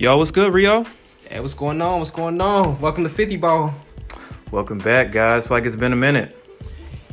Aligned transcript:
Yo, 0.00 0.16
what's 0.16 0.30
good, 0.30 0.54
Rio? 0.54 0.86
Hey, 1.28 1.40
what's 1.40 1.54
going 1.54 1.82
on? 1.82 1.98
What's 1.98 2.12
going 2.12 2.40
on? 2.40 2.80
Welcome 2.80 3.02
to 3.02 3.10
50 3.10 3.36
Ball. 3.38 3.74
Welcome 4.52 4.78
back, 4.78 5.10
guys. 5.10 5.50
Like 5.50 5.64
it's 5.64 5.74
been 5.74 5.92
a 5.92 5.96
minute. 5.96 6.36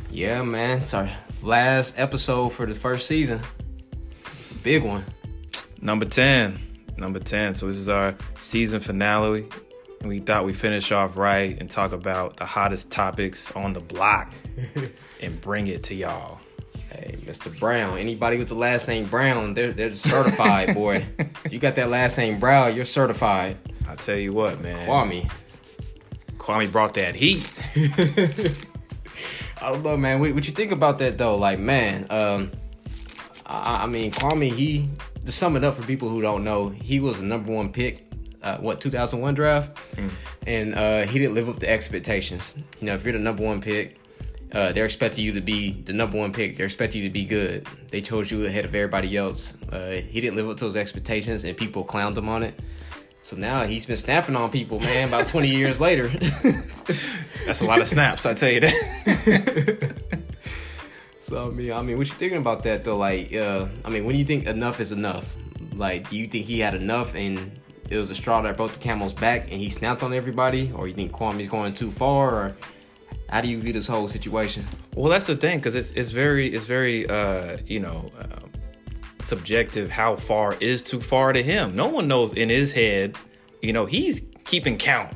Yeah, 0.08 0.44
man. 0.44 0.78
It's 0.78 0.94
our 0.94 1.10
last 1.42 1.98
episode 1.98 2.50
for 2.50 2.64
the 2.64 2.76
first 2.76 3.08
season. 3.08 3.40
It's 4.38 4.52
a 4.52 4.54
big 4.54 4.84
one. 4.84 5.04
Number 5.82 6.04
10. 6.04 6.60
Number 6.96 7.18
10. 7.18 7.56
So 7.56 7.66
this 7.66 7.76
is 7.76 7.88
our 7.88 8.14
season 8.38 8.78
finale. 8.78 9.48
We 10.02 10.20
thought 10.20 10.44
we'd 10.44 10.56
finish 10.56 10.92
off 10.92 11.16
right 11.16 11.60
and 11.60 11.68
talk 11.68 11.90
about 11.90 12.36
the 12.36 12.44
hottest 12.44 12.92
topics 12.92 13.50
on 13.50 13.72
the 13.72 13.80
block 13.80 14.32
and 15.20 15.40
bring 15.40 15.66
it 15.66 15.82
to 15.84 15.96
y'all. 15.96 16.38
Hey, 16.96 17.16
Mr. 17.26 17.56
Brown. 17.58 17.98
Anybody 17.98 18.38
with 18.38 18.48
the 18.48 18.54
last 18.54 18.88
name 18.88 19.04
Brown, 19.06 19.52
they're 19.54 19.72
they're 19.72 19.92
certified, 19.92 20.74
boy. 20.74 21.04
if 21.44 21.52
you 21.52 21.58
got 21.58 21.74
that 21.76 21.90
last 21.90 22.16
name 22.16 22.38
Brown, 22.40 22.74
you're 22.74 22.84
certified. 22.86 23.58
I 23.88 23.96
tell 23.96 24.16
you 24.16 24.32
what, 24.32 24.60
man. 24.60 24.88
Kwame. 24.88 25.30
Kwame 26.38 26.70
brought 26.72 26.94
that 26.94 27.14
heat. 27.14 27.46
I 29.60 29.70
don't 29.70 29.82
know, 29.82 29.96
man. 29.96 30.20
What, 30.20 30.34
what 30.34 30.46
you 30.46 30.54
think 30.54 30.72
about 30.72 30.98
that 30.98 31.18
though? 31.18 31.36
Like, 31.36 31.58
man, 31.58 32.06
um, 32.10 32.50
I, 33.44 33.84
I 33.84 33.86
mean, 33.86 34.10
Kwame. 34.12 34.50
He 34.52 34.88
to 35.24 35.32
sum 35.32 35.56
it 35.56 35.64
up 35.64 35.74
for 35.74 35.82
people 35.82 36.08
who 36.08 36.22
don't 36.22 36.44
know, 36.44 36.68
he 36.70 37.00
was 37.00 37.20
the 37.20 37.26
number 37.26 37.52
one 37.52 37.72
pick. 37.72 38.04
Uh, 38.42 38.58
what 38.58 38.80
2001 38.80 39.34
draft, 39.34 39.76
Mm. 39.96 40.10
and 40.46 40.74
uh, 40.76 41.02
he 41.02 41.18
didn't 41.18 41.34
live 41.34 41.48
up 41.48 41.58
to 41.58 41.68
expectations. 41.68 42.54
You 42.80 42.86
know, 42.86 42.94
if 42.94 43.02
you're 43.02 43.12
the 43.14 43.18
number 43.18 43.42
one 43.42 43.60
pick, 43.60 43.98
uh, 44.52 44.72
they're 44.72 44.84
expecting 44.84 45.24
you 45.24 45.32
to 45.32 45.40
be 45.40 45.72
the 45.72 45.92
number 45.92 46.16
one 46.16 46.32
pick. 46.32 46.56
They're 46.56 46.66
expecting 46.66 47.02
you 47.02 47.08
to 47.08 47.12
be 47.12 47.24
good. 47.24 47.66
They 47.90 48.00
chose 48.00 48.30
you 48.30 48.46
ahead 48.46 48.64
of 48.64 48.74
everybody 48.74 49.16
else. 49.16 49.54
Uh, 49.70 50.00
he 50.08 50.20
didn't 50.20 50.36
live 50.36 50.48
up 50.48 50.56
to 50.58 50.64
those 50.64 50.76
expectations, 50.76 51.44
and 51.44 51.56
people 51.56 51.84
clowned 51.84 52.16
him 52.16 52.28
on 52.28 52.42
it. 52.42 52.58
So 53.22 53.36
now 53.36 53.64
he's 53.64 53.84
been 53.84 53.96
snapping 53.96 54.36
on 54.36 54.50
people, 54.50 54.78
man. 54.78 55.08
About 55.08 55.26
20 55.28 55.48
years 55.48 55.80
later. 55.80 56.08
That's 57.46 57.60
a 57.60 57.64
lot 57.64 57.80
of 57.80 57.88
snaps, 57.88 58.24
I 58.24 58.34
tell 58.34 58.50
you 58.50 58.60
that. 58.60 59.94
So 61.26 61.48
I 61.48 61.50
mean, 61.50 61.72
I 61.72 61.82
mean, 61.82 61.98
what 61.98 62.06
you 62.06 62.14
thinking 62.14 62.38
about 62.38 62.62
that 62.62 62.84
though? 62.84 62.98
Like, 62.98 63.34
uh, 63.34 63.66
I 63.84 63.90
mean, 63.90 64.04
when 64.04 64.12
do 64.12 64.18
you 64.20 64.24
think 64.24 64.46
enough 64.46 64.78
is 64.78 64.92
enough? 64.92 65.34
Like, 65.74 66.08
do 66.08 66.16
you 66.16 66.28
think 66.28 66.46
he 66.46 66.60
had 66.60 66.76
enough 66.76 67.16
and 67.16 67.50
it 67.90 67.96
was 67.96 68.12
a 68.12 68.14
straw 68.14 68.42
that 68.42 68.56
broke 68.56 68.74
the 68.74 68.78
camel's 68.78 69.12
back 69.12 69.50
and 69.50 69.60
he 69.60 69.68
snapped 69.68 70.04
on 70.04 70.12
everybody, 70.12 70.70
or 70.72 70.86
you 70.86 70.94
think 70.94 71.10
Kwame's 71.10 71.48
going 71.48 71.74
too 71.74 71.90
far, 71.90 72.30
or 72.32 72.56
how 73.28 73.40
do 73.40 73.48
you 73.48 73.58
view 73.60 73.72
this 73.72 73.86
whole 73.86 74.08
situation? 74.08 74.64
Well, 74.94 75.10
that's 75.10 75.26
the 75.26 75.36
thing, 75.36 75.58
because 75.58 75.74
it's 75.74 75.90
it's 75.92 76.10
very 76.10 76.48
it's 76.48 76.64
very 76.64 77.08
uh, 77.08 77.58
you 77.66 77.80
know 77.80 78.10
um, 78.20 78.50
subjective. 79.22 79.90
How 79.90 80.16
far 80.16 80.54
is 80.60 80.82
too 80.82 81.00
far 81.00 81.32
to 81.32 81.42
him? 81.42 81.74
No 81.74 81.88
one 81.88 82.08
knows 82.08 82.32
in 82.32 82.48
his 82.48 82.72
head. 82.72 83.16
You 83.62 83.72
know, 83.72 83.86
he's 83.86 84.22
keeping 84.44 84.78
count. 84.78 85.12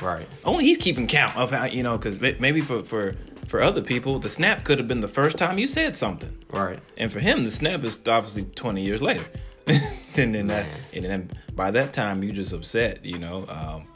Right. 0.00 0.26
Only 0.44 0.64
he's 0.64 0.76
keeping 0.76 1.06
count 1.06 1.36
of 1.36 1.50
how 1.50 1.64
you 1.64 1.82
know, 1.82 1.96
because 1.96 2.20
maybe 2.20 2.60
for 2.60 2.82
for 2.82 3.14
for 3.46 3.62
other 3.62 3.80
people, 3.82 4.18
the 4.18 4.28
snap 4.28 4.64
could 4.64 4.78
have 4.78 4.88
been 4.88 5.00
the 5.00 5.08
first 5.08 5.36
time 5.38 5.56
you 5.56 5.68
said 5.68 5.96
something, 5.96 6.36
Right. 6.50 6.80
and 6.96 7.12
for 7.12 7.20
him, 7.20 7.44
the 7.44 7.50
snap 7.50 7.84
is 7.84 7.96
obviously 8.08 8.42
twenty 8.42 8.82
years 8.82 9.00
later. 9.00 9.24
and 9.66 10.34
then 10.34 10.46
that, 10.48 10.66
and 10.94 11.04
then 11.04 11.30
by 11.54 11.70
that 11.72 11.92
time, 11.92 12.22
you 12.22 12.32
just 12.32 12.52
upset, 12.52 13.04
you 13.04 13.18
know. 13.18 13.44
Um, 13.48 13.86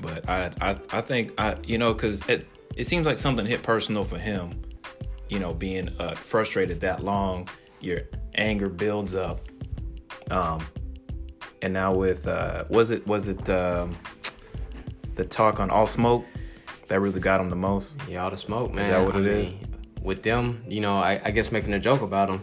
but 0.00 0.28
I, 0.28 0.50
I, 0.60 0.76
I 0.92 1.00
think 1.00 1.32
I, 1.38 1.56
you 1.64 1.78
know, 1.78 1.92
because 1.94 2.26
it, 2.28 2.46
it 2.76 2.86
seems 2.86 3.06
like 3.06 3.18
something 3.18 3.46
hit 3.46 3.62
personal 3.62 4.04
for 4.04 4.18
him. 4.18 4.62
You 5.28 5.38
know, 5.38 5.54
being 5.54 5.88
uh, 6.00 6.14
frustrated 6.14 6.80
that 6.80 7.04
long, 7.04 7.48
your 7.80 8.00
anger 8.34 8.68
builds 8.68 9.14
up. 9.14 9.40
Um, 10.30 10.66
and 11.62 11.72
now 11.72 11.94
with 11.94 12.26
uh, 12.26 12.64
was 12.68 12.90
it 12.90 13.06
was 13.06 13.28
it 13.28 13.48
um, 13.50 13.96
the 15.14 15.24
talk 15.24 15.60
on 15.60 15.70
all 15.70 15.86
smoke 15.86 16.24
that 16.88 17.00
really 17.00 17.20
got 17.20 17.40
him 17.40 17.50
the 17.50 17.56
most? 17.56 17.92
Yeah, 18.08 18.24
all 18.24 18.30
the 18.30 18.36
smoke, 18.36 18.72
man. 18.74 18.86
Is 18.86 18.90
that 18.90 19.04
what 19.04 19.14
I 19.16 19.18
it 19.20 19.26
is? 19.26 19.52
mean, 19.52 19.76
With 20.02 20.22
them, 20.22 20.64
you 20.66 20.80
know, 20.80 20.96
I, 20.98 21.20
I 21.24 21.30
guess 21.30 21.52
making 21.52 21.72
a 21.74 21.78
joke 21.78 22.02
about 22.02 22.28
him. 22.28 22.40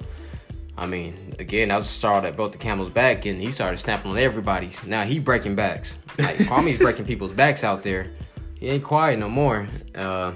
I 0.77 0.85
mean, 0.85 1.35
again, 1.39 1.69
that 1.69 1.77
was 1.77 1.87
the 1.87 1.93
straw 1.93 2.21
that 2.21 2.35
broke 2.35 2.51
the 2.51 2.59
camel's 2.59 2.91
back, 2.91 3.25
and 3.25 3.41
he 3.41 3.51
started 3.51 3.79
snapping 3.79 4.11
on 4.11 4.17
everybody. 4.17 4.69
Now 4.85 5.03
he 5.03 5.17
breaking 5.19 5.55
backs. 5.55 5.97
Like 6.19 6.35
Kwame's 6.37 6.77
breaking 6.77 7.05
people's 7.05 7.31
backs 7.31 7.63
out 7.63 7.81
there. 7.81 8.11
He 8.59 8.67
ain't 8.67 8.83
quiet 8.83 9.17
no 9.17 9.29
more. 9.29 9.67
Uh, 9.95 10.33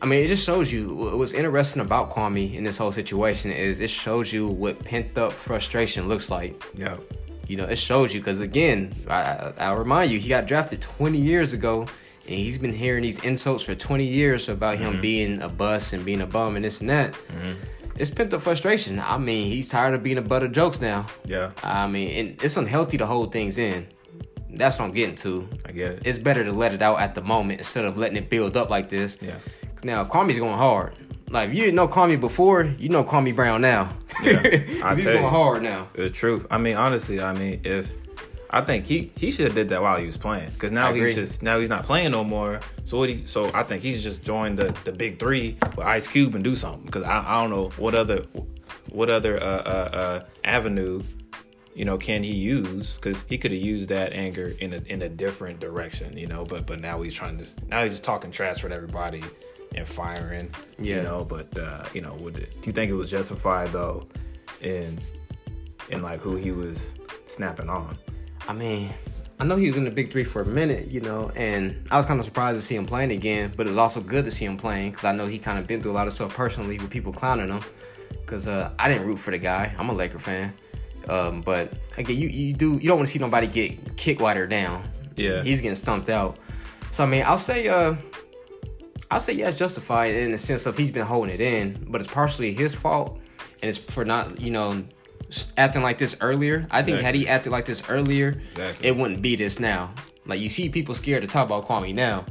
I 0.00 0.06
mean, 0.06 0.24
it 0.24 0.28
just 0.28 0.44
shows 0.44 0.70
you 0.70 0.94
what's 0.94 1.32
interesting 1.32 1.82
about 1.82 2.14
Kwame 2.14 2.54
in 2.54 2.62
this 2.62 2.78
whole 2.78 2.92
situation 2.92 3.50
is 3.50 3.80
it 3.80 3.90
shows 3.90 4.32
you 4.32 4.46
what 4.46 4.78
pent 4.84 5.16
up 5.18 5.32
frustration 5.32 6.08
looks 6.08 6.30
like. 6.30 6.62
Yeah. 6.74 6.98
You 7.48 7.56
know, 7.56 7.64
it 7.64 7.76
shows 7.76 8.14
you 8.14 8.20
because 8.20 8.40
again, 8.40 8.94
I, 9.08 9.52
I'll 9.58 9.76
remind 9.76 10.10
you, 10.10 10.20
he 10.20 10.28
got 10.28 10.46
drafted 10.46 10.82
20 10.82 11.18
years 11.18 11.54
ago, 11.54 11.86
and 12.26 12.36
he's 12.36 12.58
been 12.58 12.72
hearing 12.72 13.02
these 13.02 13.18
insults 13.24 13.64
for 13.64 13.74
20 13.74 14.04
years 14.04 14.48
about 14.50 14.76
him 14.78 15.00
being 15.00 15.40
a 15.40 15.48
bust 15.48 15.94
and 15.94 16.04
being 16.04 16.20
a 16.20 16.26
bum 16.26 16.56
and 16.56 16.64
this 16.64 16.80
and 16.82 16.90
that. 16.90 17.14
It's 17.98 18.10
pent 18.10 18.32
up 18.32 18.42
frustration. 18.42 19.00
I 19.00 19.18
mean, 19.18 19.50
he's 19.50 19.68
tired 19.68 19.94
of 19.94 20.02
being 20.02 20.18
a 20.18 20.22
butt 20.22 20.42
of 20.44 20.52
jokes 20.52 20.80
now. 20.80 21.06
Yeah. 21.24 21.50
I 21.62 21.86
mean, 21.88 22.10
and 22.10 22.42
it's 22.42 22.56
unhealthy 22.56 22.96
to 22.98 23.06
hold 23.06 23.32
things 23.32 23.58
in. 23.58 23.86
That's 24.50 24.78
what 24.78 24.86
I'm 24.86 24.92
getting 24.92 25.16
to. 25.16 25.48
I 25.66 25.72
get 25.72 25.92
it. 25.92 26.02
It's 26.04 26.18
better 26.18 26.44
to 26.44 26.52
let 26.52 26.72
it 26.72 26.80
out 26.80 27.00
at 27.00 27.14
the 27.14 27.22
moment 27.22 27.58
instead 27.60 27.84
of 27.84 27.98
letting 27.98 28.16
it 28.16 28.30
build 28.30 28.56
up 28.56 28.70
like 28.70 28.88
this. 28.88 29.18
Yeah. 29.20 29.34
Now, 29.82 30.04
Kwame's 30.04 30.38
going 30.38 30.56
hard. 30.56 30.94
Like, 31.30 31.50
if 31.50 31.56
you 31.56 31.62
didn't 31.62 31.76
know 31.76 31.88
Kwame 31.88 32.18
before, 32.18 32.64
you 32.78 32.88
know 32.88 33.04
Kwame 33.04 33.34
Brown 33.34 33.60
now. 33.60 33.94
Yeah, 34.22 34.40
I 34.82 34.94
he's 34.94 35.04
going 35.04 35.22
you. 35.22 35.28
hard 35.28 35.62
now. 35.62 35.88
The 35.94 36.08
truth. 36.08 36.46
I 36.50 36.58
mean, 36.58 36.76
honestly, 36.76 37.20
I 37.20 37.32
mean, 37.34 37.60
if 37.64 37.92
I 38.50 38.62
think 38.62 38.86
he 38.86 39.12
he 39.16 39.30
should 39.30 39.46
have 39.46 39.54
did 39.54 39.68
that 39.70 39.82
while 39.82 39.98
he 39.98 40.06
was 40.06 40.16
playing, 40.16 40.50
because 40.50 40.72
now 40.72 40.92
he's 40.92 41.14
just 41.14 41.42
now 41.42 41.60
he's 41.60 41.68
not 41.68 41.84
playing 41.84 42.12
no 42.12 42.24
more. 42.24 42.60
So 42.84 42.98
what 42.98 43.08
he 43.08 43.26
so 43.26 43.50
I 43.52 43.62
think 43.62 43.82
he's 43.82 44.02
just 44.02 44.22
joined 44.24 44.58
the 44.58 44.74
the 44.84 44.92
big 44.92 45.18
three 45.18 45.56
with 45.76 45.86
Ice 45.86 46.08
Cube 46.08 46.34
and 46.34 46.42
do 46.42 46.54
something. 46.54 46.86
Because 46.86 47.04
I, 47.04 47.24
I 47.26 47.40
don't 47.42 47.50
know 47.50 47.68
what 47.76 47.94
other 47.94 48.24
what 48.90 49.10
other 49.10 49.42
uh, 49.42 49.46
uh, 49.46 49.90
uh, 49.92 50.24
avenue 50.44 51.02
you 51.74 51.84
know 51.84 51.96
can 51.96 52.24
he 52.24 52.32
use 52.32 52.94
because 52.94 53.22
he 53.28 53.38
could 53.38 53.52
have 53.52 53.60
used 53.60 53.88
that 53.88 54.12
anger 54.12 54.52
in 54.60 54.72
a 54.72 54.78
in 54.86 55.02
a 55.02 55.08
different 55.08 55.60
direction 55.60 56.16
you 56.16 56.26
know 56.26 56.44
but 56.44 56.66
but 56.66 56.80
now 56.80 57.00
he's 57.00 57.14
trying 57.14 57.38
to 57.38 57.46
now 57.68 57.84
he's 57.84 57.92
just 57.92 58.04
talking 58.04 58.32
trash 58.32 58.64
with 58.64 58.72
everybody 58.72 59.22
and 59.76 59.86
firing 59.86 60.50
you 60.78 61.00
know 61.02 61.24
but 61.30 61.56
uh 61.56 61.84
you 61.94 62.00
know 62.00 62.14
would 62.14 62.36
it, 62.36 62.50
do 62.50 62.66
you 62.66 62.72
think 62.72 62.90
it 62.90 62.94
was 62.94 63.08
justified 63.08 63.68
though 63.68 64.04
in 64.60 64.98
in 65.90 66.02
like 66.02 66.18
who 66.18 66.34
he 66.34 66.50
was 66.50 66.96
snapping 67.26 67.68
on 67.68 67.96
I 68.46 68.52
mean, 68.52 68.92
I 69.40 69.44
know 69.44 69.56
he 69.56 69.68
was 69.68 69.76
in 69.76 69.84
the 69.84 69.90
big 69.90 70.10
three 70.10 70.24
for 70.24 70.42
a 70.42 70.46
minute, 70.46 70.88
you 70.88 71.00
know, 71.00 71.30
and 71.36 71.86
I 71.90 71.96
was 71.96 72.06
kind 72.06 72.18
of 72.18 72.24
surprised 72.24 72.58
to 72.58 72.62
see 72.64 72.74
him 72.76 72.86
playing 72.86 73.10
again, 73.12 73.52
but 73.56 73.66
it 73.66 73.70
was 73.70 73.78
also 73.78 74.00
good 74.00 74.24
to 74.24 74.30
see 74.30 74.44
him 74.44 74.56
playing 74.56 74.90
because 74.90 75.04
I 75.04 75.12
know 75.12 75.26
he 75.26 75.38
kind 75.38 75.58
of 75.58 75.66
been 75.66 75.82
through 75.82 75.92
a 75.92 75.98
lot 75.98 76.06
of 76.06 76.12
stuff 76.12 76.34
personally 76.34 76.78
with 76.78 76.90
people 76.90 77.12
clowning 77.12 77.48
him. 77.48 77.60
Because 78.10 78.46
uh, 78.46 78.72
I 78.78 78.88
didn't 78.88 79.06
root 79.06 79.18
for 79.18 79.30
the 79.30 79.38
guy. 79.38 79.74
I'm 79.78 79.88
a 79.88 79.94
Laker 79.94 80.18
fan. 80.18 80.52
Um, 81.08 81.40
but 81.40 81.72
again, 81.96 82.16
you, 82.16 82.28
you 82.28 82.52
do 82.52 82.74
you 82.74 82.88
don't 82.88 82.98
want 82.98 83.06
to 83.08 83.12
see 83.12 83.18
nobody 83.18 83.46
get 83.46 83.96
kicked 83.96 84.20
while 84.20 84.34
they're 84.34 84.46
down. 84.46 84.82
Yeah. 85.16 85.42
he's 85.42 85.60
getting 85.62 85.74
stumped 85.74 86.10
out. 86.10 86.36
So 86.90 87.04
I 87.04 87.06
mean, 87.06 87.24
I'll 87.26 87.38
say 87.38 87.68
uh, 87.68 87.94
I'll 89.10 89.20
say 89.20 89.32
yeah, 89.32 89.48
it's 89.48 89.56
justified 89.58 90.14
in 90.14 90.32
the 90.32 90.38
sense 90.38 90.66
of 90.66 90.76
he's 90.76 90.90
been 90.90 91.06
holding 91.06 91.34
it 91.34 91.40
in, 91.40 91.86
but 91.88 92.00
it's 92.02 92.10
partially 92.12 92.52
his 92.52 92.74
fault, 92.74 93.18
and 93.62 93.68
it's 93.68 93.78
for 93.78 94.04
not 94.04 94.38
you 94.40 94.50
know 94.50 94.82
s- 94.97 94.97
acting 95.56 95.82
like 95.82 95.98
this 95.98 96.16
earlier. 96.20 96.66
I 96.70 96.82
think 96.82 97.00
had 97.00 97.14
he 97.14 97.28
acted 97.28 97.50
like 97.52 97.64
this 97.64 97.82
earlier, 97.88 98.40
Exactly. 98.52 98.88
it 98.88 98.96
wouldn't 98.96 99.22
be 99.22 99.36
this 99.36 99.58
now. 99.60 99.92
Like 100.26 100.40
you 100.40 100.50
see 100.50 100.68
people 100.68 100.94
scared 100.94 101.22
to 101.22 101.28
talk 101.28 101.46
about 101.46 101.66
Kwame 101.66 101.94
now, 101.94 102.26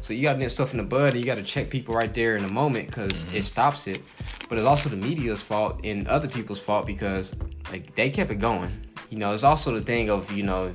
so 0.00 0.14
you 0.14 0.22
got 0.22 0.32
to 0.34 0.38
nip 0.38 0.50
stuff 0.50 0.72
in 0.72 0.78
the 0.78 0.82
bud, 0.82 1.12
and 1.12 1.20
you 1.20 1.26
got 1.26 1.34
to 1.34 1.42
check 1.42 1.68
people 1.68 1.94
right 1.94 2.12
there 2.14 2.36
in 2.36 2.42
the 2.42 2.50
moment 2.50 2.86
because 2.88 3.26
it 3.34 3.42
stops 3.44 3.86
it. 3.86 4.00
But 4.48 4.56
it's 4.56 4.66
also 4.66 4.88
the 4.88 4.96
media's 4.96 5.42
fault 5.42 5.80
and 5.84 6.08
other 6.08 6.26
people's 6.28 6.58
fault 6.62 6.86
because 6.86 7.34
like 7.70 7.94
they 7.96 8.08
kept 8.08 8.30
it 8.30 8.36
going. 8.36 8.70
You 9.10 9.18
know, 9.18 9.32
it's 9.34 9.44
also 9.44 9.74
the 9.74 9.82
thing 9.82 10.08
of 10.10 10.30
you 10.32 10.42
know, 10.42 10.74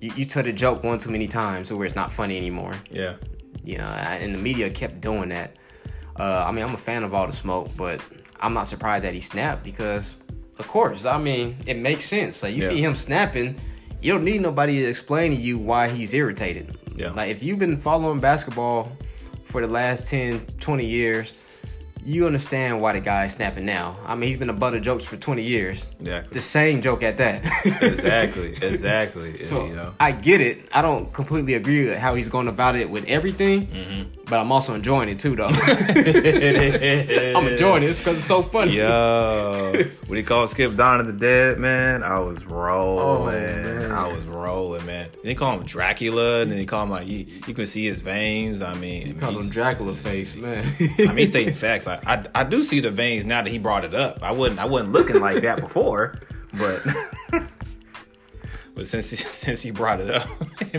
you, 0.00 0.12
you 0.16 0.24
tell 0.24 0.42
the 0.42 0.52
joke 0.52 0.82
one 0.82 0.98
too 0.98 1.10
many 1.10 1.28
times 1.28 1.72
where 1.72 1.86
it's 1.86 1.94
not 1.96 2.10
funny 2.10 2.36
anymore. 2.36 2.74
yeah 2.90 3.14
You 3.62 3.78
know, 3.78 3.84
and 3.86 4.34
the 4.34 4.38
media 4.38 4.70
kept 4.70 5.00
doing 5.00 5.28
that. 5.28 5.56
Uh, 6.18 6.44
I 6.46 6.50
mean, 6.50 6.64
I'm 6.64 6.74
a 6.74 6.78
fan 6.78 7.04
of 7.04 7.14
all 7.14 7.26
the 7.28 7.32
smoke, 7.32 7.70
but 7.76 8.00
I'm 8.40 8.52
not 8.52 8.66
surprised 8.66 9.04
that 9.04 9.14
he 9.14 9.20
snapped 9.20 9.62
because, 9.62 10.16
of 10.58 10.68
course, 10.68 11.04
I 11.04 11.18
mean, 11.18 11.56
it 11.66 11.76
makes 11.76 12.04
sense. 12.04 12.42
Like 12.42 12.54
you 12.54 12.62
Yeah. 12.62 12.68
see 12.68 12.80
him 12.82 12.94
snapping, 12.94 13.56
you 14.02 14.12
don't 14.12 14.24
need 14.24 14.40
nobody 14.40 14.80
to 14.80 14.84
explain 14.88 15.30
to 15.32 15.36
you 15.36 15.58
why 15.58 15.88
he's 15.88 16.14
irritated. 16.14 16.76
Yeah. 16.94 17.10
Like 17.10 17.30
if 17.30 17.42
you've 17.42 17.58
been 17.58 17.76
following 17.76 18.20
basketball 18.20 18.92
for 19.44 19.60
the 19.60 19.66
last 19.66 20.08
10, 20.08 20.40
20 20.60 20.84
years, 20.84 21.32
you 22.06 22.26
understand 22.26 22.82
why 22.82 22.92
the 22.92 23.00
guy 23.00 23.24
is 23.24 23.32
snapping 23.32 23.64
now. 23.64 23.96
I 24.04 24.14
mean, 24.14 24.28
he's 24.28 24.36
been 24.36 24.50
a 24.50 24.52
butt 24.52 24.74
of 24.74 24.82
jokes 24.82 25.04
for 25.04 25.16
20 25.16 25.40
years. 25.42 25.88
Exactly. 26.00 26.34
The 26.34 26.40
same 26.42 26.82
joke 26.82 27.02
at 27.02 27.16
that. 27.16 27.42
exactly 27.82 28.54
exactly 28.62 29.44
So 29.46 29.64
you 29.66 29.74
know 29.74 29.94
I 29.98 30.12
get 30.12 30.40
it. 30.42 30.68
I 30.72 30.82
don't 30.82 31.10
completely 31.14 31.54
agree 31.54 31.86
with 31.86 31.96
how 31.98 32.14
he's 32.14 32.28
going 32.28 32.46
about 32.48 32.76
it 32.76 32.90
with 32.90 33.08
everything. 33.08 33.66
Mm-hmm. 33.68 34.23
But 34.26 34.40
I'm 34.40 34.50
also 34.52 34.74
enjoying 34.74 35.08
it 35.08 35.18
too, 35.18 35.36
though. 35.36 35.48
I'm 37.36 37.46
enjoying 37.46 37.82
this 37.82 37.98
because 37.98 38.18
it's 38.18 38.26
so 38.26 38.42
funny. 38.42 38.76
Yo, 38.76 39.72
what 40.06 40.16
he 40.16 40.22
called 40.22 40.50
Skip 40.50 40.76
Dawn 40.76 41.00
of 41.00 41.06
the 41.06 41.12
Dead, 41.12 41.58
man? 41.58 42.02
I 42.02 42.18
was 42.20 42.38
oh, 42.42 42.46
rolling. 42.46 43.04
Oh, 43.04 43.30
man. 43.30 43.92
I 43.92 44.06
was 44.06 44.24
rolling, 44.24 44.86
man. 44.86 45.10
Then 45.12 45.28
he 45.28 45.34
called 45.34 45.60
him 45.60 45.66
Dracula, 45.66 46.40
and 46.40 46.50
then 46.50 46.58
he 46.58 46.66
called 46.66 46.84
him 46.84 46.90
like 46.90 47.06
you, 47.06 47.26
you 47.46 47.54
can 47.54 47.66
see 47.66 47.84
his 47.84 48.00
veins. 48.00 48.62
I 48.62 48.74
mean, 48.74 49.06
He 49.06 49.12
called 49.12 49.36
him 49.36 49.48
Dracula 49.48 49.94
face, 49.94 50.34
man. 50.34 50.64
I 50.98 51.06
mean, 51.06 51.18
he's 51.18 51.30
stating 51.30 51.54
facts. 51.54 51.86
I, 51.86 52.00
I 52.06 52.24
I 52.34 52.44
do 52.44 52.62
see 52.62 52.80
the 52.80 52.90
veins 52.90 53.24
now 53.24 53.42
that 53.42 53.50
he 53.50 53.58
brought 53.58 53.84
it 53.84 53.94
up. 53.94 54.22
I 54.22 54.32
wasn't 54.32 54.60
I 54.60 54.64
wasn't 54.64 54.92
looking 54.92 55.20
like 55.20 55.42
that 55.42 55.60
before, 55.60 56.18
but 56.58 56.82
but 58.74 58.86
since 58.86 59.10
he, 59.10 59.16
since 59.44 59.62
he 59.62 59.70
brought 59.70 60.00
it 60.00 60.10
up, 60.10 60.28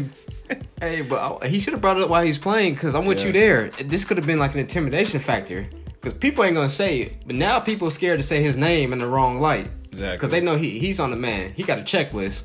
Hey, 0.79 1.01
but 1.01 1.41
I- 1.43 1.47
he 1.47 1.59
should 1.59 1.73
have 1.73 1.81
brought 1.81 1.97
it 1.97 2.03
up 2.03 2.09
while 2.09 2.23
he's 2.23 2.37
playing 2.37 2.73
because 2.75 2.93
I'm 2.95 3.05
with 3.05 3.19
Yeah. 3.21 3.27
you 3.27 3.31
there. 3.33 3.67
This 3.85 4.03
could 4.05 4.17
have 4.17 4.25
been 4.27 4.39
like 4.39 4.53
an 4.53 4.59
intimidation 4.59 5.19
factor 5.19 5.67
because 5.93 6.13
people 6.13 6.43
ain't 6.43 6.55
gonna 6.55 6.69
say 6.69 6.99
it, 7.01 7.25
but 7.25 7.35
now 7.35 7.59
people 7.59 7.87
are 7.87 7.91
scared 7.91 8.19
to 8.19 8.23
say 8.25 8.41
his 8.43 8.57
name 8.57 8.93
in 8.93 8.99
the 8.99 9.07
wrong 9.07 9.39
light 9.39 9.69
Exactly. 9.91 10.17
because 10.17 10.29
they 10.31 10.41
know 10.41 10.55
he 10.57 10.77
he's 10.79 10.99
on 10.99 11.09
the 11.11 11.15
man. 11.17 11.53
He 11.55 11.63
got 11.63 11.79
a 11.79 11.81
checklist. 11.81 12.43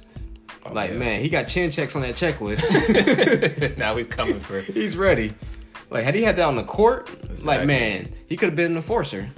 Oh, 0.65 0.73
like 0.73 0.91
yeah. 0.91 0.97
man, 0.99 1.21
he 1.23 1.29
got 1.29 1.49
chin 1.49 1.71
checks 1.71 1.97
on 1.97 2.03
that 2.03 2.15
checklist. 2.15 2.61
now 3.79 3.97
he's 3.97 4.07
coming 4.07 4.39
for. 4.41 4.59
It. 4.59 4.67
He's 4.67 4.97
ready. 4.97 5.35
Like 5.91 6.05
had 6.05 6.15
he 6.15 6.23
had 6.23 6.37
that 6.37 6.47
on 6.47 6.57
the 6.57 6.63
court, 6.63 7.11
like 7.45 7.67
man, 7.67 8.13
he 8.29 8.37
could 8.37 8.51
have 8.51 8.57
been 8.57 8.71
an 8.73 8.77
enforcer. 8.77 9.29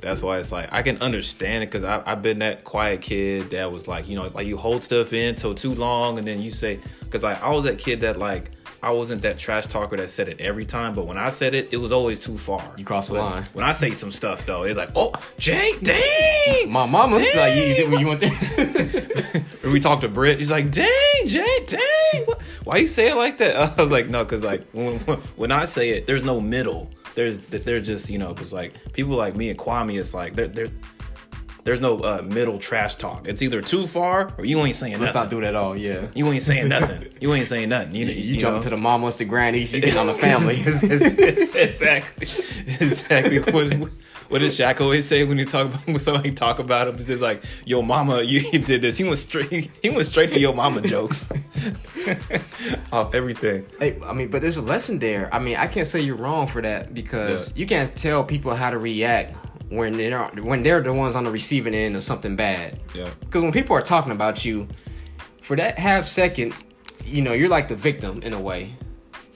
That's 0.00 0.22
why 0.22 0.38
it's 0.38 0.52
like 0.52 0.68
I 0.72 0.82
can 0.82 0.98
understand 0.98 1.64
it 1.64 1.70
because 1.70 1.84
I've 1.84 2.22
been 2.22 2.40
that 2.40 2.64
quiet 2.64 3.00
kid 3.00 3.50
that 3.50 3.70
was 3.72 3.88
like, 3.88 4.08
you 4.08 4.16
know, 4.16 4.30
like 4.34 4.46
you 4.46 4.56
hold 4.56 4.84
stuff 4.84 5.12
in 5.12 5.34
till 5.34 5.54
too 5.54 5.74
long 5.74 6.18
and 6.18 6.26
then 6.26 6.40
you 6.40 6.50
say, 6.50 6.80
because 7.00 7.22
like 7.22 7.42
I 7.42 7.50
was 7.50 7.64
that 7.64 7.78
kid 7.78 8.00
that 8.00 8.16
like 8.18 8.50
I 8.82 8.90
wasn't 8.92 9.22
that 9.22 9.38
trash 9.38 9.66
talker 9.66 9.96
that 9.96 10.10
said 10.10 10.28
it 10.28 10.40
every 10.40 10.64
time, 10.66 10.94
but 10.94 11.06
when 11.06 11.16
I 11.18 11.30
said 11.30 11.54
it, 11.54 11.70
it 11.72 11.78
was 11.78 11.90
always 11.92 12.18
too 12.18 12.36
far. 12.38 12.62
You 12.76 12.84
crossed 12.84 13.08
the 13.08 13.14
line. 13.14 13.44
When 13.52 13.64
I 13.64 13.72
say 13.72 13.90
some 13.92 14.12
stuff 14.12 14.46
though, 14.46 14.62
it's 14.64 14.76
like, 14.76 14.90
oh, 14.94 15.12
Jake, 15.38 15.80
dang. 15.80 16.70
My 16.70 16.86
mama 16.86 17.16
Dang. 17.18 17.36
like 17.36 17.54
you, 17.56 17.62
you 17.62 17.74
did 17.74 17.90
when 17.90 18.00
you 18.00 18.06
went 18.08 18.20
there. 18.20 19.02
When 19.62 19.72
we 19.72 19.80
talked 19.80 20.02
to 20.02 20.08
Britt, 20.08 20.38
he's 20.38 20.50
like, 20.50 20.70
"Dang, 20.70 20.86
Jay, 21.26 21.64
dang, 21.66 22.22
what- 22.26 22.40
why 22.62 22.76
you 22.76 22.86
say 22.86 23.10
it 23.10 23.16
like 23.16 23.38
that?" 23.38 23.56
I 23.78 23.82
was 23.82 23.90
like, 23.90 24.08
"No, 24.08 24.22
because 24.24 24.44
like 24.44 24.64
when, 24.70 25.00
when 25.34 25.50
I 25.50 25.64
say 25.64 25.90
it, 25.90 26.06
there's 26.06 26.22
no 26.22 26.40
middle. 26.40 26.88
There's 27.16 27.38
they're 27.38 27.80
just 27.80 28.10
you 28.10 28.18
know 28.18 28.32
because 28.34 28.52
like 28.52 28.74
people 28.92 29.16
like 29.16 29.34
me 29.34 29.48
and 29.50 29.58
Kwame, 29.58 29.98
it's 29.98 30.14
like 30.14 30.36
there 30.36 30.46
there 30.46 30.68
there's 31.66 31.80
no 31.82 31.98
uh, 31.98 32.22
middle 32.24 32.58
trash 32.58 32.94
talk. 32.94 33.28
It's 33.28 33.42
either 33.42 33.60
too 33.60 33.86
far 33.86 34.32
or 34.38 34.44
you 34.46 34.58
ain't 34.64 34.76
saying 34.76 34.98
Let's 34.98 35.14
nothing. 35.14 35.20
not 35.22 35.30
do 35.30 35.40
that 35.42 35.48
at 35.48 35.54
all. 35.54 35.76
Yeah. 35.76 36.06
you 36.14 36.26
ain't 36.32 36.42
saying 36.42 36.68
nothing. 36.68 37.08
You 37.20 37.34
ain't 37.34 37.46
saying 37.46 37.68
nothing. 37.68 37.94
You, 37.94 38.06
You, 38.06 38.12
you, 38.12 38.34
you 38.34 38.40
jumping 38.40 38.58
know? 38.60 38.62
to 38.62 38.70
the 38.70 38.76
mamas, 38.78 39.18
the 39.18 39.24
grannies, 39.26 39.72
you 39.74 39.80
getting 39.80 39.98
on 39.98 40.06
the 40.06 40.14
family. 40.14 40.54
exactly, 41.60 42.28
exactly. 42.80 43.38
What, 43.40 43.90
what 44.28 44.38
does 44.40 44.58
Shaq 44.58 44.80
always 44.80 45.06
say 45.06 45.24
when 45.24 45.38
you 45.38 45.44
talk 45.44 45.66
about 45.66 45.86
when 45.86 45.98
somebody 45.98 46.32
talk 46.32 46.58
about 46.58 46.88
him? 46.88 46.96
He 46.96 47.02
says 47.02 47.20
like, 47.20 47.44
"Yo, 47.64 47.82
mama, 47.82 48.22
you 48.22 48.40
did 48.60 48.80
this." 48.82 48.96
He 48.96 49.04
went 49.04 49.18
straight. 49.18 49.70
He 49.82 49.90
went 49.90 50.06
straight 50.06 50.32
to 50.32 50.40
your 50.40 50.54
mama 50.54 50.80
jokes. 50.82 51.30
Off 52.92 53.14
everything. 53.14 53.66
Hey, 53.78 53.98
I 54.04 54.12
mean, 54.12 54.28
but 54.28 54.42
there's 54.42 54.56
a 54.56 54.62
lesson 54.62 54.98
there. 54.98 55.28
I 55.34 55.38
mean, 55.38 55.56
I 55.56 55.66
can't 55.66 55.86
say 55.86 56.00
you're 56.00 56.16
wrong 56.16 56.46
for 56.46 56.62
that 56.62 56.94
because 56.94 57.48
Yeah. 57.50 57.54
you 57.56 57.66
can't 57.66 57.96
tell 57.96 58.24
people 58.24 58.54
how 58.54 58.70
to 58.70 58.78
react 58.78 59.34
when 59.68 59.96
they're 59.96 60.24
when 60.42 60.62
they're 60.62 60.80
the 60.80 60.92
ones 60.92 61.14
on 61.14 61.24
the 61.24 61.30
receiving 61.30 61.74
end 61.74 61.96
of 61.96 62.02
something 62.02 62.36
bad. 62.36 62.78
Yeah. 62.94 63.10
Because 63.20 63.42
when 63.42 63.52
people 63.52 63.76
are 63.76 63.82
talking 63.82 64.12
about 64.12 64.44
you, 64.44 64.68
for 65.40 65.56
that 65.56 65.78
half 65.78 66.06
second, 66.06 66.54
you 67.04 67.22
know, 67.22 67.32
you're 67.32 67.48
like 67.48 67.68
the 67.68 67.76
victim 67.76 68.20
in 68.22 68.32
a 68.32 68.40
way. 68.40 68.74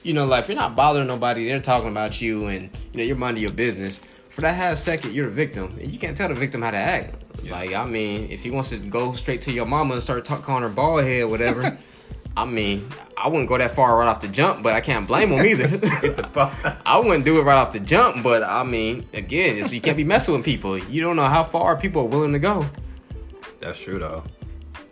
You 0.02 0.14
know, 0.14 0.26
like 0.26 0.44
if 0.44 0.48
you're 0.48 0.56
not 0.56 0.76
bothering 0.76 1.06
nobody, 1.06 1.46
they're 1.46 1.60
talking 1.60 1.90
about 1.90 2.20
you, 2.20 2.46
and 2.46 2.70
you 2.92 2.98
know 2.98 3.04
you're 3.04 3.16
minding 3.16 3.42
your 3.42 3.52
business. 3.52 4.00
For 4.30 4.40
that 4.42 4.54
half 4.54 4.78
second, 4.78 5.12
you're 5.12 5.26
a 5.26 5.30
victim, 5.30 5.76
and 5.80 5.90
you 5.90 5.98
can't 5.98 6.16
tell 6.16 6.28
the 6.28 6.34
victim 6.34 6.62
how 6.62 6.70
to 6.70 6.76
act. 6.76 7.16
Like, 7.44 7.74
I 7.74 7.84
mean, 7.84 8.30
if 8.30 8.42
he 8.42 8.50
wants 8.50 8.70
to 8.70 8.78
go 8.78 9.12
straight 9.12 9.42
to 9.42 9.52
your 9.52 9.66
mama 9.66 9.94
and 9.94 10.02
start 10.02 10.24
talk, 10.24 10.42
calling 10.42 10.62
her 10.62 10.68
bald 10.68 11.04
head, 11.04 11.24
whatever. 11.28 11.76
I 12.36 12.44
mean, 12.44 12.88
I 13.16 13.28
wouldn't 13.28 13.48
go 13.48 13.58
that 13.58 13.72
far 13.72 13.98
right 13.98 14.08
off 14.08 14.20
the 14.20 14.28
jump, 14.28 14.62
but 14.62 14.72
I 14.72 14.80
can't 14.80 15.06
blame 15.06 15.30
him 15.30 15.44
either. 15.44 15.68
Get 16.00 16.16
the 16.16 16.28
fuck. 16.32 16.54
I 16.86 16.98
wouldn't 16.98 17.24
do 17.24 17.38
it 17.38 17.42
right 17.42 17.56
off 17.56 17.72
the 17.72 17.80
jump, 17.80 18.22
but 18.22 18.42
I 18.42 18.62
mean, 18.62 19.06
again, 19.12 19.58
it's, 19.58 19.72
you 19.72 19.80
can't 19.80 19.96
be 19.96 20.04
messing 20.04 20.34
with 20.34 20.44
people. 20.44 20.78
You 20.78 21.02
don't 21.02 21.16
know 21.16 21.26
how 21.26 21.44
far 21.44 21.76
people 21.76 22.02
are 22.02 22.06
willing 22.06 22.32
to 22.32 22.38
go. 22.38 22.66
That's 23.58 23.78
true 23.78 23.98
though. 23.98 24.24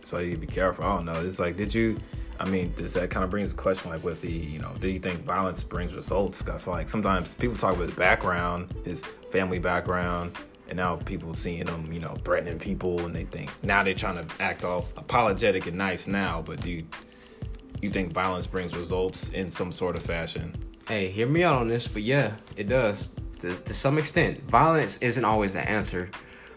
So 0.05 0.19
you 0.19 0.37
be 0.37 0.47
careful. 0.47 0.85
I 0.85 0.97
don't 0.97 1.05
know. 1.05 1.21
It's 1.25 1.39
like, 1.39 1.57
did 1.57 1.73
you? 1.73 1.99
I 2.41 2.45
mean, 2.45 2.73
does 2.77 2.93
that 2.95 3.11
kind 3.11 3.25
of 3.25 3.31
brings 3.31 3.51
a 3.53 3.55
question 3.55 3.91
like 3.91 4.05
with 4.05 4.21
the, 4.21 4.31
you 4.31 4.61
know, 4.61 4.73
do 4.81 4.89
you 4.89 5.01
think 5.01 5.25
violence 5.25 5.63
brings 5.63 5.95
results? 5.95 6.47
I 6.47 6.57
feel 6.59 6.73
like 6.73 6.89
sometimes 6.89 7.35
people 7.35 7.57
talk 7.57 7.75
about 7.75 7.87
his 7.87 7.97
background, 7.97 8.73
his 8.85 9.03
family 9.33 9.59
background, 9.59 10.39
and 10.69 10.77
now 10.77 10.97
people 10.97 11.35
seeing 11.35 11.67
him, 11.67 11.93
you 11.93 11.99
know, 11.99 12.15
threatening 12.25 12.59
people, 12.59 13.01
and 13.01 13.15
they 13.15 13.25
think 13.25 13.51
now 13.63 13.83
they're 13.83 13.95
trying 13.95 14.25
to 14.25 14.43
act 14.43 14.65
all 14.65 14.87
apologetic 14.97 15.67
and 15.67 15.77
nice 15.77 16.07
now. 16.07 16.41
But 16.41 16.61
do 16.63 16.83
you, 17.81 17.91
think 17.91 18.13
violence 18.13 18.47
brings 18.47 18.77
results 18.77 19.29
in 19.31 19.51
some 19.51 19.73
sort 19.73 19.97
of 19.97 20.03
fashion? 20.03 20.55
Hey, 20.87 21.09
hear 21.09 21.27
me 21.27 21.43
out 21.43 21.57
on 21.57 21.69
this, 21.69 21.89
but 21.89 22.03
yeah, 22.03 22.35
it 22.57 22.69
does. 22.69 23.11
To, 23.41 23.55
to 23.55 23.75
some 23.75 23.99
extent, 23.99 24.43
violence 24.49 24.99
isn't 24.99 25.25
always 25.25 25.53
the 25.53 25.69
answer, 25.69 26.11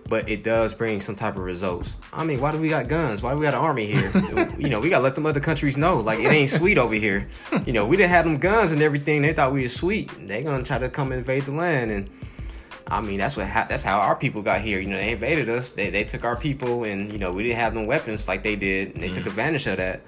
but 0.08 0.28
it 0.28 0.44
does 0.44 0.74
bring 0.74 1.00
some 1.00 1.16
type 1.16 1.36
of 1.36 1.44
results. 1.44 1.98
I 2.12 2.24
mean, 2.24 2.42
why 2.42 2.52
do 2.52 2.58
we 2.58 2.70
got 2.70 2.88
guns? 2.88 3.22
Why 3.22 3.34
do 3.34 3.40
we 3.40 3.46
got 3.46 3.54
an 3.54 3.62
army 3.62 3.86
here? 3.86 4.12
you 4.58 4.70
know, 4.70 4.80
we 4.80 4.90
gotta 4.90 5.04
let 5.04 5.16
them 5.16 5.26
other 5.26 5.40
countries 5.40 5.78
know, 5.78 5.98
like 5.98 6.20
it 6.20 6.32
ain't 6.32 6.50
sweet 6.50 6.78
over 6.78 6.96
here. 6.96 7.30
You 7.66 7.74
know, 7.74 7.86
we 7.86 7.98
didn't 7.98 8.10
have 8.10 8.26
them 8.26 8.38
guns 8.38 8.72
and 8.72 8.82
everything. 8.82 9.22
They 9.22 9.34
thought 9.34 9.54
we 9.54 9.64
was 9.64 9.76
sweet. 9.76 10.10
They 10.28 10.44
gonna 10.44 10.64
try 10.64 10.80
to 10.80 10.90
come 10.90 11.12
invade 11.12 11.46
the 11.46 11.52
land, 11.52 11.92
and 11.92 12.10
I 12.88 13.00
mean, 13.00 13.20
that's 13.20 13.38
what 13.38 13.48
ha- 13.48 13.68
that's 13.70 13.84
how 13.84 14.00
our 14.00 14.16
people 14.16 14.42
got 14.42 14.60
here. 14.60 14.80
You 14.80 14.88
know, 14.88 14.98
they 14.98 15.12
invaded 15.12 15.48
us. 15.48 15.72
They 15.72 15.90
they 15.90 16.04
took 16.04 16.26
our 16.26 16.36
people, 16.36 16.84
and 16.84 17.12
you 17.12 17.18
know, 17.18 17.32
we 17.32 17.44
didn't 17.44 17.60
have 17.60 17.74
no 17.74 17.86
weapons 17.86 18.28
like 18.28 18.44
they 18.44 18.58
did, 18.58 18.94
and 18.94 19.04
they 19.04 19.10
took 19.10 19.24
mm. 19.24 19.28
advantage 19.28 19.66
of 19.68 19.78
that. 19.78 20.02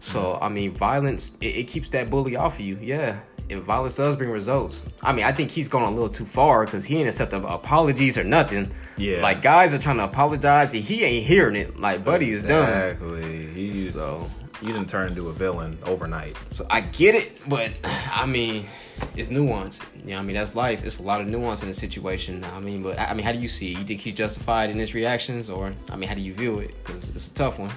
So 0.00 0.38
I 0.40 0.48
mean, 0.48 0.72
violence 0.72 1.32
it, 1.40 1.56
it 1.56 1.64
keeps 1.68 1.88
that 1.90 2.10
bully 2.10 2.34
off 2.34 2.54
of 2.54 2.60
you. 2.64 2.78
Yeah, 2.80 3.20
if 3.48 3.60
violence 3.60 3.96
does 3.96 4.16
bring 4.16 4.30
results. 4.30 4.86
I 5.02 5.12
mean, 5.12 5.24
I 5.24 5.32
think 5.32 5.50
he's 5.50 5.68
gone 5.68 5.82
a 5.82 5.90
little 5.90 6.08
too 6.08 6.24
far 6.24 6.64
because 6.64 6.84
he 6.84 6.96
ain't 6.98 7.08
accepting 7.08 7.44
apologies 7.44 8.16
or 8.18 8.24
nothing. 8.24 8.70
Yeah. 8.96 9.22
like 9.22 9.40
guys 9.40 9.72
are 9.72 9.78
trying 9.78 9.96
to 9.98 10.04
apologize, 10.04 10.74
and 10.74 10.82
he 10.82 11.04
ain't 11.04 11.26
hearing 11.26 11.56
it. 11.56 11.78
Like, 11.80 12.04
buddy 12.04 12.30
is 12.30 12.42
done. 12.42 12.68
Exactly. 12.68 13.46
He's 13.46 13.94
So- 13.94 14.28
you 14.62 14.68
didn't 14.74 14.90
turn 14.90 15.08
into 15.08 15.28
a 15.28 15.32
villain 15.32 15.78
overnight. 15.84 16.36
So 16.50 16.66
I 16.68 16.82
get 16.82 17.14
it, 17.14 17.32
but 17.48 17.70
I 18.12 18.26
mean, 18.26 18.66
it's 19.16 19.30
nuance. 19.30 19.80
You 20.04 20.10
know, 20.12 20.18
I 20.18 20.22
mean, 20.22 20.36
that's 20.36 20.54
life. 20.54 20.84
It's 20.84 20.98
a 20.98 21.02
lot 21.02 21.22
of 21.22 21.28
nuance 21.28 21.62
in 21.62 21.68
the 21.68 21.72
situation. 21.74 22.44
I 22.44 22.60
mean, 22.60 22.82
but 22.82 22.98
I 23.00 23.14
mean, 23.14 23.24
how 23.24 23.32
do 23.32 23.38
you 23.38 23.48
see 23.48 23.72
it? 23.72 23.78
You 23.78 23.84
think 23.84 24.00
he's 24.00 24.12
justified 24.12 24.68
in 24.68 24.76
his 24.76 24.92
reactions, 24.92 25.48
or 25.48 25.72
I 25.90 25.96
mean, 25.96 26.10
how 26.10 26.14
do 26.14 26.20
you 26.20 26.34
view 26.34 26.58
it? 26.58 26.74
Because 26.84 27.04
it's 27.08 27.28
a 27.28 27.32
tough 27.34 27.58
one. 27.58 27.70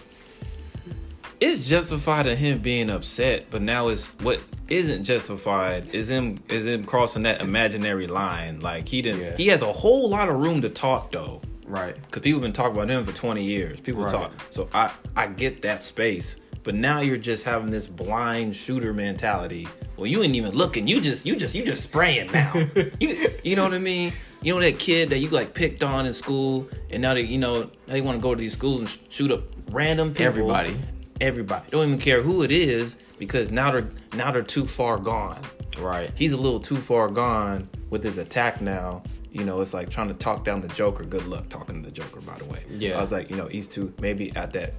It's 1.44 1.68
justified 1.68 2.26
in 2.28 2.38
him 2.38 2.60
being 2.60 2.90
upset, 2.90 3.48
but 3.50 3.62
now 3.62 3.90
it's 3.90 4.10
what 4.22 4.40
isn't 4.70 5.04
justified 5.04 5.94
is 5.94 6.10
him 6.10 6.40
is 6.50 6.66
him 6.66 6.84
crossing 6.86 7.24
that 7.24 7.42
imaginary 7.42 8.08
line. 8.08 8.60
Like 8.60 8.88
he 8.88 9.02
didn't. 9.02 9.22
Yeah. 9.22 9.36
He 9.38 9.48
has 9.48 9.62
a 9.62 9.72
whole 9.74 10.10
lot 10.10 10.30
of 10.30 10.36
room 10.38 10.62
to 10.62 10.70
talk 10.70 11.12
though, 11.12 11.42
Right. 11.66 11.96
because 11.96 12.22
people 12.22 12.40
have 12.40 12.44
been 12.44 12.54
talking 12.54 12.76
about 12.76 12.90
him 12.90 13.06
for 13.06 13.12
twenty 13.14 13.44
years. 13.44 13.80
People 13.80 14.04
Right. 14.04 14.12
talk. 14.12 14.32
So 14.52 14.70
I 14.74 14.92
I 15.16 15.28
get 15.28 15.62
that 15.64 15.84
space, 15.84 16.38
but 16.64 16.76
now 16.76 17.02
you're 17.02 17.18
just 17.18 17.44
having 17.44 17.70
this 17.72 17.88
blind 17.88 18.56
shooter 18.56 18.94
mentality. 18.94 19.68
Well, 19.98 20.08
you 20.08 20.24
ain't 20.24 20.36
even 20.36 20.54
looking. 20.54 20.88
You 20.88 21.02
just 21.02 21.26
you 21.26 21.36
just 21.36 21.54
you 21.56 21.66
just 21.66 21.84
spraying 21.84 22.32
now. 22.32 22.54
you 23.00 23.32
you 23.44 23.56
know 23.56 23.64
what 23.64 23.74
I 23.74 23.80
mean? 23.80 24.14
You 24.42 24.54
know 24.56 24.60
that 24.62 24.80
kid 24.80 25.10
that 25.12 25.20
you 25.20 25.30
like 25.30 25.54
picked 25.54 25.84
on 25.84 26.06
in 26.06 26.14
school, 26.14 26.68
and 26.90 27.02
now 27.02 27.14
they 27.14 27.22
you 27.22 27.38
know 27.38 27.64
now 27.64 27.94
they 27.94 28.02
want 28.02 28.18
to 28.18 28.22
go 28.22 28.34
to 28.34 28.40
these 28.40 28.54
schools 28.54 28.80
and 28.80 28.90
sh- 28.90 28.98
shoot 29.10 29.32
up 29.32 29.44
random 29.72 30.10
people. 30.12 30.26
Everybody. 30.26 30.78
Everybody. 31.22 31.66
Don't 31.70 31.88
even 31.88 32.00
care 32.00 32.22
who 32.22 32.44
it 32.44 32.52
is 32.52 32.96
because 33.20 33.50
now 33.50 33.72
they're 33.72 33.90
now 34.14 34.32
they're 34.32 34.42
too 34.42 34.68
far 34.68 34.98
gone. 34.98 35.42
Right. 35.78 36.12
He's 36.16 36.34
a 36.34 36.38
little 36.38 36.60
too 36.60 36.78
far 36.78 37.08
gone 37.08 37.70
with 37.90 38.04
his 38.04 38.18
attack 38.18 38.62
now. 38.62 39.04
You 39.32 39.44
know, 39.44 39.62
it's 39.62 39.74
like 39.74 39.90
trying 39.90 40.10
to 40.10 40.14
talk 40.14 40.46
down 40.46 40.62
the 40.62 40.68
Joker. 40.70 41.04
Good 41.04 41.26
luck 41.28 41.50
talking 41.50 41.82
to 41.82 41.90
the 41.90 41.92
Joker, 41.92 42.22
by 42.22 42.38
the 42.38 42.46
way. 42.46 42.64
Yeah. 42.70 42.98
I 42.98 43.02
was 43.02 43.12
like, 43.12 43.30
you 43.30 43.36
know, 43.36 43.48
he's 43.48 43.68
too 43.68 43.94
maybe 44.00 44.36
at 44.36 44.54
that 44.54 44.74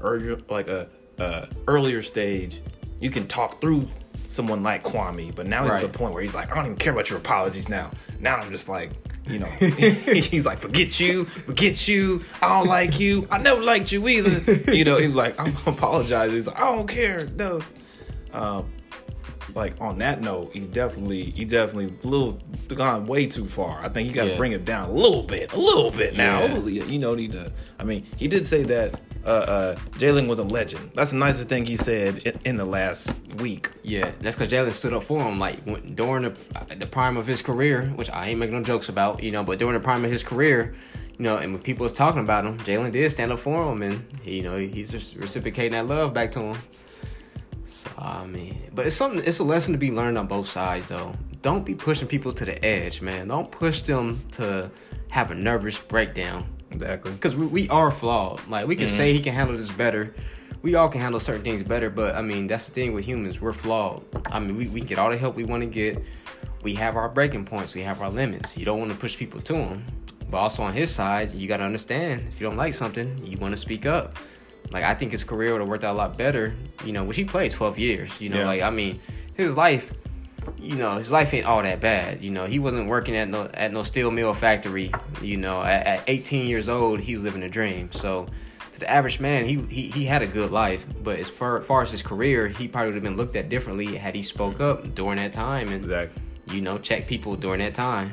earlier 0.00 0.38
like 0.48 0.68
a 0.68 0.88
uh, 1.18 1.46
earlier 1.68 2.02
stage, 2.02 2.62
you 2.98 3.10
can 3.10 3.26
talk 3.26 3.60
through 3.60 3.86
someone 4.30 4.62
like 4.62 4.84
Kwame, 4.84 5.34
but 5.34 5.46
now 5.46 5.64
he's 5.64 5.72
at 5.72 5.82
the 5.82 5.88
point 5.88 6.14
where 6.14 6.22
he's 6.22 6.34
like, 6.34 6.50
I 6.52 6.54
don't 6.54 6.66
even 6.66 6.76
care 6.76 6.92
about 6.92 7.10
your 7.10 7.18
apologies 7.18 7.68
now. 7.68 7.90
Now 8.20 8.36
I'm 8.36 8.50
just 8.50 8.68
like, 8.68 8.90
you 9.26 9.40
know, 9.40 9.46
he's 9.58 10.46
like, 10.46 10.58
forget 10.58 11.00
you, 11.00 11.24
forget 11.24 11.88
you. 11.88 12.24
I 12.40 12.48
don't 12.48 12.66
like 12.68 13.00
you. 13.00 13.26
I 13.30 13.38
never 13.38 13.60
liked 13.60 13.90
you 13.92 14.08
either. 14.08 14.40
You 14.72 14.84
know, 14.84 14.98
he's 14.98 15.14
like, 15.14 15.38
I'm 15.38 15.54
apologizing. 15.66 16.36
He's 16.36 16.46
like, 16.46 16.56
I 16.60 16.74
don't 16.76 16.86
care. 16.86 17.24
Those, 17.24 17.70
um, 18.32 18.70
like 19.54 19.80
on 19.80 19.98
that 19.98 20.20
note, 20.20 20.50
he's 20.52 20.66
definitely 20.68 21.24
he 21.24 21.44
definitely 21.44 21.92
a 22.04 22.06
little 22.06 22.38
gone 22.68 23.06
way 23.06 23.26
too 23.26 23.44
far. 23.46 23.80
I 23.82 23.88
think 23.88 24.08
you 24.08 24.14
got 24.14 24.24
to 24.24 24.30
Yeah. 24.30 24.36
bring 24.36 24.52
it 24.52 24.64
down 24.64 24.90
a 24.90 24.92
little 24.92 25.24
bit, 25.24 25.52
a 25.52 25.58
little 25.58 25.90
bit 25.90 26.16
now. 26.16 26.44
Yeah. 26.44 26.84
You 26.84 26.98
know, 27.00 27.16
need 27.16 27.32
to. 27.32 27.52
I 27.80 27.82
mean, 27.84 28.06
he 28.16 28.28
did 28.28 28.46
say 28.46 28.62
that 28.64 29.00
uh, 29.24 29.28
uh, 29.28 29.76
Jalen 29.92 30.28
was 30.28 30.38
a 30.38 30.44
legend. 30.44 30.92
That's 30.94 31.10
the 31.10 31.18
nicest 31.18 31.48
thing 31.48 31.66
he 31.66 31.76
said 31.76 32.18
in, 32.18 32.40
in 32.44 32.56
the 32.56 32.64
last 32.64 33.12
week. 33.36 33.70
Yeah, 33.82 34.10
that's 34.20 34.36
because 34.36 34.50
Jalen 34.50 34.72
stood 34.72 34.94
up 34.94 35.02
for 35.02 35.22
him. 35.22 35.38
Like 35.38 35.62
when, 35.64 35.94
during 35.94 36.22
the 36.22 36.74
the 36.76 36.86
prime 36.86 37.16
of 37.16 37.26
his 37.26 37.42
career, 37.42 37.92
which 37.96 38.10
I 38.10 38.28
ain't 38.28 38.40
making 38.40 38.56
no 38.58 38.64
jokes 38.64 38.88
about, 38.88 39.22
you 39.22 39.30
know, 39.30 39.44
but 39.44 39.58
during 39.58 39.74
the 39.74 39.80
prime 39.80 40.04
of 40.04 40.10
his 40.10 40.22
career, 40.22 40.74
you 41.18 41.24
know, 41.24 41.36
and 41.36 41.52
when 41.52 41.62
people 41.62 41.84
was 41.84 41.92
talking 41.92 42.22
about 42.22 42.46
him, 42.46 42.58
Jalen 42.60 42.92
did 42.92 43.10
stand 43.10 43.30
up 43.30 43.38
for 43.40 43.70
him, 43.70 43.82
and 43.82 44.04
he, 44.22 44.38
you 44.38 44.42
know, 44.42 44.56
he's 44.56 44.90
just 44.90 45.16
reciprocating 45.16 45.72
that 45.72 45.86
love 45.86 46.14
back 46.14 46.32
to 46.32 46.40
him. 46.40 46.58
So 47.64 47.90
I 47.98 48.26
mean, 48.26 48.70
but 48.74 48.86
it's 48.86 48.96
something. 48.96 49.22
It's 49.24 49.38
a 49.38 49.44
lesson 49.44 49.72
to 49.72 49.78
be 49.78 49.90
learned 49.90 50.16
on 50.16 50.26
both 50.26 50.48
sides, 50.48 50.86
though. 50.86 51.14
Don't 51.42 51.64
be 51.64 51.74
pushing 51.74 52.08
people 52.08 52.32
to 52.32 52.44
the 52.44 52.62
edge, 52.64 53.00
man. 53.00 53.28
Don't 53.28 53.50
push 53.50 53.82
them 53.82 54.20
to 54.32 54.70
have 55.10 55.30
a 55.30 55.34
nervous 55.34 55.78
breakdown 55.78 56.46
Exactly. 56.70 57.12
because 57.12 57.36
we, 57.36 57.46
we 57.46 57.68
are 57.68 57.90
flawed. 57.90 58.40
Like 58.48 58.66
we 58.66 58.76
can 58.76 58.86
mm-hmm. 58.86 58.96
say 58.96 59.12
he 59.12 59.20
can 59.20 59.34
handle 59.34 59.56
this 59.56 59.70
better. 59.70 60.14
We 60.62 60.74
all 60.74 60.88
can 60.90 61.00
handle 61.00 61.20
certain 61.20 61.42
things 61.42 61.62
better, 61.62 61.88
but 61.90 62.14
I 62.14 62.22
mean 62.22 62.46
that's 62.46 62.66
the 62.66 62.72
thing 62.72 62.92
with 62.92 63.04
humans. 63.04 63.40
We're 63.40 63.52
flawed. 63.52 64.02
I 64.26 64.38
mean 64.38 64.56
we, 64.56 64.68
we 64.68 64.80
get 64.80 64.98
all 64.98 65.10
the 65.10 65.16
help 65.16 65.36
we 65.36 65.44
want 65.44 65.62
to 65.62 65.66
get. 65.66 66.02
We 66.62 66.74
have 66.74 66.96
our 66.96 67.08
breaking 67.08 67.46
points. 67.46 67.74
We 67.74 67.80
have 67.82 68.02
our 68.02 68.10
limits. 68.10 68.56
You 68.56 68.64
don't 68.66 68.78
want 68.78 68.92
to 68.92 68.96
push 68.98 69.16
people 69.16 69.40
to 69.42 69.52
them. 69.54 69.84
But 70.30 70.36
also 70.38 70.62
on 70.62 70.74
his 70.74 70.94
side, 70.94 71.32
you 71.32 71.48
got 71.48 71.56
to 71.56 71.64
understand 71.64 72.26
if 72.28 72.40
you 72.40 72.46
don't 72.46 72.56
like 72.56 72.74
something, 72.74 73.26
you 73.26 73.36
want 73.38 73.52
to 73.52 73.56
speak 73.56 73.86
up. 73.86 74.16
Like 74.70 74.84
I 74.84 74.94
think 74.94 75.10
his 75.12 75.24
career 75.24 75.52
would 75.52 75.60
have 75.60 75.68
worked 75.68 75.82
out 75.84 75.94
a 75.94 75.98
lot 75.98 76.16
better. 76.16 76.54
You 76.84 76.92
know, 76.92 77.04
which 77.04 77.16
he 77.16 77.24
played 77.24 77.50
12 77.50 77.78
years. 77.78 78.20
You 78.20 78.28
know, 78.28 78.40
Yeah. 78.40 78.46
like 78.46 78.62
I 78.62 78.70
mean 78.70 79.00
his 79.34 79.56
life 79.56 79.92
you 80.58 80.76
know, 80.76 80.96
his 80.98 81.10
life 81.12 81.32
ain't 81.34 81.46
all 81.46 81.62
that 81.62 81.80
bad. 81.80 82.22
You 82.22 82.30
know, 82.30 82.46
he 82.46 82.58
wasn't 82.58 82.88
working 82.88 83.16
at 83.16 83.28
no 83.28 83.48
at 83.54 83.72
no 83.72 83.82
steel 83.82 84.10
mill 84.10 84.34
factory. 84.34 84.90
You 85.22 85.36
know, 85.36 85.62
at, 85.62 85.86
at 85.86 86.04
18 86.06 86.46
years 86.46 86.68
old, 86.68 87.00
he 87.00 87.14
was 87.14 87.22
living 87.24 87.42
a 87.42 87.48
dream. 87.48 87.90
So, 87.92 88.26
to 88.74 88.80
the 88.80 88.90
average 88.90 89.20
man, 89.20 89.44
he 89.46 89.56
he, 89.74 89.90
he 89.90 90.04
had 90.04 90.22
a 90.22 90.26
good 90.26 90.50
life. 90.50 90.86
But 91.02 91.18
as 91.18 91.28
far, 91.30 91.60
far 91.62 91.82
as 91.82 91.90
his 91.90 92.02
career, 92.02 92.48
he 92.48 92.68
probably 92.68 92.88
would 92.88 92.94
have 92.96 93.02
been 93.04 93.16
looked 93.16 93.36
at 93.36 93.48
differently 93.48 93.96
had 93.96 94.14
he 94.14 94.22
spoke 94.22 94.60
up 94.60 94.94
during 94.94 95.16
that 95.16 95.32
time 95.32 95.68
and 95.68 95.84
Exactly. 95.84 96.22
you 96.54 96.60
know 96.62 96.78
check 96.78 97.06
people 97.06 97.36
during 97.36 97.60
that 97.60 97.74
time. 97.74 98.12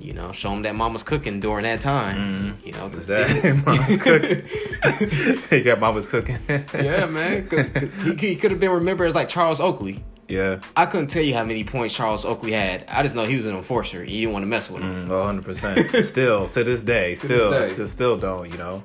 You 0.00 0.12
know, 0.12 0.30
show 0.30 0.50
them 0.50 0.62
that 0.62 0.76
mama's 0.76 1.02
cooking 1.02 1.40
during 1.40 1.64
that 1.64 1.80
time. 1.80 2.54
Mm-hmm. 2.54 2.66
You 2.68 2.72
know, 2.74 2.88
'cause 2.88 3.00
Is 3.00 3.06
that 3.08 3.66
mama's 3.66 4.00
cooking? 4.00 5.42
he 5.50 5.60
got 5.62 5.80
mama's 5.80 6.08
cooking. 6.08 6.38
yeah, 6.48 7.06
man. 7.06 7.48
'Cause- 7.48 7.66
'cause 7.74 8.04
he, 8.04 8.14
he 8.14 8.36
could 8.36 8.52
have 8.52 8.60
been 8.60 8.70
remembered 8.70 9.08
as 9.08 9.16
like 9.16 9.28
Charles 9.28 9.58
Oakley. 9.60 10.04
Yeah. 10.28 10.60
I 10.76 10.86
couldn't 10.86 11.08
tell 11.08 11.22
you 11.22 11.34
how 11.34 11.44
many 11.44 11.64
points 11.64 11.94
Charles 11.94 12.24
Oakley 12.24 12.52
had. 12.52 12.84
I 12.88 13.02
just 13.02 13.14
know 13.14 13.24
he 13.24 13.36
was 13.36 13.46
an 13.46 13.56
enforcer. 13.56 14.04
You 14.04 14.20
didn't 14.20 14.32
want 14.32 14.42
to 14.42 14.46
mess 14.46 14.70
with 14.70 14.82
him. 14.82 15.08
Hundred 15.08 15.44
percent. 15.44 16.04
Still 16.04 16.48
to 16.50 16.64
this 16.64 16.82
day, 16.82 17.14
still, 17.14 17.50
day. 17.50 17.72
still, 17.72 17.88
still 17.88 18.16
don't. 18.18 18.50
You 18.50 18.58
know. 18.58 18.84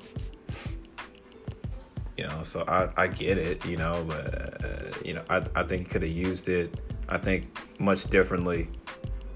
You 2.17 2.27
know, 2.27 2.43
so 2.43 2.63
I, 2.67 2.89
I 2.95 3.07
get 3.07 3.37
it. 3.37 3.65
You 3.65 3.77
know, 3.77 4.05
but 4.07 4.63
uh, 4.63 4.97
you 5.03 5.13
know, 5.13 5.23
I, 5.29 5.43
I 5.55 5.63
think 5.63 5.81
he 5.81 5.85
could 5.85 6.01
have 6.03 6.11
used 6.11 6.47
it. 6.47 6.79
I 7.09 7.17
think 7.17 7.57
much 7.79 8.09
differently. 8.09 8.69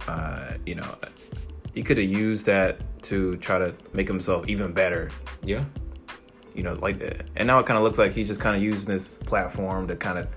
Uh, 0.07 0.53
you 0.65 0.75
know, 0.75 0.95
he 1.73 1.83
could 1.83 1.97
have 1.97 2.09
used 2.09 2.45
that 2.45 2.79
to 3.03 3.35
try 3.37 3.57
to 3.57 3.73
make 3.93 4.07
himself 4.07 4.47
even 4.47 4.71
better. 4.71 5.09
Yeah. 5.43 5.63
You 6.55 6.63
know, 6.63 6.73
like, 6.73 7.01
and 7.35 7.45
now 7.45 7.59
it 7.59 7.65
kind 7.67 7.77
of 7.77 7.83
looks 7.83 7.97
like 7.99 8.13
he's 8.13 8.27
just 8.27 8.39
kind 8.39 8.55
of 8.55 8.63
using 8.63 8.87
this 8.87 9.07
platform 9.07 9.87
to 9.89 9.95
kind 9.95 10.17
of 10.17 10.27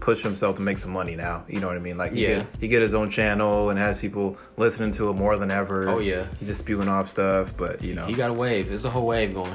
push 0.00 0.22
himself 0.22 0.56
to 0.56 0.62
make 0.62 0.78
some 0.78 0.90
money 0.92 1.16
now. 1.16 1.44
You 1.48 1.60
know 1.60 1.66
what 1.68 1.76
I 1.76 1.80
mean? 1.80 1.96
Like, 1.98 2.12
he 2.12 2.22
Yeah. 2.22 2.36
get, 2.38 2.46
he 2.60 2.68
get 2.68 2.82
his 2.82 2.94
own 2.94 3.10
channel 3.10 3.70
and 3.70 3.78
has 3.78 3.98
people 3.98 4.36
listening 4.56 4.92
to 4.92 5.10
it 5.10 5.14
more 5.14 5.36
than 5.38 5.50
ever. 5.50 5.88
Oh, 5.88 5.98
yeah. 5.98 6.26
he's 6.38 6.48
just 6.48 6.60
spewing 6.60 6.88
off 6.88 7.10
stuff. 7.10 7.56
But 7.56 7.82
you 7.82 7.94
know, 7.94 8.06
He 8.06 8.14
got 8.14 8.30
a 8.30 8.34
wave. 8.34 8.68
There's 8.68 8.84
a 8.84 8.90
whole 8.90 9.06
wave 9.06 9.34
going. 9.34 9.52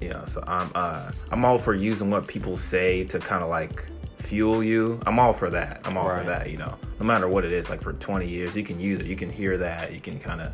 yeah. 0.00 0.24
So 0.26 0.42
I'm 0.46 0.70
uh 0.74 1.10
I'm 1.30 1.44
all 1.44 1.58
for 1.58 1.74
using 1.74 2.10
what 2.10 2.26
people 2.26 2.56
say 2.56 3.04
to 3.04 3.18
kind 3.18 3.42
of 3.42 3.48
like 3.48 3.84
fuel 4.18 4.62
you. 4.62 5.00
I'm 5.06 5.18
all 5.18 5.32
for 5.32 5.50
that. 5.50 5.80
I'm 5.84 5.96
all 5.96 6.08
Right. 6.08 6.22
for 6.22 6.30
that. 6.30 6.50
You 6.50 6.58
know, 6.58 6.74
no 7.00 7.06
matter 7.06 7.26
what 7.28 7.44
it 7.44 7.52
is. 7.52 7.68
Like 7.70 7.82
for 7.82 7.92
20 7.94 8.28
years, 8.28 8.54
you 8.56 8.62
can 8.62 8.78
use 8.78 9.00
it. 9.00 9.06
You 9.06 9.16
can 9.16 9.30
hear 9.30 9.58
that. 9.58 9.92
You 9.92 10.00
can 10.00 10.18
kind 10.20 10.40
of. 10.40 10.52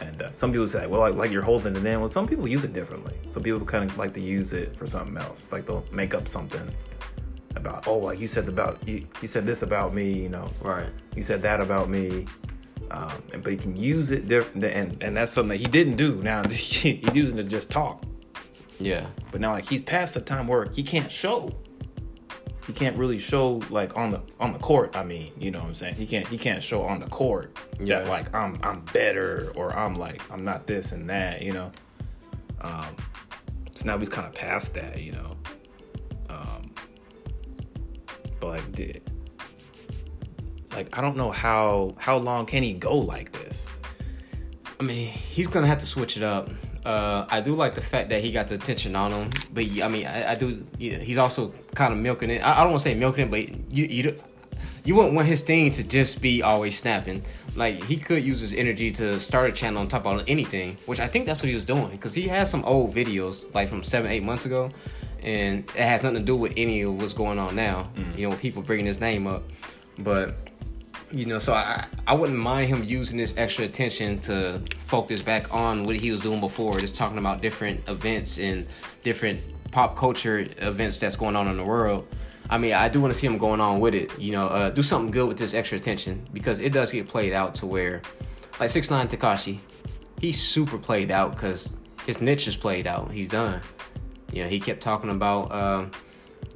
And 0.00 0.22
uh, 0.22 0.30
some 0.34 0.50
people 0.50 0.66
say, 0.66 0.88
well, 0.88 1.00
like, 1.02 1.14
like 1.14 1.30
you're 1.30 1.42
holding 1.42 1.76
it 1.76 1.84
in. 1.86 2.00
Well, 2.00 2.10
some 2.10 2.26
people 2.26 2.48
use 2.48 2.64
it 2.64 2.72
differently. 2.72 3.14
Some 3.30 3.44
people 3.44 3.60
kind 3.64 3.88
of 3.88 3.96
like 3.96 4.12
to 4.14 4.20
use 4.20 4.52
it 4.52 4.76
for 4.76 4.88
something 4.88 5.16
else. 5.16 5.46
Like 5.52 5.66
they'll 5.66 5.84
make 5.92 6.14
up 6.14 6.26
something 6.26 6.68
about, 7.56 7.86
oh, 7.86 7.98
like 7.98 8.20
you 8.20 8.28
said 8.28 8.48
about 8.48 8.86
you, 8.86 9.06
you 9.22 9.28
said 9.28 9.46
this 9.46 9.62
about 9.62 9.94
me. 9.94 10.12
You 10.12 10.28
know, 10.28 10.50
Right. 10.60 10.88
you 11.16 11.22
said 11.22 11.42
that 11.42 11.60
about 11.60 11.88
me. 11.88 12.26
Um, 12.90 13.10
and, 13.32 13.42
but 13.42 13.52
he 13.52 13.58
can 13.58 13.76
use 13.76 14.10
it 14.10 14.28
different, 14.28 14.62
and 14.64 15.02
and 15.02 15.16
that's 15.16 15.32
something 15.32 15.48
that 15.50 15.56
he 15.56 15.66
didn't 15.66 15.96
do. 15.96 16.16
Now 16.22 16.42
he's 16.48 16.84
using 17.14 17.38
it 17.38 17.44
to 17.44 17.48
just 17.48 17.70
talk. 17.70 18.04
Yeah. 18.78 19.06
But 19.32 19.40
now 19.40 19.52
like 19.52 19.64
he's 19.66 19.82
past 19.82 20.14
the 20.14 20.20
time 20.20 20.46
where 20.46 20.66
he 20.66 20.82
can't 20.82 21.10
show. 21.10 21.50
He 22.66 22.72
can't 22.72 22.96
really 22.96 23.18
show 23.18 23.60
like 23.70 23.96
on 23.96 24.10
the 24.10 24.20
on 24.40 24.52
the 24.52 24.58
court. 24.58 24.96
I 24.96 25.04
mean, 25.04 25.32
you 25.38 25.50
know 25.50 25.60
what 25.60 25.68
I'm 25.68 25.74
saying? 25.74 25.94
He 25.94 26.06
can't 26.06 26.26
he 26.28 26.38
can't 26.38 26.62
show 26.62 26.82
on 26.82 26.98
the 27.00 27.06
court 27.06 27.56
Yeah. 27.80 28.00
that 28.00 28.08
like 28.08 28.34
I'm 28.34 28.58
I'm 28.62 28.80
better 28.92 29.52
or 29.54 29.74
I'm 29.76 29.96
like 29.96 30.20
I'm 30.30 30.44
not 30.44 30.66
this 30.66 30.92
and 30.92 31.08
that, 31.10 31.42
you 31.42 31.52
know. 31.52 31.72
Um 32.60 32.96
so 33.74 33.84
now 33.86 33.98
he's 33.98 34.08
kind 34.08 34.26
of 34.26 34.34
past 34.34 34.74
that, 34.74 35.00
you 35.02 35.12
know. 35.12 35.36
Um 36.30 36.70
but 38.44 38.50
like 38.50 38.72
did 38.72 39.02
like 40.72 40.96
I 40.96 41.00
don't 41.00 41.16
know 41.16 41.30
how 41.30 41.94
how 41.98 42.16
long 42.16 42.46
can 42.46 42.62
he 42.62 42.72
go 42.72 42.96
like 42.98 43.32
this? 43.32 43.66
I 44.80 44.82
mean, 44.82 45.06
he's 45.08 45.46
gonna 45.46 45.66
have 45.66 45.78
to 45.78 45.86
switch 45.86 46.16
it 46.16 46.22
up. 46.22 46.50
Uh, 46.84 47.24
I 47.30 47.40
do 47.40 47.54
like 47.54 47.74
the 47.74 47.80
fact 47.80 48.10
that 48.10 48.20
he 48.20 48.30
got 48.30 48.48
the 48.48 48.56
attention 48.56 48.94
on 48.94 49.12
him, 49.12 49.32
but 49.54 49.64
I 49.82 49.88
mean, 49.88 50.06
I, 50.06 50.32
I 50.32 50.34
do. 50.34 50.66
Yeah, 50.78 50.98
he's 50.98 51.16
also 51.16 51.54
kind 51.74 51.92
of 51.92 51.98
milking 51.98 52.28
it. 52.28 52.44
I, 52.44 52.52
I 52.52 52.56
don't 52.64 52.72
want 52.72 52.82
to 52.82 52.88
say 52.88 52.94
milking 52.94 53.24
it, 53.24 53.30
but 53.30 53.72
you 53.72 53.84
you 53.86 54.20
you 54.84 54.94
wouldn't 54.94 55.14
want 55.14 55.26
his 55.28 55.40
thing 55.40 55.70
to 55.72 55.84
just 55.84 56.20
be 56.20 56.42
always 56.42 56.76
snapping. 56.76 57.22
Like 57.54 57.76
he 57.84 57.96
could 57.96 58.22
use 58.22 58.40
his 58.40 58.52
energy 58.52 58.90
to 58.92 59.20
start 59.20 59.48
a 59.48 59.52
channel 59.52 59.80
on 59.80 59.88
top 59.88 60.06
of 60.06 60.24
anything, 60.26 60.76
which 60.86 61.00
I 61.00 61.06
think 61.06 61.24
that's 61.24 61.40
what 61.40 61.48
he 61.48 61.54
was 61.54 61.64
doing 61.64 61.90
because 61.90 62.14
he 62.14 62.28
has 62.28 62.50
some 62.50 62.64
old 62.64 62.94
videos 62.94 63.54
like 63.54 63.68
from 63.68 63.82
seven 63.82 64.10
eight 64.10 64.24
months 64.24 64.44
ago, 64.44 64.70
and 65.24 65.60
it 65.70 65.76
has 65.76 66.02
nothing 66.02 66.18
to 66.18 66.24
do 66.24 66.36
with 66.36 66.52
any 66.56 66.82
of 66.82 67.00
what's 67.00 67.12
going 67.12 67.38
on 67.38 67.56
now. 67.56 67.90
You 68.16 68.28
know, 68.28 68.36
people 68.36 68.62
bringing 68.62 68.86
his 68.86 69.00
name 69.00 69.26
up, 69.26 69.42
but 69.98 70.34
you 71.10 71.26
know, 71.26 71.38
so 71.38 71.54
I 71.54 71.86
I 72.06 72.14
wouldn't 72.14 72.38
mind 72.38 72.68
him 72.68 72.84
using 72.84 73.16
this 73.18 73.34
extra 73.36 73.64
attention 73.64 74.18
to 74.20 74.60
focus 74.76 75.22
back 75.22 75.52
on 75.52 75.84
what 75.84 75.96
he 75.96 76.10
was 76.10 76.20
doing 76.20 76.40
before, 76.40 76.78
just 76.80 76.96
talking 76.96 77.18
about 77.18 77.40
different 77.40 77.88
events 77.88 78.38
and 78.38 78.66
different 79.02 79.40
pop 79.70 79.96
culture 79.96 80.46
events 80.58 80.98
that's 80.98 81.16
going 81.16 81.36
on 81.36 81.48
in 81.48 81.56
the 81.56 81.64
world. 81.64 82.06
I 82.50 82.58
mean, 82.58 82.74
I 82.74 82.88
do 82.88 83.00
want 83.00 83.12
to 83.12 83.18
see 83.18 83.26
him 83.26 83.38
going 83.38 83.60
on 83.60 83.80
with 83.80 83.94
it. 83.94 84.18
You 84.18 84.32
know, 84.32 84.46
uh, 84.48 84.70
do 84.70 84.82
something 84.82 85.10
good 85.10 85.28
with 85.28 85.38
this 85.38 85.54
extra 85.54 85.78
attention 85.78 86.26
because 86.32 86.60
it 86.60 86.72
does 86.72 86.92
get 86.92 87.08
played 87.08 87.32
out 87.32 87.54
to 87.56 87.66
where, 87.66 88.02
like 88.60 88.70
Six 88.70 88.90
Nine 88.90 89.08
Tekashi, 89.08 89.58
he's 90.20 90.40
super 90.40 90.78
played 90.78 91.10
out 91.10 91.32
because 91.32 91.76
his 92.06 92.20
niche 92.20 92.46
is 92.48 92.56
played 92.56 92.86
out. 92.86 93.10
He's 93.10 93.30
done. 93.30 93.60
You 94.34 94.42
know, 94.42 94.48
he 94.48 94.58
kept 94.60 94.80
talking 94.82 95.10
about, 95.10 95.52
um, 95.52 95.90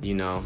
you 0.03 0.15
know, 0.15 0.43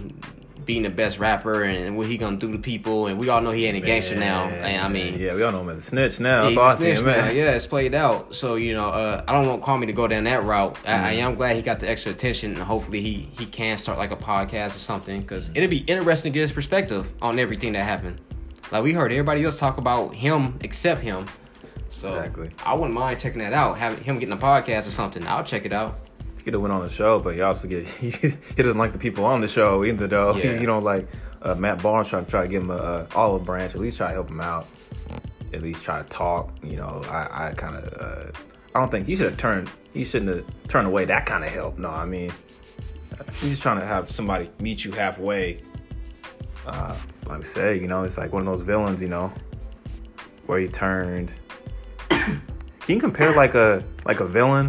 being 0.65 0.83
the 0.83 0.91
best 0.91 1.19
rapper 1.19 1.65
and 1.65 1.97
what 1.97 2.07
he 2.07 2.17
gonna 2.17 2.37
do 2.37 2.53
to 2.53 2.59
people, 2.59 3.09
and 3.09 3.19
we 3.19 3.29
all 3.29 3.41
know 3.41 3.51
he 3.51 3.67
ain't 3.67 3.77
a 3.77 3.81
gangster 3.81 4.15
now. 4.15 4.45
And 4.45 4.81
I 4.81 4.89
mean, 4.89 5.19
yeah, 5.19 5.35
we 5.35 5.43
all 5.43 5.51
know 5.51 5.63
him 5.63 5.71
as 5.71 5.79
a 5.79 5.83
snitch 5.83 6.21
now. 6.21 6.47
He's 6.49 6.57
I 6.57 6.75
a 6.75 6.77
snitch 6.77 7.03
now. 7.03 7.31
Yeah, 7.31 7.51
it's 7.57 7.67
played 7.67 7.95
out. 7.95 8.35
So 8.37 8.55
you 8.55 8.75
know, 8.75 8.89
uh, 8.91 9.25
I 9.27 9.33
don't 9.33 9.49
want 9.49 9.63
Kwame 9.63 9.87
to 9.87 9.93
go 9.93 10.07
down 10.07 10.23
that 10.25 10.45
route. 10.45 10.79
I, 10.87 10.93
I 10.93 11.15
Mm-hmm. 11.15 11.21
am 11.27 11.35
glad 11.35 11.57
he 11.57 11.63
got 11.63 11.81
the 11.81 11.91
extra 11.91 12.13
attention, 12.13 12.53
and 12.55 12.63
hopefully 12.63 13.01
he 13.01 13.29
he 13.37 13.47
can 13.47 13.77
start 13.77 13.99
like 13.99 14.13
a 14.13 14.17
podcast 14.17 14.77
or 14.77 14.81
something 14.81 15.21
because 15.23 15.51
it'd 15.55 15.69
be 15.71 15.79
interesting 15.89 16.33
to 16.33 16.39
get 16.39 16.43
his 16.43 16.53
perspective 16.53 17.13
on 17.21 17.39
everything 17.41 17.73
that 17.73 17.83
happened. 17.83 18.21
Like 18.71 18.85
we 18.85 18.93
heard 18.93 19.11
everybody 19.11 19.45
else 19.45 19.59
talk 19.59 19.79
about 19.79 20.15
him 20.15 20.59
except 20.61 21.01
him. 21.01 21.27
So 21.89 22.15
Exactly. 22.15 22.51
I 22.65 22.75
wouldn't 22.75 22.95
mind 22.95 23.19
checking 23.19 23.41
that 23.41 23.53
out. 23.53 23.79
Having 23.79 24.05
him 24.05 24.19
getting 24.21 24.33
a 24.33 24.39
podcast 24.39 24.87
or 24.87 24.91
something, 24.91 25.27
I'll 25.27 25.45
check 25.45 25.65
it 25.67 25.73
out. 25.73 25.99
He 26.43 26.45
could 26.47 26.55
have 26.55 26.63
went 26.63 26.75
on 26.75 26.83
the 26.83 26.89
show, 26.89 27.21
but 27.21 27.37
he 27.37 27.41
also 27.41 27.69
get 27.69 27.87
he, 28.01 28.11
he 28.11 28.35
doesn't 28.57 28.77
like 28.77 28.93
the 28.93 28.99
people 28.99 29.25
on 29.25 29.41
the 29.41 29.47
show 29.47 29.85
either. 29.85 30.09
Though 30.09 30.35
Yeah. 30.37 30.59
you 30.61 30.67
know, 30.67 30.81
like 30.81 31.07
uh, 31.41 31.55
Matt 31.55 31.81
Barnes 31.81 32.09
trying 32.09 32.25
to 32.25 32.31
try 32.33 32.43
to 32.43 32.49
give 32.49 32.65
him 32.65 32.71
a, 32.73 32.75
a 32.75 33.07
olive 33.15 33.45
branch, 33.45 33.77
at 33.77 33.81
least 33.81 33.97
try 33.97 34.09
to 34.09 34.15
help 34.15 34.29
him 34.29 34.41
out. 34.41 34.67
At 35.55 35.63
least 35.63 35.85
try 35.85 36.03
to 36.03 36.09
talk. 36.09 36.51
You 36.65 36.79
know, 36.79 37.05
I 37.09 37.51
I 37.51 37.53
kind 37.53 37.77
of 37.77 37.95
uh, 37.95 38.33
I 38.75 38.81
don't 38.81 38.91
think 38.91 39.07
he 39.07 39.15
should 39.15 39.31
have 39.31 39.39
turned. 39.39 39.71
He 39.95 40.03
shouldn't 40.03 40.35
have 40.35 40.45
turned 40.67 40.89
away 40.89 41.05
that 41.05 41.27
kind 41.27 41.45
of 41.45 41.51
help. 41.51 41.79
No, 41.79 41.91
I 41.91 42.07
mean, 42.07 42.33
uh, 43.13 43.23
he's 43.35 43.51
just 43.51 43.63
trying 43.63 43.79
to 43.79 43.87
have 43.87 44.11
somebody 44.11 44.51
meet 44.59 44.85
you 44.85 44.91
halfway. 44.91 45.61
Uh, 46.67 46.97
like 47.27 47.39
we 47.39 47.45
say, 47.45 47.79
you 47.79 47.87
know, 47.87 48.03
it's 48.03 48.19
like 48.19 48.33
one 48.33 48.49
of 48.49 48.53
those 48.53 48.67
villains, 48.67 49.01
you 49.01 49.09
know, 49.09 49.33
where 50.47 50.59
he 50.59 50.67
turned. 50.67 51.31
Can 52.09 52.41
you 52.89 52.99
compare 52.99 53.33
like 53.33 53.55
a 53.55 53.85
like 54.05 54.19
a 54.19 54.27
villain 54.27 54.69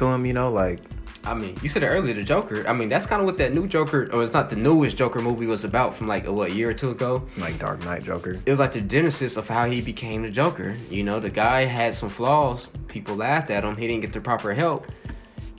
to 0.00 0.06
him? 0.06 0.26
You 0.26 0.32
know, 0.32 0.50
like 0.50 0.80
I 1.22 1.34
mean, 1.34 1.56
you 1.62 1.68
said 1.68 1.82
it 1.82 1.86
earlier, 1.86 2.14
the 2.14 2.22
Joker. 2.22 2.66
I 2.66 2.72
mean, 2.72 2.88
that's 2.88 3.04
kind 3.04 3.20
of 3.20 3.26
what 3.26 3.36
that 3.38 3.52
new 3.52 3.66
Joker, 3.66 4.08
or 4.12 4.22
it's 4.22 4.32
not 4.32 4.48
the 4.48 4.56
newest 4.56 4.96
Joker 4.96 5.20
movie 5.20 5.46
was 5.46 5.64
about 5.64 5.94
from 5.94 6.08
like 6.08 6.26
a, 6.26 6.32
what 6.32 6.52
year 6.52 6.70
or 6.70 6.74
two 6.74 6.90
ago. 6.90 7.26
Like 7.36 7.58
Dark 7.58 7.84
Knight 7.84 8.04
Joker. 8.04 8.40
It 8.46 8.50
was 8.50 8.58
like 8.58 8.72
the 8.72 8.80
genesis 8.80 9.36
of 9.36 9.46
how 9.46 9.66
he 9.66 9.82
became 9.82 10.22
the 10.22 10.30
Joker. 10.30 10.74
You 10.88 11.04
know, 11.04 11.20
the 11.20 11.28
guy 11.28 11.66
had 11.66 11.92
some 11.92 12.08
flaws. 12.08 12.68
People 12.88 13.16
laughed 13.16 13.50
at 13.50 13.64
him. 13.64 13.76
He 13.76 13.86
didn't 13.86 14.00
get 14.00 14.14
the 14.14 14.20
proper 14.20 14.54
help, 14.54 14.86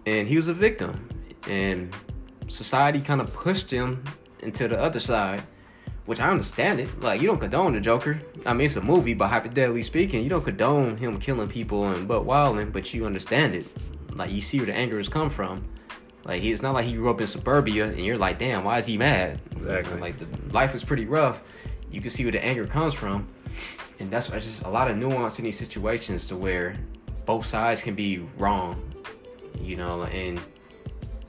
and 0.08 0.28
he 0.28 0.36
was 0.36 0.48
a 0.48 0.54
victim. 0.54 1.08
And 1.48 1.94
society 2.48 3.00
kind 3.00 3.22
of 3.22 3.32
pushed 3.32 3.70
him 3.70 4.04
into 4.40 4.68
the 4.68 4.80
other 4.82 5.00
side, 5.00 5.44
which 6.08 6.20
I 6.20 6.32
understand 6.32 6.80
it. 6.80 7.02
Like 7.02 7.22
you 7.22 7.28
don't 7.28 7.40
condone 7.40 7.74
the 7.74 7.82
Joker. 7.82 8.20
I 8.48 8.54
mean, 8.54 8.66
it's 8.66 8.78
a 8.78 8.82
movie, 8.82 9.14
but 9.14 9.28
hypothetically 9.28 9.84
speaking, 9.84 10.24
you 10.24 10.30
don't 10.30 10.44
condone 10.44 10.98
him 10.98 11.20
killing 11.20 11.48
people 11.48 11.88
and 11.92 12.08
but 12.08 12.26
wilding, 12.26 12.72
but 12.72 12.92
you 12.96 13.06
understand 13.06 13.54
it. 13.54 13.68
Like 14.14 14.32
you 14.32 14.42
see 14.42 14.58
where 14.58 14.68
the 14.68 14.76
anger 14.76 14.98
has 14.98 15.10
come 15.10 15.30
from. 15.30 15.68
Like 16.24 16.42
he, 16.42 16.52
it's 16.52 16.62
not 16.62 16.74
like 16.74 16.86
he 16.86 16.94
grew 16.94 17.10
up 17.10 17.20
in 17.20 17.28
suburbia 17.28 17.88
and 17.88 18.02
you're 18.02 18.18
like, 18.18 18.38
damn, 18.38 18.64
why 18.64 18.78
is 18.78 18.86
he 18.86 18.98
mad? 18.98 19.40
Exactly. 19.56 20.00
Like 20.00 20.18
the 20.20 20.28
life 20.54 20.76
is 20.76 20.84
pretty 20.84 21.06
rough. 21.06 21.42
You 21.90 22.02
can 22.02 22.10
see 22.10 22.24
where 22.24 22.32
the 22.32 22.44
anger 22.44 22.66
comes 22.68 22.94
from, 22.94 23.28
and 24.00 24.10
that's 24.10 24.30
why 24.30 24.38
it's 24.38 24.46
just 24.46 24.64
a 24.64 24.70
lot 24.70 24.90
of 24.90 24.96
nuance 24.98 25.40
in 25.40 25.46
these 25.46 25.58
situations 25.58 26.28
to 26.28 26.38
where 26.38 26.78
both 27.26 27.46
sides 27.46 27.84
can 27.84 27.96
be 27.96 28.20
wrong. 28.38 28.82
You 29.60 29.76
know, 29.76 30.04
and 30.04 30.40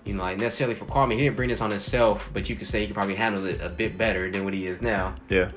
you 0.05 0.15
know, 0.15 0.23
like 0.23 0.39
necessarily 0.39 0.75
for 0.75 0.85
Kwame, 0.85 1.13
he 1.15 1.23
didn't 1.23 1.37
bring 1.37 1.49
this 1.49 1.61
on 1.61 1.71
himself, 1.71 2.31
but 2.33 2.49
you 2.49 2.57
could 2.57 2.67
say 2.67 2.81
he 2.81 2.87
could 2.87 2.95
probably 2.95 3.15
handle 3.15 3.45
it 3.47 3.61
a 3.61 3.69
bit 3.69 3.99
better 3.99 4.31
than 4.31 4.45
what 4.45 4.55
he 4.55 4.67
is 4.67 4.83
now. 4.83 5.15
Yeah. 5.29 5.51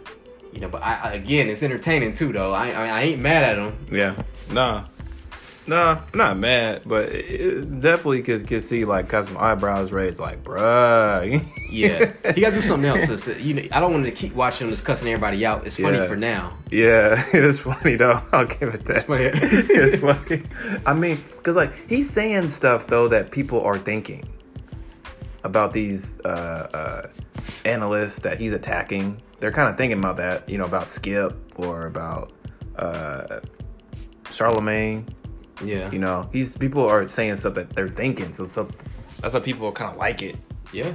You 0.54 0.62
know, 0.62 0.70
but 0.70 0.82
I, 0.82 0.96
I 0.96 1.14
again, 1.14 1.50
it's 1.50 1.62
entertaining 1.62 2.14
too, 2.14 2.32
though. 2.32 2.54
I, 2.54 2.70
I 2.70 2.88
I 2.88 3.02
ain't 3.02 3.22
mad 3.22 3.44
at 3.44 3.58
him. 3.58 3.78
Yeah. 3.92 4.16
Nah. 4.52 4.86
Nah, 5.68 6.00
I'm 6.14 6.18
not 6.18 6.38
mad, 6.38 6.84
but 6.86 7.10
it, 7.10 7.42
it 7.42 7.82
definitely 7.82 8.22
could, 8.22 8.46
could 8.48 8.62
see 8.64 8.86
like 8.86 9.12
my 9.12 9.52
eyebrows 9.52 9.92
raised 9.92 10.20
like, 10.20 10.44
bruh. 10.44 11.44
Yeah, 11.72 12.14
he 12.34 12.40
got 12.42 12.50
to 12.52 12.56
do 12.56 12.62
something 12.62 12.86
else. 12.90 13.24
So, 13.24 13.32
you 13.34 13.54
know, 13.56 13.64
I 13.74 13.80
don't 13.82 13.92
want 13.92 14.06
to 14.06 14.12
keep 14.12 14.34
watching 14.34 14.68
him 14.68 14.72
just 14.72 14.86
cussing 14.86 15.10
everybody 15.10 15.46
out. 15.46 15.66
It's 15.66 15.76
funny 15.76 15.98
Yeah. 15.98 16.08
for 16.08 16.16
now. 16.16 16.54
yeah, 16.72 17.26
it 17.34 17.44
is 17.44 17.60
funny 17.60 17.96
though. 17.96 18.22
I'll 18.32 18.46
give 18.46 18.74
it 18.76 18.86
that. 18.86 19.08
funny. 19.08 19.26
it's 19.34 20.00
funny. 20.02 20.44
I 20.86 20.94
mean, 20.94 21.22
cause 21.44 21.56
like 21.58 21.74
he's 21.90 22.10
saying 22.10 22.50
stuff 22.50 22.88
though 22.88 23.08
that 23.10 23.32
people 23.32 23.62
are 23.62 23.78
thinking 23.78 24.24
about 25.44 25.74
these 25.74 26.18
uh, 26.22 26.28
uh, 26.74 27.08
analysts 27.66 28.20
that 28.20 28.40
he's 28.40 28.54
attacking. 28.54 29.22
They're 29.40 29.52
kind 29.52 29.68
of 29.70 29.78
thinking 29.78 30.00
about 30.00 30.18
that, 30.18 30.48
you 30.48 30.58
know, 30.58 30.66
about 30.66 30.90
Skip 30.90 31.36
or 31.58 31.88
about 31.88 32.32
uh, 32.78 33.42
Charlemagne. 34.32 35.08
Yeah, 35.64 35.92
You 35.92 36.00
know, 36.00 36.30
he's 36.34 36.58
people 36.58 36.86
are 36.88 37.08
saying 37.08 37.38
stuff 37.38 37.54
that 37.56 37.70
they're 37.72 37.88
thinking, 37.90 38.34
so, 38.34 38.46
so 38.48 38.68
that's 39.22 39.34
why 39.34 39.40
people 39.40 39.72
kind 39.72 39.92
of 39.92 39.98
like 39.98 40.22
it. 40.22 40.36
yeah. 40.74 40.94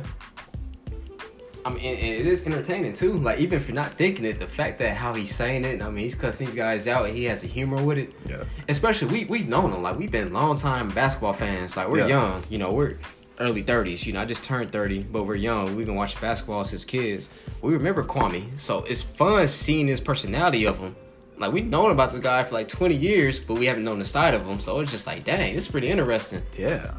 I 1.62 1.69
mean, 1.69 1.79
and, 1.85 1.99
and 1.99 2.14
it 2.14 2.26
is 2.26 2.47
entertaining 2.47 2.95
too. 2.95 3.19
Like 3.19 3.38
even 3.38 3.59
if 3.61 3.69
you're 3.69 3.75
not 3.75 3.93
thinking 3.93 4.25
it, 4.25 4.40
the 4.40 4.47
fact 4.47 4.79
that 4.79 4.97
how 4.97 5.12
he's 5.12 5.35
saying 5.35 5.64
it, 5.67 5.83
I 5.83 5.90
mean, 5.90 6.05
he's 6.05 6.14
cussing 6.14 6.47
these 6.47 6.57
guys 6.57 6.87
out, 6.88 7.05
and 7.07 7.14
he 7.14 7.25
has 7.25 7.45
a 7.45 7.47
humor 7.47 7.83
with 7.83 7.99
it. 7.99 8.14
Yeah. 8.26 8.45
Especially 8.69 9.09
we 9.09 9.25
we've 9.26 9.47
known 9.49 9.71
him. 9.71 9.83
Like 9.83 9.99
we've 9.99 10.11
been 10.11 10.33
long 10.33 10.57
time 10.57 10.88
basketball 10.88 11.35
fans. 11.35 11.76
Like 11.76 11.88
we're 11.88 11.99
Yeah. 12.00 12.07
young. 12.07 12.43
You 12.49 12.57
know, 12.59 12.73
we're 12.73 12.97
early 13.40 13.61
thirties. 13.62 14.07
You 14.07 14.14
know, 14.14 14.23
I 14.23 14.25
just 14.25 14.43
turned 14.43 14.73
thirty, 14.73 15.02
but 15.02 15.25
we're 15.25 15.35
young. 15.35 15.76
We've 15.76 15.85
been 15.85 15.97
watching 15.97 16.19
basketball 16.23 16.64
since 16.64 16.87
kids. 16.87 17.29
We 17.61 17.75
remember 17.75 18.05
Kwame, 18.05 18.59
so 18.59 18.79
it's 18.85 19.02
fun 19.02 19.47
seeing 19.47 19.87
his 19.87 20.00
personality 20.00 20.64
of 20.67 20.79
him. 20.79 20.97
Like 21.40 21.52
we've 21.52 21.66
known 21.66 21.90
about 21.90 22.11
this 22.11 22.18
guy 22.18 22.44
for 22.44 22.52
like 22.52 22.68
twenty 22.68 22.94
years, 22.94 23.40
but 23.40 23.54
we 23.54 23.64
haven't 23.64 23.82
known 23.82 23.99
the 23.99 24.04
side 24.04 24.35
of 24.35 24.47
him. 24.47 24.61
So 24.61 24.78
it's 24.80 24.92
just 24.92 25.06
like, 25.06 25.25
dang, 25.25 25.54
this 25.54 25.64
is 25.64 25.70
pretty 25.70 25.88
interesting. 25.88 26.42
Yeah. 26.56 26.92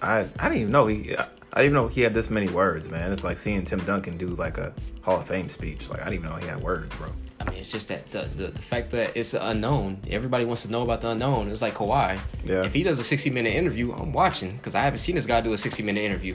I 0.00 0.20
I 0.38 0.48
didn't 0.48 0.62
even 0.62 0.72
know 0.72 0.86
he. 0.86 1.14
I, 1.14 1.28
I 1.52 1.60
didn't 1.60 1.72
even 1.72 1.74
know 1.74 1.88
he 1.88 2.00
had 2.00 2.14
this 2.14 2.30
many 2.30 2.48
words, 2.48 2.88
man. 2.88 3.12
It's 3.12 3.22
like 3.22 3.38
seeing 3.38 3.64
Tim 3.66 3.80
Duncan 3.80 4.16
do 4.16 4.28
like 4.28 4.56
a 4.56 4.72
Hall 5.02 5.20
of 5.20 5.28
Fame 5.28 5.50
speech. 5.50 5.90
Like 5.90 6.00
I 6.00 6.04
didn't 6.04 6.20
even 6.20 6.30
know 6.30 6.36
he 6.36 6.46
had 6.46 6.62
words, 6.62 6.94
bro. 6.96 7.08
I 7.38 7.50
mean, 7.50 7.60
it's 7.60 7.70
just 7.70 7.88
that 7.88 8.10
the, 8.10 8.22
the, 8.22 8.46
the 8.48 8.62
fact 8.62 8.90
that 8.92 9.14
it's 9.14 9.34
unknown. 9.34 10.00
Everybody 10.08 10.46
wants 10.46 10.62
to 10.62 10.70
know 10.70 10.82
about 10.82 11.02
the 11.02 11.10
unknown. 11.10 11.50
It's 11.50 11.60
like 11.60 11.74
Kawhi. 11.74 12.18
Yeah. 12.46 12.64
If 12.64 12.72
he 12.72 12.82
does 12.82 12.98
a 12.98 13.04
60 13.04 13.28
minute 13.28 13.54
interview, 13.54 13.92
I'm 13.92 14.12
watching 14.12 14.56
because 14.56 14.74
I 14.74 14.80
haven't 14.80 15.00
seen 15.00 15.14
this 15.14 15.26
guy 15.26 15.42
do 15.42 15.52
a 15.52 15.58
60 15.58 15.82
minute 15.82 16.02
interview. 16.02 16.34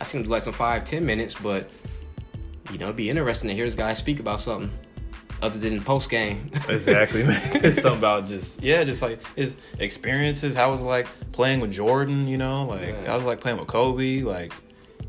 I 0.00 0.04
seen 0.04 0.20
him 0.20 0.26
do 0.26 0.30
like 0.30 0.42
some 0.42 0.52
five, 0.52 0.84
10 0.84 1.04
minutes, 1.04 1.34
but 1.34 1.68
you 2.70 2.78
know, 2.78 2.86
it'd 2.86 2.96
be 2.96 3.10
interesting 3.10 3.48
to 3.48 3.54
hear 3.54 3.64
this 3.64 3.74
guy 3.74 3.92
speak 3.92 4.20
about 4.20 4.38
something 4.38 4.70
other 5.42 5.58
than 5.58 5.80
post 5.82 6.10
game. 6.10 6.50
Exactly, 6.68 7.22
man. 7.24 7.40
it's 7.64 7.80
something 7.82 7.98
about 7.98 8.26
just 8.26 8.62
yeah, 8.62 8.82
just 8.84 9.02
like 9.02 9.20
his 9.36 9.56
experiences. 9.78 10.54
How 10.54 10.68
it 10.68 10.72
was 10.72 10.82
like 10.82 11.06
playing 11.32 11.60
with 11.60 11.72
Jordan, 11.72 12.26
you 12.26 12.38
know, 12.38 12.64
like 12.64 12.88
Yeah. 12.88 13.12
I 13.12 13.14
was 13.14 13.24
like 13.24 13.40
playing 13.40 13.58
with 13.58 13.68
Kobe. 13.68 14.22
Like 14.22 14.52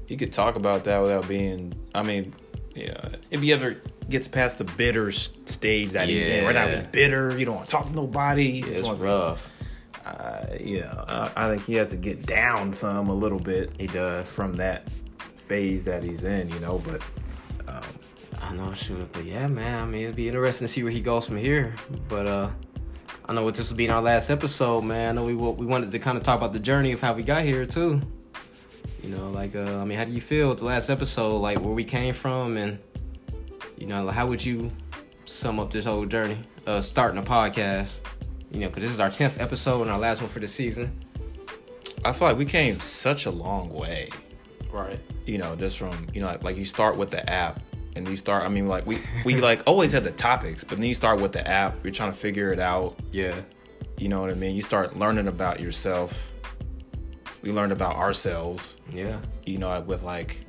he 0.05 0.15
could 0.17 0.31
talk 0.33 0.55
about 0.55 0.83
that 0.85 0.99
without 1.01 1.27
being. 1.27 1.73
I 1.95 2.03
mean, 2.03 2.33
yeah. 2.75 3.09
If 3.31 3.41
he 3.41 3.51
ever 3.53 3.77
gets 4.09 4.27
past 4.27 4.57
the 4.57 4.63
bitter 4.63 5.11
stage 5.11 5.89
that 5.89 6.07
he's 6.07 6.27
in, 6.27 6.45
right 6.45 6.55
now 6.55 6.67
he's 6.67 6.87
bitter. 6.87 7.37
You 7.37 7.45
don't 7.45 7.55
want 7.55 7.67
to 7.67 7.71
talk 7.71 7.87
to 7.87 7.93
nobody. 7.95 8.51
He 8.51 8.61
just 8.61 8.73
it's 8.75 8.85
wants 8.87 9.01
to- 9.01 9.07
rough. 9.07 9.53
Uh, 10.05 10.55
yeah, 10.61 11.03
I, 11.07 11.31
I 11.35 11.49
think 11.49 11.65
he 11.65 11.73
has 11.73 11.89
to 11.89 11.97
get 11.97 12.25
down 12.25 12.71
some 12.71 13.09
a 13.09 13.13
little 13.13 13.39
bit 13.39 13.73
He 13.77 13.87
does. 13.87 14.31
from 14.31 14.53
that 14.55 14.87
phase 15.49 15.83
that 15.83 16.01
he's 16.01 16.23
in, 16.23 16.47
you 16.49 16.59
know. 16.59 16.81
But 16.87 17.01
I 18.41 18.53
know, 18.53 18.73
shoot, 18.73 19.09
but 19.11 19.25
yeah, 19.25 19.47
man. 19.47 19.81
I 19.81 19.85
mean, 19.85 20.03
it'd 20.03 20.15
be 20.15 20.27
interesting 20.27 20.67
to 20.67 20.73
see 20.73 20.83
where 20.83 20.91
he 20.91 21.01
goes 21.01 21.25
from 21.25 21.37
here. 21.37 21.75
But 22.07 22.27
uh, 22.27 22.49
I 23.25 23.33
know 23.33 23.43
what 23.43 23.55
this 23.55 23.69
will 23.69 23.77
be 23.77 23.85
in 23.85 23.91
our 23.91 24.01
last 24.01 24.29
episode, 24.29 24.83
man. 24.83 25.17
I 25.17 25.21
know 25.21 25.25
we 25.25 25.35
we 25.35 25.65
wanted 25.65 25.91
to 25.91 25.99
kind 25.99 26.17
of 26.17 26.23
talk 26.23 26.37
about 26.37 26.53
the 26.53 26.59
journey 26.59 26.91
of 26.91 27.01
how 27.01 27.13
we 27.13 27.23
got 27.23 27.43
here 27.43 27.65
too. 27.65 28.01
You 29.03 29.09
know, 29.09 29.29
like 29.31 29.55
uh, 29.55 29.79
I 29.79 29.85
mean, 29.85 29.97
how 29.97 30.05
do 30.05 30.11
you 30.11 30.21
feel 30.21 30.49
with 30.49 30.59
the 30.59 30.65
last 30.65 30.89
episode, 30.89 31.37
like 31.37 31.59
where 31.59 31.73
we 31.73 31.83
came 31.83 32.13
from, 32.13 32.57
and 32.57 32.79
you 33.77 33.87
know, 33.87 34.07
how 34.09 34.27
would 34.27 34.43
you 34.43 34.71
sum 35.25 35.59
up 35.59 35.71
this 35.71 35.85
whole 35.85 36.05
journey, 36.05 36.37
uh, 36.65 36.81
starting 36.81 37.19
a 37.19 37.23
podcast? 37.23 38.01
You 38.51 38.61
know, 38.61 38.67
because 38.69 38.83
this 38.83 38.91
is 38.91 38.99
our 38.99 39.09
tenth 39.09 39.41
episode 39.41 39.81
and 39.81 39.91
our 39.91 39.99
last 39.99 40.21
one 40.21 40.29
for 40.29 40.39
the 40.39 40.47
season. 40.47 40.97
I 42.05 42.13
feel 42.13 42.27
like 42.27 42.37
we 42.37 42.45
came 42.45 42.79
such 42.79 43.25
a 43.25 43.31
long 43.31 43.69
way. 43.69 44.09
Right. 44.71 44.99
you 45.25 45.37
know, 45.37 45.55
just 45.55 45.77
from 45.77 46.07
you 46.13 46.21
know, 46.21 46.27
like, 46.27 46.43
like 46.43 46.57
you 46.57 46.65
start 46.65 46.97
with 46.97 47.09
the 47.09 47.27
app 47.29 47.61
and 47.97 48.07
you 48.07 48.15
start. 48.17 48.43
I 48.43 48.49
mean, 48.49 48.67
like 48.67 48.85
we 48.85 48.99
we 49.25 49.35
like 49.41 49.61
always 49.65 49.91
had 49.91 50.03
the 50.03 50.11
topics, 50.11 50.63
but 50.63 50.77
then 50.77 50.85
you 50.87 50.95
start 50.95 51.19
with 51.21 51.31
the 51.33 51.45
app. 51.47 51.75
You're 51.83 51.93
trying 51.93 52.11
to 52.11 52.17
figure 52.17 52.51
it 52.53 52.59
out. 52.59 52.97
Yeah. 53.11 53.35
You 53.97 54.09
know 54.09 54.21
what 54.21 54.29
I 54.29 54.35
mean? 54.35 54.55
You 54.55 54.61
start 54.61 54.95
learning 54.97 55.27
about 55.27 55.59
yourself. 55.59 56.31
We 57.41 57.51
learned 57.51 57.71
about 57.71 57.95
ourselves. 57.95 58.77
Yeah. 58.93 59.19
You 59.45 59.57
know, 59.57 59.81
with 59.81 60.03
like 60.03 60.45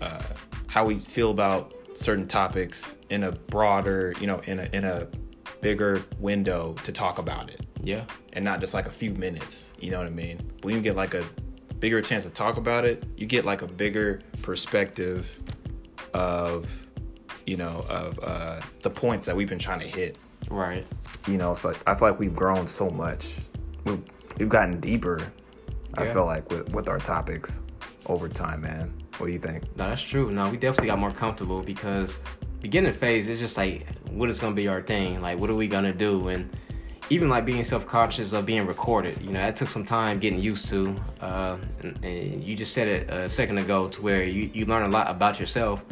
uh, 0.00 0.22
how 0.66 0.84
we 0.84 0.98
feel 0.98 1.30
about 1.30 1.74
certain 1.94 2.26
topics 2.26 2.96
in 3.10 3.24
a 3.24 3.32
broader, 3.32 4.14
you 4.20 4.26
know, 4.26 4.40
in 4.46 4.58
a 4.60 4.68
in 4.72 4.84
a 4.84 5.06
bigger 5.60 6.02
window 6.18 6.74
to 6.84 6.92
talk 6.92 7.18
about 7.18 7.50
it 7.50 7.60
Yeah. 7.82 8.04
and 8.34 8.44
not 8.44 8.60
just 8.60 8.74
like 8.74 8.86
a 8.86 8.90
few 8.90 9.10
minutes. 9.12 9.72
You 9.80 9.90
know 9.90 9.98
what 9.98 10.06
I 10.06 10.10
mean? 10.10 10.38
When 10.62 10.74
you 10.74 10.80
get 10.80 10.96
like 10.96 11.14
a 11.14 11.24
bigger 11.80 12.00
chance 12.02 12.24
to 12.24 12.30
talk 12.30 12.56
about 12.56 12.84
it, 12.84 13.04
you 13.16 13.26
get 13.26 13.44
like 13.44 13.62
a 13.62 13.66
bigger 13.66 14.20
perspective 14.42 15.40
of, 16.14 16.85
you 17.46 17.56
know, 17.56 17.84
of 17.88 18.18
uh, 18.22 18.60
the 18.82 18.90
points 18.90 19.26
that 19.26 19.34
we've 19.34 19.48
been 19.48 19.58
trying 19.58 19.80
to 19.80 19.86
hit. 19.86 20.16
Right. 20.50 20.84
You 21.26 21.38
know, 21.38 21.54
so 21.54 21.74
I 21.86 21.94
feel 21.94 22.08
like 22.08 22.18
we've 22.18 22.34
grown 22.34 22.66
so 22.66 22.90
much. 22.90 23.36
We've, 23.84 24.02
we've 24.38 24.48
gotten 24.48 24.80
deeper. 24.80 25.32
I 25.98 26.06
feel 26.06 26.26
like 26.26 26.50
with 26.50 26.68
with 26.74 26.90
our 26.90 26.98
topics 26.98 27.60
over 28.06 28.28
time, 28.28 28.60
man. 28.60 28.92
What 29.16 29.28
do 29.28 29.32
you 29.32 29.38
think? 29.38 29.64
No, 29.76 29.88
that's 29.88 30.02
true. 30.02 30.30
No, 30.30 30.50
we 30.50 30.58
definitely 30.58 30.88
got 30.88 30.98
more 30.98 31.10
comfortable 31.10 31.62
because 31.62 32.18
beginning 32.60 32.92
phase 32.92 33.28
is 33.28 33.40
just 33.40 33.56
like 33.56 33.86
what 34.10 34.28
is 34.28 34.38
gonna 34.38 34.54
be 34.54 34.68
our 34.68 34.82
thing, 34.82 35.22
like 35.22 35.38
what 35.38 35.48
are 35.48 35.54
we 35.54 35.68
gonna 35.68 35.94
do, 35.94 36.28
and 36.28 36.54
even 37.08 37.28
like 37.28 37.46
being 37.46 37.64
self 37.64 37.86
conscious 37.86 38.32
of 38.32 38.44
being 38.44 38.66
recorded. 38.66 39.20
You 39.22 39.30
know, 39.30 39.40
that 39.40 39.56
took 39.56 39.68
some 39.68 39.84
time 39.84 40.18
getting 40.18 40.38
used 40.38 40.68
to. 40.68 40.94
Uh, 41.20 41.56
and, 41.82 42.04
and 42.04 42.44
you 42.44 42.56
just 42.56 42.72
said 42.74 42.88
it 42.88 43.10
a 43.10 43.30
second 43.30 43.58
ago 43.58 43.88
to 43.88 44.02
where 44.02 44.24
you 44.24 44.50
you 44.52 44.66
learn 44.66 44.82
a 44.82 44.88
lot 44.88 45.08
about 45.10 45.40
yourself. 45.40 45.84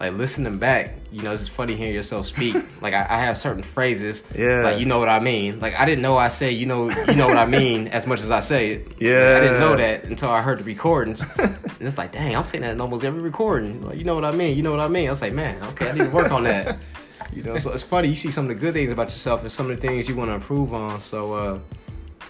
Like 0.00 0.14
listening 0.14 0.56
back, 0.56 0.94
you 1.12 1.20
know, 1.20 1.30
it's 1.30 1.46
funny 1.46 1.74
hearing 1.76 1.94
yourself 1.94 2.26
speak. 2.26 2.56
like 2.80 2.94
I, 2.94 3.00
I 3.02 3.18
have 3.20 3.36
certain 3.36 3.62
phrases, 3.62 4.24
Yeah. 4.34 4.62
like 4.62 4.80
you 4.80 4.86
know 4.86 4.98
what 4.98 5.10
I 5.10 5.20
mean. 5.20 5.60
Like 5.60 5.78
I 5.78 5.84
didn't 5.84 6.00
know 6.00 6.16
I 6.16 6.28
say 6.28 6.50
you 6.52 6.64
know 6.64 6.88
you 6.90 7.14
know 7.16 7.28
what 7.28 7.36
I 7.36 7.44
mean 7.44 7.88
as 7.88 8.06
much 8.06 8.22
as 8.22 8.30
I 8.30 8.40
say 8.40 8.70
it. 8.72 8.88
Like, 8.88 9.00
Yeah. 9.00 9.36
I 9.36 9.40
didn't 9.40 9.60
know 9.60 9.76
that 9.76 10.04
until 10.04 10.30
I 10.30 10.40
heard 10.40 10.58
the 10.58 10.64
recordings. 10.64 11.22
and 11.36 11.54
it's 11.80 11.98
like, 11.98 12.12
dang, 12.12 12.34
I'm 12.34 12.46
saying 12.46 12.62
that 12.62 12.72
in 12.72 12.80
almost 12.80 13.04
every 13.04 13.20
recording. 13.20 13.82
Like, 13.82 13.98
you 13.98 14.04
know 14.04 14.14
what 14.14 14.24
I 14.24 14.30
mean? 14.30 14.56
You 14.56 14.62
know 14.62 14.70
what 14.70 14.80
I 14.80 14.88
mean? 14.88 15.06
I 15.06 15.10
was 15.10 15.20
like, 15.20 15.34
man, 15.34 15.62
okay, 15.64 15.90
I 15.90 15.92
need 15.92 16.04
to 16.04 16.10
work 16.10 16.32
on 16.32 16.44
that. 16.44 16.78
You 17.32 17.44
know, 17.44 17.58
so 17.58 17.70
it's 17.70 17.84
funny. 17.84 18.08
You 18.08 18.16
see 18.16 18.32
some 18.32 18.46
of 18.46 18.48
the 18.48 18.56
good 18.56 18.72
things 18.74 18.90
about 18.90 19.04
yourself 19.10 19.42
and 19.42 19.52
some 19.52 19.70
of 19.70 19.76
the 19.80 19.86
things 19.86 20.08
you 20.08 20.16
want 20.16 20.30
to 20.30 20.34
improve 20.34 20.74
on. 20.74 21.00
So, 21.00 21.34
uh, 21.34 21.58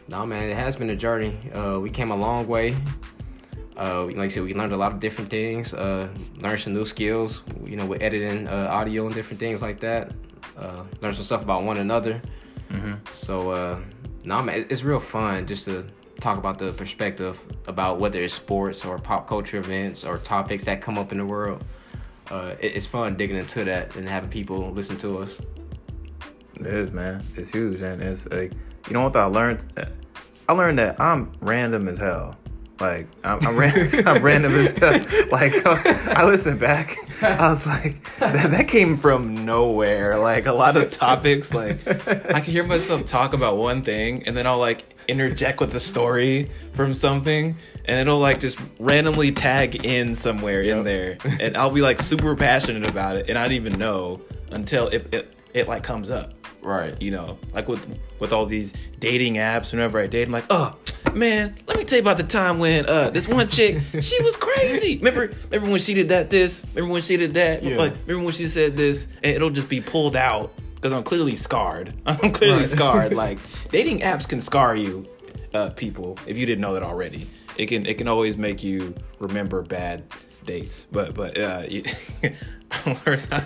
no, 0.09 0.27
man, 0.27 0.51
it 0.51 0.55
has 0.57 0.77
been 0.77 0.91
a 0.91 0.97
journey. 0.97 1.39
Uh, 1.55 1.79
we 1.81 1.89
came 1.89 2.11
a 2.11 2.17
long 2.17 2.47
way. 2.47 2.77
Uh, 3.81 4.05
like 4.05 4.19
I 4.19 4.29
said, 4.29 4.43
we 4.43 4.53
learned 4.53 4.73
a 4.73 4.77
lot 4.77 4.93
of 4.93 5.01
different 5.01 5.31
things. 5.31 5.73
Uh, 5.73 6.09
learned 6.37 6.61
some 6.61 6.75
new 6.75 6.85
skills. 6.85 7.43
You 7.65 7.77
know, 7.77 7.87
with 7.87 8.03
editing 8.03 8.47
uh, 8.47 8.69
audio 8.71 9.07
and 9.07 9.15
different 9.15 9.41
things 9.41 9.63
like 9.63 9.81
that. 9.81 10.13
Uh, 10.59 10.85
learned 11.01 11.17
some 11.17 11.25
stuff 11.25 11.43
about 11.43 11.63
one 11.65 11.79
another. 11.79 12.21
So, 13.13 13.51
uh, 13.51 13.81
no, 14.25 14.43
man, 14.43 14.67
it's 14.69 14.83
real 14.83 15.01
fun 15.01 15.47
just 15.47 15.65
to 15.65 15.87
talk 16.21 16.39
about 16.39 16.59
the 16.59 16.73
perspective 16.73 17.41
about 17.67 17.99
whether 17.99 18.23
it's 18.23 18.35
sports 18.35 18.85
or 18.85 18.99
pop 18.99 19.27
culture 19.27 19.57
events 19.57 20.05
or 20.05 20.19
topics 20.19 20.65
that 20.65 20.83
come 20.83 20.99
up 20.99 21.13
in 21.13 21.19
the 21.19 21.27
world. 21.27 21.65
Uh, 22.31 22.55
it's 22.61 22.87
fun 22.87 23.17
digging 23.17 23.37
into 23.37 23.65
that 23.65 23.97
and 23.97 24.09
having 24.09 24.31
people 24.31 24.71
listen 24.71 24.97
to 24.99 25.19
us. 25.19 25.41
It 26.55 26.67
is, 26.67 26.93
man. 26.93 27.25
It's 27.37 27.51
huge, 27.51 27.81
and 27.81 28.03
it's 28.03 28.27
like 28.29 28.53
you 28.87 28.93
know 28.93 29.03
what 29.03 29.17
I 29.17 29.25
learned. 29.25 29.65
I 30.49 30.53
learned 30.53 30.79
that 30.79 31.01
I'm 31.01 31.33
random 31.41 31.89
as 31.89 31.99
hell. 31.99 32.37
Like 32.81 33.07
I'm, 33.25 33.47
I'm, 33.47 33.57
ran- 33.57 33.89
I'm 34.07 34.23
random 34.23 34.55
as 34.55 34.73
hell. 34.73 35.27
Like 35.31 35.53
I 35.67 36.25
listened 36.25 36.59
back, 36.59 36.97
I 37.23 37.51
was 37.51 37.67
like, 37.67 38.03
that, 38.19 38.51
that 38.51 38.69
came 38.69 38.97
from 38.97 39.45
nowhere. 39.45 40.19
Like 40.19 40.47
a 40.47 40.53
lot 40.53 40.77
of 40.77 40.91
topics, 40.91 41.53
like 41.53 41.87
I 42.35 42.41
can 42.41 42.53
hear 42.53 42.65
myself 42.65 43.05
talk 43.05 43.35
about 43.35 43.59
one 43.59 43.83
thing, 43.83 44.27
and 44.27 44.37
then 44.37 44.47
I'll 44.47 44.59
like 44.59 44.97
interject 45.09 45.61
with 45.61 45.75
a 45.75 45.81
story 45.81 46.51
from 46.73 46.95
something, 46.95 47.57
and 47.85 47.99
it'll 47.99 48.21
like 48.21 48.41
just 48.41 48.59
randomly 48.79 49.33
tag 49.33 49.85
in 49.85 50.15
somewhere 50.15 50.63
in 50.63 50.85
there, 50.85 51.19
and 51.41 51.57
I'll 51.57 51.71
be 51.71 51.83
like 51.83 52.01
super 52.01 52.35
passionate 52.35 52.89
about 52.89 53.17
it, 53.17 53.29
and 53.29 53.37
I 53.37 53.43
don't 53.43 53.53
even 53.53 53.79
know 53.79 54.23
until 54.53 54.89
it, 54.89 55.13
it, 55.13 55.35
it 55.53 55.69
like 55.69 55.83
comes 55.83 56.11
up. 56.11 56.33
Right. 56.63 57.01
You 57.01 57.11
know, 57.13 57.39
like 57.53 57.69
with 57.69 57.87
with 58.19 58.33
all 58.33 58.47
these 58.47 58.73
dating 58.99 59.35
apps. 59.35 59.73
Whenever 59.73 59.99
I 60.01 60.07
date, 60.07 60.27
I'm 60.27 60.33
like, 60.33 60.45
oh 60.51 60.77
man, 61.15 61.57
let 61.67 61.79
me 61.79 61.85
tell 61.85 61.97
you 61.97 62.03
about 62.03 62.17
the 62.19 62.23
time 62.25 62.59
when 62.59 62.87
uh 62.87 63.11
this 63.11 63.27
one 63.27 63.49
chick, 63.49 63.81
she 64.01 64.23
was 64.23 64.37
crazy. 64.37 64.99
Remember, 64.99 65.33
remember 65.51 65.71
when 65.71 65.81
she 65.81 65.95
did 65.95 66.11
that? 66.11 66.31
This. 66.31 66.65
Remember 66.75 66.93
when 66.93 67.03
she 67.03 67.17
did 67.17 67.35
that? 67.35 67.63
Yeah. 67.63 67.77
Like, 67.79 67.95
remember 68.07 68.25
when 68.27 68.35
she 68.35 68.45
said 68.47 68.77
this? 68.77 69.07
And 69.23 69.35
it'll 69.35 69.51
just 69.51 69.69
be 69.69 69.81
pulled 69.81 70.17
out 70.17 70.53
because 70.75 70.93
I'm 70.93 71.03
clearly 71.03 71.35
scarred. 71.35 71.95
I'm 72.07 72.31
clearly 72.33 72.59
Right. 72.61 72.69
scarred. 72.69 73.15
Like 73.15 73.39
dating 73.71 74.01
apps 74.01 74.29
can 74.29 74.41
scar 74.41 74.77
you, 74.77 75.09
uh, 75.55 75.71
people. 75.71 76.19
If 76.27 76.37
you 76.37 76.45
didn't 76.47 76.61
know 76.61 76.75
that 76.75 76.83
already, 76.83 77.27
it 77.57 77.67
can 77.67 77.87
it 77.87 77.97
can 77.99 78.07
always 78.07 78.37
make 78.37 78.63
you 78.63 78.95
remember 79.19 79.63
bad 79.63 80.05
dates. 80.45 80.87
But 80.93 81.15
but 81.15 81.39
uh, 81.39 81.63
I 82.73 82.99
learned 83.07 83.21
how, 83.31 83.45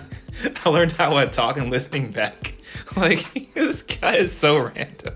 I 0.65 0.69
learned 0.69 0.91
how 0.91 1.15
I 1.15 1.25
talk 1.27 1.57
and 1.57 1.69
listening 1.69 2.11
back. 2.11 2.54
Like 2.95 3.53
this 3.53 3.81
guy 3.81 4.15
is 4.15 4.31
so 4.31 4.57
random. 4.57 5.15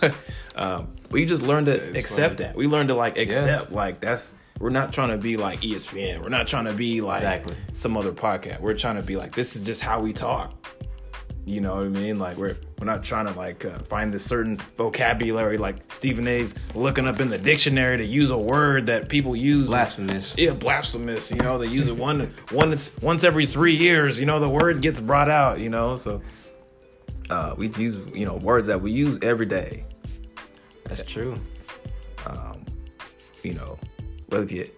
But 0.00 0.14
um, 0.56 0.94
we 1.10 1.26
just 1.26 1.42
learned 1.42 1.66
to 1.66 1.74
it's 1.76 1.98
accept 1.98 2.38
funny. 2.38 2.48
that. 2.48 2.56
We 2.56 2.66
learned 2.66 2.88
to 2.88 2.94
like 2.94 3.18
accept 3.18 3.72
like 3.72 4.00
that's. 4.00 4.34
We're 4.58 4.70
not 4.70 4.92
trying 4.92 5.08
to 5.08 5.16
be 5.18 5.36
like 5.38 5.60
ESPN. 5.62 6.22
We're 6.22 6.28
not 6.28 6.46
trying 6.46 6.66
to 6.66 6.74
be 6.74 7.00
like 7.00 7.18
Exactly. 7.22 7.56
some 7.72 7.96
other 7.96 8.12
podcast. 8.12 8.60
We're 8.60 8.74
trying 8.74 8.96
to 8.96 9.02
be 9.02 9.16
like 9.16 9.34
this 9.34 9.56
is 9.56 9.62
just 9.64 9.80
how 9.82 10.00
we 10.00 10.12
talk. 10.12 10.54
You 11.46 11.62
know 11.62 11.74
what 11.76 11.84
I 11.84 11.88
mean? 11.88 12.18
Like 12.18 12.36
we're 12.36 12.56
we're 12.78 12.86
not 12.86 13.02
trying 13.02 13.26
to 13.26 13.32
like 13.32 13.64
uh, 13.64 13.78
find 13.80 14.12
this 14.12 14.24
certain 14.24 14.58
vocabulary 14.76 15.56
like 15.58 15.90
Stephen 15.90 16.28
A's 16.28 16.54
looking 16.74 17.06
up 17.08 17.18
in 17.20 17.30
the 17.30 17.38
dictionary 17.38 17.96
to 17.96 18.04
use 18.04 18.30
a 18.30 18.38
word 18.38 18.86
that 18.86 19.08
people 19.08 19.34
use. 19.34 19.66
Blasphemous. 19.66 20.34
Yeah, 20.36 20.52
blasphemous. 20.52 21.30
You 21.30 21.38
know 21.38 21.56
they 21.58 21.66
use 21.66 21.88
it 21.88 21.96
one 21.96 22.32
once 22.52 22.92
once 23.00 23.24
every 23.24 23.46
three 23.46 23.74
years. 23.76 24.20
You 24.20 24.26
know 24.26 24.38
the 24.40 24.48
word 24.50 24.82
gets 24.82 25.00
brought 25.00 25.30
out. 25.30 25.58
You 25.58 25.70
know 25.70 25.96
so 25.96 26.20
uh, 27.30 27.54
we 27.56 27.68
use 27.68 27.96
you 28.14 28.26
know 28.26 28.34
words 28.36 28.66
that 28.66 28.80
we 28.82 28.90
use 28.92 29.18
every 29.22 29.46
day. 29.46 29.84
That's 30.84 31.02
true. 31.06 31.36
Um, 32.26 32.64
you 33.42 33.54
know 33.54 33.78
whether 34.28 34.52
you 34.52 34.68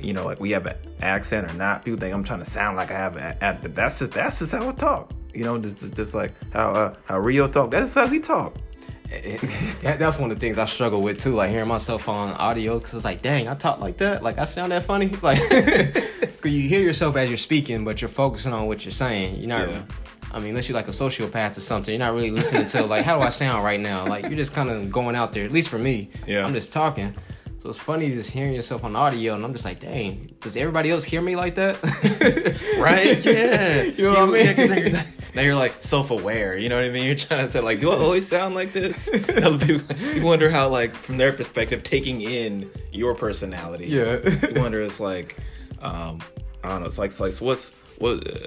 you 0.00 0.12
know 0.12 0.24
like 0.24 0.40
we 0.40 0.50
have 0.50 0.66
an 0.66 0.76
accent 1.00 1.50
or 1.50 1.54
not. 1.54 1.84
People 1.84 1.98
think 2.00 2.12
I'm 2.14 2.24
trying 2.24 2.40
to 2.40 2.50
sound 2.50 2.76
like 2.76 2.90
I 2.90 2.94
have 2.94 3.16
an 3.16 3.22
accent, 3.22 3.62
but 3.62 3.74
that's 3.74 3.98
just 4.00 4.12
that's 4.12 4.38
just 4.40 4.52
how 4.52 4.68
I 4.68 4.72
talk. 4.72 5.12
You 5.34 5.44
know, 5.44 5.58
just 5.58 5.94
just 5.94 6.14
like 6.14 6.32
how 6.52 6.70
uh, 6.70 6.94
how 7.04 7.18
Rio 7.18 7.48
talk. 7.48 7.70
That's 7.70 7.94
how 7.94 8.06
he 8.06 8.18
talk. 8.20 8.56
It- 9.08 9.40
it- 9.84 9.98
that's 10.00 10.18
one 10.18 10.32
of 10.32 10.36
the 10.36 10.40
things 10.40 10.58
I 10.58 10.64
struggle 10.64 11.00
with 11.00 11.20
too, 11.20 11.36
like 11.36 11.50
hearing 11.50 11.68
myself 11.68 12.08
on 12.08 12.32
audio, 12.32 12.76
because 12.80 12.92
it's 12.94 13.04
like, 13.04 13.22
dang, 13.22 13.46
I 13.46 13.54
talk 13.54 13.78
like 13.78 13.98
that, 13.98 14.24
like 14.24 14.36
I 14.38 14.44
sound 14.44 14.72
that 14.72 14.82
funny, 14.82 15.06
like, 15.22 15.38
cause 16.40 16.50
you 16.50 16.68
hear 16.68 16.80
yourself 16.80 17.14
as 17.14 17.28
you're 17.30 17.36
speaking, 17.36 17.84
but 17.84 18.00
you're 18.02 18.08
focusing 18.08 18.52
on 18.52 18.66
what 18.66 18.84
you're 18.84 18.90
saying. 18.90 19.36
You're 19.38 19.48
not, 19.48 19.68
Yeah. 19.68 19.82
I 20.32 20.38
mean, 20.38 20.50
unless 20.50 20.68
you're 20.68 20.76
like 20.76 20.88
a 20.88 20.92
sociopath 20.92 21.56
or 21.56 21.60
something, 21.60 21.92
you're 21.92 21.98
not 22.04 22.12
really 22.14 22.30
listening 22.30 22.66
to 22.66 22.84
like, 22.84 23.04
how 23.04 23.16
do 23.18 23.22
I 23.22 23.28
sound 23.30 23.64
right 23.64 23.80
now? 23.80 24.06
Like 24.06 24.24
you're 24.26 24.34
just 24.36 24.52
kind 24.54 24.68
of 24.70 24.90
going 24.90 25.16
out 25.16 25.32
there. 25.32 25.44
At 25.44 25.52
least 25.52 25.68
for 25.68 25.78
me, 25.78 26.10
Yeah. 26.26 26.44
I'm 26.44 26.52
just 26.52 26.72
talking. 26.72 27.14
So 27.58 27.70
it's 27.70 27.78
funny 27.78 28.10
just 28.10 28.30
hearing 28.30 28.52
yourself 28.54 28.84
on 28.84 28.94
audio, 28.94 29.34
and 29.34 29.44
I'm 29.44 29.52
just 29.52 29.64
like, 29.64 29.80
dang, 29.80 30.30
does 30.40 30.56
everybody 30.56 30.90
else 30.90 31.04
hear 31.04 31.20
me 31.22 31.34
like 31.36 31.54
that? 31.56 31.76
Right? 32.78 33.24
Yeah. 33.24 33.82
You 33.82 34.04
know 34.04 34.10
what 34.10 34.18
I 34.18 34.26
mean? 34.26 34.46
yeah, 34.46 34.66
now, 34.66 34.74
you're, 34.76 35.02
now 35.34 35.42
you're 35.42 35.54
like 35.54 35.74
self-aware. 35.82 36.56
You 36.56 36.68
know 36.68 36.76
what 36.76 36.84
I 36.84 36.90
mean? 36.90 37.06
You're 37.06 37.14
trying 37.16 37.46
to 37.46 37.50
say 37.50 37.60
like, 37.60 37.80
do 37.80 37.90
I 37.90 37.96
always 37.96 38.28
sound 38.28 38.54
like 38.54 38.72
this? 38.72 39.08
Other 39.42 39.58
people, 39.66 39.96
you 40.14 40.22
wonder 40.22 40.50
how 40.50 40.68
like 40.68 40.92
from 40.92 41.16
their 41.16 41.32
perspective, 41.32 41.82
taking 41.82 42.20
in 42.20 42.70
your 42.92 43.14
personality. 43.14 43.86
Yeah. 43.86 44.18
you 44.28 44.60
wonder 44.60 44.82
it's 44.82 45.00
like, 45.00 45.36
um, 45.80 46.20
I 46.62 46.68
don't 46.68 46.80
know. 46.82 46.86
It's 46.86 46.98
like, 46.98 47.10
it's 47.10 47.20
like 47.20 47.32
so 47.32 47.46
what's 47.46 47.70
what? 47.98 48.26
Uh, 48.28 48.46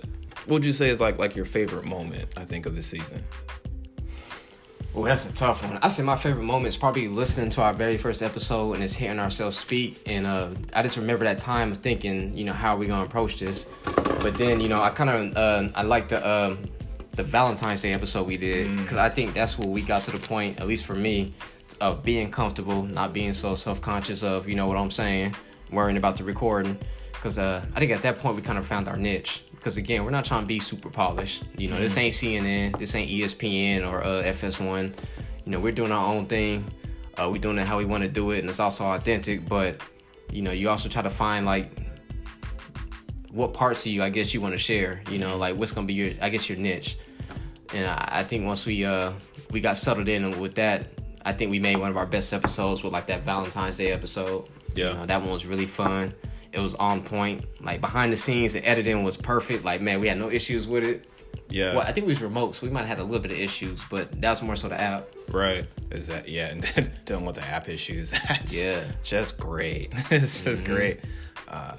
what 0.49 0.55
would 0.55 0.65
you 0.65 0.73
say 0.73 0.89
is 0.89 0.99
like 0.99 1.19
like 1.19 1.35
your 1.35 1.45
favorite 1.45 1.85
moment? 1.85 2.27
I 2.35 2.43
think 2.43 2.65
of 2.65 2.75
the 2.75 2.81
season. 2.81 3.23
Oh, 4.95 5.05
that's 5.05 5.29
a 5.29 5.33
tough 5.33 5.63
one. 5.63 5.77
I 5.83 5.87
say 5.89 6.01
my 6.01 6.15
favorite 6.15 6.43
moment 6.43 6.69
is 6.69 6.75
probably 6.75 7.07
listening 7.07 7.51
to 7.51 7.61
our 7.61 7.71
very 7.71 7.97
first 7.97 8.23
episode 8.23 8.73
and 8.73 8.81
just 8.81 8.95
hearing 8.95 9.19
ourselves 9.19 9.59
speak. 9.59 10.01
And 10.07 10.25
uh, 10.25 10.49
I 10.73 10.81
just 10.81 10.97
remember 10.97 11.23
that 11.25 11.37
time 11.37 11.71
of 11.71 11.77
thinking, 11.77 12.35
you 12.35 12.45
know, 12.45 12.53
how 12.53 12.73
are 12.73 12.77
we 12.79 12.87
gonna 12.87 13.05
approach 13.05 13.37
this? 13.37 13.67
But 14.23 14.33
then, 14.33 14.59
you 14.59 14.67
know, 14.67 14.81
I 14.81 14.89
kind 14.89 15.11
of 15.11 15.37
uh, 15.37 15.69
I 15.75 15.83
like 15.83 16.09
the 16.09 16.27
um 16.27 16.67
the 17.11 17.21
Valentine's 17.21 17.83
Day 17.83 17.93
episode 17.93 18.25
we 18.25 18.37
did 18.37 18.75
because 18.77 18.97
I 18.97 19.09
think 19.09 19.35
that's 19.35 19.59
where 19.59 19.67
we 19.67 19.83
got 19.83 20.03
to 20.05 20.11
the 20.11 20.17
point, 20.17 20.59
at 20.59 20.65
least 20.65 20.85
for 20.85 20.95
me, 20.95 21.31
of 21.79 22.01
being 22.01 22.31
comfortable, 22.31 22.81
not 22.81 23.13
being 23.13 23.33
so 23.33 23.53
self 23.53 23.81
conscious 23.81 24.23
of, 24.23 24.49
you 24.49 24.55
know 24.55 24.65
what 24.65 24.77
I'm 24.77 24.89
saying, 24.89 25.35
worrying 25.71 25.97
about 25.97 26.17
the 26.17 26.23
recording. 26.23 26.79
Because 27.11 27.37
uh, 27.37 27.63
I 27.75 27.79
think 27.79 27.91
at 27.91 28.01
that 28.01 28.17
point 28.17 28.35
we 28.35 28.41
kind 28.41 28.57
of 28.57 28.65
found 28.65 28.87
our 28.87 28.97
niche. 28.97 29.43
Because 29.59 29.75
again, 29.75 30.05
we're 30.05 30.11
not 30.11 30.23
trying 30.23 30.41
to 30.41 30.47
be 30.47 30.59
super 30.59 30.89
polished. 30.89 31.43
You 31.57 31.67
know, 31.67 31.77
this 31.77 31.97
ain't 31.97 32.13
CNN, 32.13 32.79
this 32.79 32.95
ain't 32.95 33.11
ESPN 33.11 33.85
or 33.85 34.01
uh, 34.01 34.23
FS1. 34.23 34.93
You 35.45 35.51
know, 35.51 35.59
we're 35.59 35.73
doing 35.73 35.91
our 35.91 36.05
own 36.05 36.27
thing. 36.27 36.65
Uh, 37.17 37.27
we're 37.29 37.41
doing 37.41 37.57
it 37.57 37.67
how 37.67 37.77
we 37.77 37.83
want 37.83 38.03
to 38.03 38.09
do 38.09 38.31
it, 38.31 38.39
and 38.39 38.49
it's 38.49 38.61
also 38.61 38.85
authentic. 38.85 39.47
But 39.47 39.81
you 40.31 40.41
know, 40.41 40.51
you 40.51 40.69
also 40.69 40.87
try 40.87 41.01
to 41.01 41.09
find 41.09 41.45
like 41.45 41.69
what 43.31 43.53
parts 43.53 43.85
of 43.85 43.91
you, 43.91 44.01
I 44.01 44.09
guess, 44.09 44.33
you 44.33 44.39
want 44.39 44.53
to 44.53 44.57
share. 44.57 45.01
You 45.11 45.17
know, 45.17 45.35
like 45.35 45.57
what's 45.57 45.73
gonna 45.73 45.87
be 45.87 45.93
your, 45.93 46.11
I 46.21 46.29
guess, 46.29 46.47
your 46.47 46.57
niche. 46.57 46.97
And 47.73 47.85
I, 47.85 48.19
I 48.19 48.23
think 48.23 48.45
once 48.45 48.65
we 48.65 48.85
uh 48.85 49.11
we 49.51 49.59
got 49.59 49.77
settled 49.77 50.07
in 50.07 50.39
with 50.39 50.55
that, 50.55 50.87
I 51.25 51.33
think 51.33 51.51
we 51.51 51.59
made 51.59 51.75
one 51.75 51.89
of 51.89 51.97
our 51.97 52.05
best 52.05 52.31
episodes 52.31 52.81
with 52.81 52.93
like 52.93 53.07
that 53.07 53.23
Valentine's 53.23 53.75
Day 53.75 53.91
episode. 53.91 54.47
Yeah. 54.73 54.91
You 54.91 54.93
know, 54.99 55.05
that 55.05 55.21
one 55.21 55.31
was 55.31 55.45
really 55.45 55.65
fun. 55.65 56.13
It 56.51 56.59
was 56.59 56.75
on 56.75 57.03
point. 57.03 57.45
Like 57.61 57.81
behind 57.81 58.11
the 58.13 58.17
scenes, 58.17 58.53
the 58.53 58.67
editing 58.67 59.03
was 59.03 59.17
perfect. 59.17 59.63
Like 59.63 59.81
man, 59.81 59.99
we 59.99 60.07
had 60.07 60.17
no 60.17 60.29
issues 60.29 60.67
with 60.67 60.83
it. 60.83 61.05
Yeah. 61.49 61.75
Well, 61.75 61.81
I 61.85 61.91
think 61.91 62.05
we 62.07 62.11
was 62.11 62.21
remote, 62.21 62.55
so 62.55 62.65
we 62.67 62.71
might 62.71 62.81
have 62.85 62.89
had 62.89 62.99
a 62.99 63.03
little 63.03 63.21
bit 63.21 63.31
of 63.31 63.39
issues, 63.39 63.81
but 63.89 64.21
that 64.21 64.29
was 64.29 64.41
more 64.41 64.55
so 64.55 64.67
the 64.69 64.79
app. 64.79 65.07
Right. 65.31 65.65
Is 65.91 66.07
that 66.07 66.27
yeah? 66.29 66.47
And 66.47 66.91
dealing 67.05 67.25
with 67.25 67.35
the 67.35 67.43
app 67.43 67.69
issues. 67.69 68.11
That's 68.27 68.55
Yeah. 68.55 68.81
just 69.03 69.37
great. 69.39 69.91
it's 70.11 70.43
just 70.43 70.63
great. 70.65 70.99
Uh, 71.47 71.75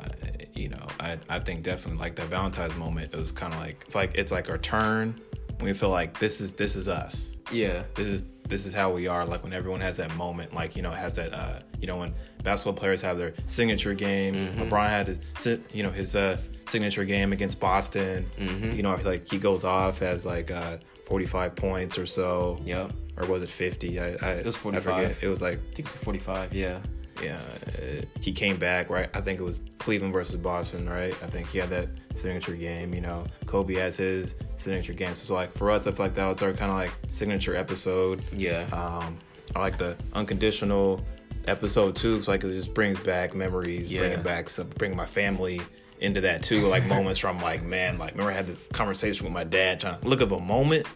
you 0.55 0.69
know, 0.69 0.85
I 0.99 1.19
I 1.29 1.39
think 1.41 1.63
definitely 1.63 2.01
like 2.01 2.17
that 2.17 2.27
Valentine's 2.29 2.75
moment. 2.77 3.15
It 3.15 3.17
was 3.17 3.31
kind 3.33 3.53
of 3.55 3.61
like 3.61 3.87
like 3.95 4.13
it's 4.15 4.33
like 4.33 4.51
our 4.51 4.59
turn. 4.59 5.21
We 5.63 5.73
feel 5.73 5.91
like 5.91 6.19
this 6.19 6.41
is 6.41 6.53
this 6.55 6.77
is 6.77 6.89
us. 6.89 7.37
Yeah. 7.53 7.83
This 7.95 8.07
is 8.07 8.23
this 8.49 8.67
is 8.67 8.73
how 8.75 8.91
we 8.93 9.07
are. 9.07 9.25
Like 9.25 9.43
when 9.45 9.53
everyone 9.53 9.81
has 9.81 9.97
that 9.99 10.15
moment. 10.17 10.53
Like 10.55 10.77
you 10.77 10.83
know 10.83 10.91
has 10.91 11.17
that. 11.17 11.33
Uh, 11.35 11.61
you 11.81 11.87
know 11.87 11.97
when 11.97 12.13
basketball 12.45 12.75
players 12.75 13.01
have 13.03 13.17
their 13.19 13.33
signature 13.47 13.95
game. 13.95 14.35
LeBron 14.57 14.89
had 14.89 15.07
his 15.09 15.59
you 15.73 15.83
know 15.83 15.91
his 15.91 16.15
uh, 16.17 16.39
signature 16.67 17.05
game 17.05 17.33
against 17.33 17.59
Boston. 17.61 18.27
You 18.39 18.83
know 18.83 18.99
like 19.05 19.29
he 19.31 19.39
goes 19.39 19.65
off 19.65 20.03
as 20.03 20.25
like 20.27 20.51
uh, 20.51 20.79
45 21.07 21.55
points 21.57 21.99
or 21.99 22.07
so 22.07 22.61
Yep. 22.65 22.93
or 23.17 23.27
was 23.27 23.43
it 23.43 23.51
50? 23.51 23.99
I, 24.01 24.05
I 24.05 24.31
it 24.33 24.47
was 24.47 24.55
I 24.57 24.59
45. 24.59 24.83
forget. 24.83 25.23
It 25.23 25.29
was 25.29 25.43
like 25.43 25.59
I 25.59 25.75
think 25.75 25.89
it's 25.89 25.95
45, 25.97 26.53
yeah. 26.55 26.79
Yeah, 27.23 27.39
uh, 27.79 28.05
he 28.21 28.33
came 28.33 28.57
back 28.57 28.91
right. 28.91 29.09
I 29.15 29.21
think 29.21 29.41
it 29.41 29.43
was 29.43 29.63
Cleveland 29.79 30.13
versus 30.13 30.37
Boston, 30.37 30.89
right? 30.89 31.15
I 31.23 31.27
think 31.27 31.49
he 31.49 31.59
had 31.59 31.71
that 31.71 31.89
signature 32.15 32.55
game. 32.55 32.95
You 32.95 33.01
know, 33.01 33.25
Kobe 33.47 33.75
has 33.75 33.97
his 33.97 34.35
signature 34.57 34.93
game. 34.93 35.15
So, 35.15 35.21
it's 35.23 35.31
like 35.31 35.53
for 35.53 35.71
us, 35.71 35.87
I 35.87 35.93
feel 35.93 36.07
like 36.07 36.15
that 36.15 36.27
was 36.27 36.43
our 36.43 36.53
kind 36.53 36.71
of 36.71 36.77
like 36.79 36.93
signature 37.09 37.55
episode. 37.57 38.23
Yeah. 38.33 38.67
Um, 38.73 39.19
I 39.55 39.61
like 39.61 39.79
the 39.79 39.97
unconditional 40.15 41.05
episode 41.47 41.97
too. 41.97 42.21
so 42.23 42.31
like 42.31 42.45
it 42.45 42.49
just 42.49 42.75
brings 42.75 42.99
back 43.01 43.35
memories, 43.35 43.91
Yeah. 43.91 44.01
bringing 44.01 44.23
back 44.23 44.49
some, 44.49 44.69
bringing 44.77 44.97
my 44.97 45.07
family 45.07 45.61
into 46.01 46.21
that 46.23 46.43
too. 46.43 46.67
Like 46.69 46.85
moments 46.87 47.19
from 47.19 47.41
like 47.41 47.63
man, 47.63 47.99
like 47.99 48.13
remember 48.13 48.33
I 48.33 48.37
had 48.37 48.47
this 48.47 48.61
conversation 48.73 49.25
with 49.25 49.33
my 49.33 49.45
dad 49.45 49.81
trying 49.81 49.99
to 50.01 50.09
look 50.09 50.21
of 50.21 50.33
a 50.33 50.39
moment. 50.41 50.87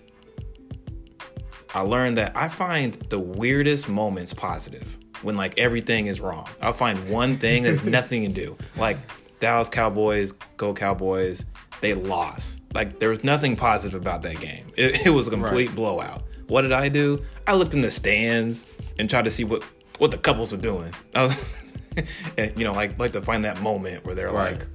I 1.74 1.80
learned 1.80 2.16
that 2.18 2.36
I 2.36 2.48
find 2.48 2.94
the 3.08 3.18
weirdest 3.18 3.88
moments 3.88 4.32
positive 4.32 4.98
when 5.22 5.36
like 5.36 5.58
everything 5.58 6.06
is 6.06 6.20
wrong. 6.20 6.48
I'll 6.60 6.72
find 6.72 7.08
one 7.08 7.38
thing 7.38 7.62
that's 7.64 7.84
nothing 7.98 8.22
to 8.22 8.28
do. 8.28 8.56
Like 8.76 8.98
Dallas 9.40 9.68
Cowboys, 9.68 10.32
go 10.56 10.72
Cowboys, 10.74 11.44
they 11.80 11.94
lost. 11.94 12.62
Like 12.74 12.98
there 12.98 13.10
was 13.10 13.22
nothing 13.24 13.56
positive 13.56 14.00
about 14.00 14.22
that 14.22 14.40
game. 14.40 14.72
It, 14.76 15.06
it 15.06 15.10
was 15.10 15.28
a 15.28 15.30
complete 15.30 15.74
blowout. 15.74 16.22
What 16.48 16.62
did 16.62 16.72
I 16.72 16.88
do? 16.88 17.24
I 17.46 17.54
looked 17.54 17.74
in 17.74 17.80
the 17.80 17.90
stands 17.90 18.66
and 18.98 19.08
tried 19.08 19.24
to 19.24 19.30
see 19.30 19.44
what 19.44 19.62
what 19.98 20.10
the 20.10 20.18
couples 20.18 20.52
are 20.52 20.56
doing. 20.58 20.92
Was, 21.14 21.62
and, 22.38 22.52
you 22.56 22.64
know, 22.64 22.72
like 22.72 22.98
like 22.98 23.12
to 23.12 23.22
find 23.22 23.44
that 23.44 23.60
moment 23.60 24.04
where 24.04 24.14
they're 24.14 24.30
Right. 24.30 24.58
like, 24.58 24.66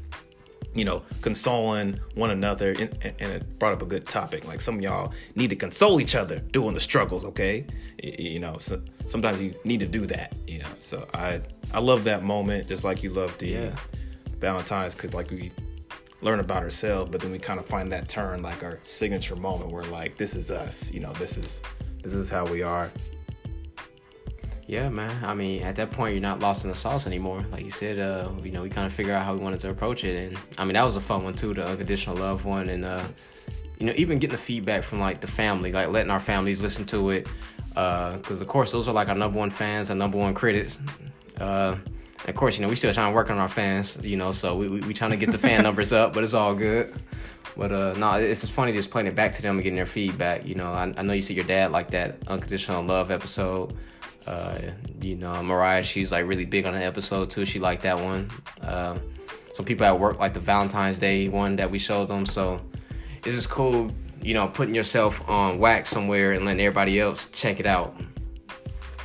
you 0.76 0.86
know, 0.86 1.04
consoling 1.22 2.00
one 2.16 2.32
another, 2.32 2.72
and, 2.72 3.14
and 3.20 3.32
it 3.32 3.60
brought 3.60 3.74
up 3.74 3.82
a 3.82 3.86
good 3.86 4.08
topic. 4.08 4.48
Like 4.48 4.62
some 4.62 4.76
of 4.76 4.82
y'all 4.82 5.14
need 5.36 5.50
to 5.50 5.56
console 5.56 6.00
each 6.00 6.16
other 6.16 6.40
during 6.52 6.74
the 6.74 6.80
struggles. 6.80 7.26
Okay, 7.26 7.66
you 8.04 8.40
know, 8.40 8.58
so 8.58 8.82
sometimes 9.08 9.42
you 9.42 9.56
need 9.64 9.80
to 9.80 9.88
do 9.88 10.06
that. 10.08 10.34
You 10.48 10.60
know, 10.60 10.70
so 10.80 11.08
I 11.14 11.42
I 11.74 11.80
love 11.80 12.04
that 12.06 12.24
moment, 12.24 12.68
just 12.68 12.84
like 12.84 13.04
you 13.04 13.10
love 13.10 13.38
the 13.38 13.48
Yeah. 13.48 13.76
Valentine's, 14.40 14.96
because 14.96 15.14
like 15.14 15.30
we 15.32 15.52
learn 16.22 16.40
about 16.40 16.64
ourselves, 16.64 17.12
but 17.12 17.20
then 17.20 17.32
we 17.32 17.40
kind 17.40 17.60
of 17.60 17.66
find 17.66 17.92
that 17.92 18.08
turn, 18.08 18.42
like 18.42 18.64
our 18.64 18.80
signature 18.84 19.36
moment, 19.36 19.70
where 19.70 19.84
like 19.84 20.18
this 20.18 20.34
is 20.34 20.50
us. 20.50 20.90
You 20.92 21.02
know, 21.02 21.12
this 21.14 21.38
is 21.38 21.62
this 22.04 22.14
is 22.14 22.30
how 22.30 22.46
we 22.46 22.62
are. 22.64 22.90
Yeah, 24.70 24.88
man. 24.90 25.26
I 25.26 25.34
mean, 25.34 25.64
at 25.64 25.76
that 25.78 25.90
point, 25.90 26.14
you're 26.14 26.22
not 26.22 26.42
lost 26.42 26.64
in 26.64 26.70
the 26.70 26.78
sauce 26.78 27.08
anymore. 27.08 27.44
Like 27.52 27.66
you 27.66 27.72
said, 27.72 27.98
uh, 27.98 28.30
you 28.44 28.52
know, 28.52 28.62
we 28.62 28.70
kind 28.70 28.86
of 28.86 28.94
figure 28.94 29.16
out 29.16 29.26
how 29.26 29.34
we 29.34 29.40
wanted 29.40 29.60
to 29.62 29.72
approach 29.72 30.04
it, 30.04 30.16
and 30.16 30.38
I 30.60 30.64
mean, 30.64 30.76
that 30.76 30.84
was 30.84 30.96
a 30.96 31.02
fun 31.02 31.24
one 31.24 31.34
too, 31.34 31.56
the 31.56 31.66
unconditional 31.66 32.16
love 32.16 32.46
one, 32.46 32.70
and 32.70 32.86
uh, 32.86 33.04
you 33.80 33.88
know, 33.88 33.94
even 33.96 34.20
getting 34.20 34.36
the 34.36 34.38
feedback 34.38 34.84
from 34.84 35.00
like 35.00 35.22
the 35.22 35.28
family, 35.28 35.72
like 35.72 35.88
letting 35.88 36.12
our 36.12 36.20
families 36.20 36.62
listen 36.62 36.86
to 36.86 37.10
it, 37.10 37.28
because 37.70 38.42
of 38.42 38.48
course 38.48 38.72
those 38.72 38.88
are 38.88 38.94
like 38.94 39.10
our 39.10 39.16
number 39.16 39.40
one 39.40 39.50
fans, 39.50 39.90
our 39.90 39.96
number 39.96 40.20
one 40.20 40.36
critics. 40.36 40.78
Uh, 41.40 41.76
of 42.28 42.36
course, 42.36 42.56
you 42.56 42.62
know, 42.62 42.70
we 42.70 42.76
still 42.76 42.94
trying 42.94 43.12
to 43.12 43.16
work 43.16 43.32
on 43.32 43.40
our 43.40 43.50
fans, 43.50 43.98
you 44.04 44.18
know, 44.18 44.32
so 44.32 44.56
we 44.56 44.70
we, 44.70 44.82
we 44.82 44.94
trying 44.94 45.10
to 45.10 45.18
get 45.18 45.32
the 45.32 45.40
fan 45.40 45.64
numbers 45.68 45.92
up, 45.92 46.14
but 46.14 46.24
it's 46.24 46.36
all 46.36 46.54
good. 46.54 46.94
But 47.58 47.72
uh, 47.72 47.94
no, 47.98 48.20
it's 48.20 48.42
just 48.42 48.54
funny 48.54 48.72
just 48.74 48.92
playing 48.92 49.08
it 49.08 49.16
back 49.16 49.34
to 49.34 49.42
them 49.42 49.56
and 49.56 49.64
getting 49.64 49.78
their 49.78 49.88
feedback. 49.88 50.46
You 50.46 50.54
know, 50.54 50.72
I, 50.72 50.94
I 50.96 51.02
know 51.02 51.14
you 51.14 51.24
see 51.24 51.34
your 51.34 51.46
dad 51.46 51.72
like 51.72 51.90
that 51.90 52.20
unconditional 52.28 52.84
love 52.84 53.10
episode. 53.10 53.76
Uh, 54.28 54.60
you 55.02 55.16
know, 55.16 55.42
Mariah, 55.42 55.84
she's 55.84 56.12
like 56.12 56.28
really 56.28 56.46
big 56.46 56.66
on 56.66 56.74
the 56.74 56.84
episode 56.84 57.30
too. 57.30 57.46
She 57.46 57.60
liked 57.60 57.84
that 57.84 58.00
one. 58.00 58.30
Uh, 58.62 58.98
some 59.54 59.66
people 59.66 59.86
at 59.86 60.00
work 60.00 60.20
like 60.20 60.34
the 60.34 60.40
Valentine's 60.40 61.00
Day 61.00 61.28
one 61.30 61.56
that 61.56 61.70
we 61.70 61.80
showed 61.80 62.08
them. 62.08 62.26
So 62.26 62.62
it's 63.26 63.36
just 63.36 63.50
cool, 63.50 63.92
you 64.22 64.34
know, 64.34 64.48
putting 64.48 64.76
yourself 64.76 65.28
on 65.28 65.60
wax 65.60 65.90
somewhere 65.90 66.34
and 66.34 66.46
letting 66.46 66.62
everybody 66.62 67.00
else 67.00 67.28
check 67.32 67.60
it 67.60 67.66
out. 67.66 67.96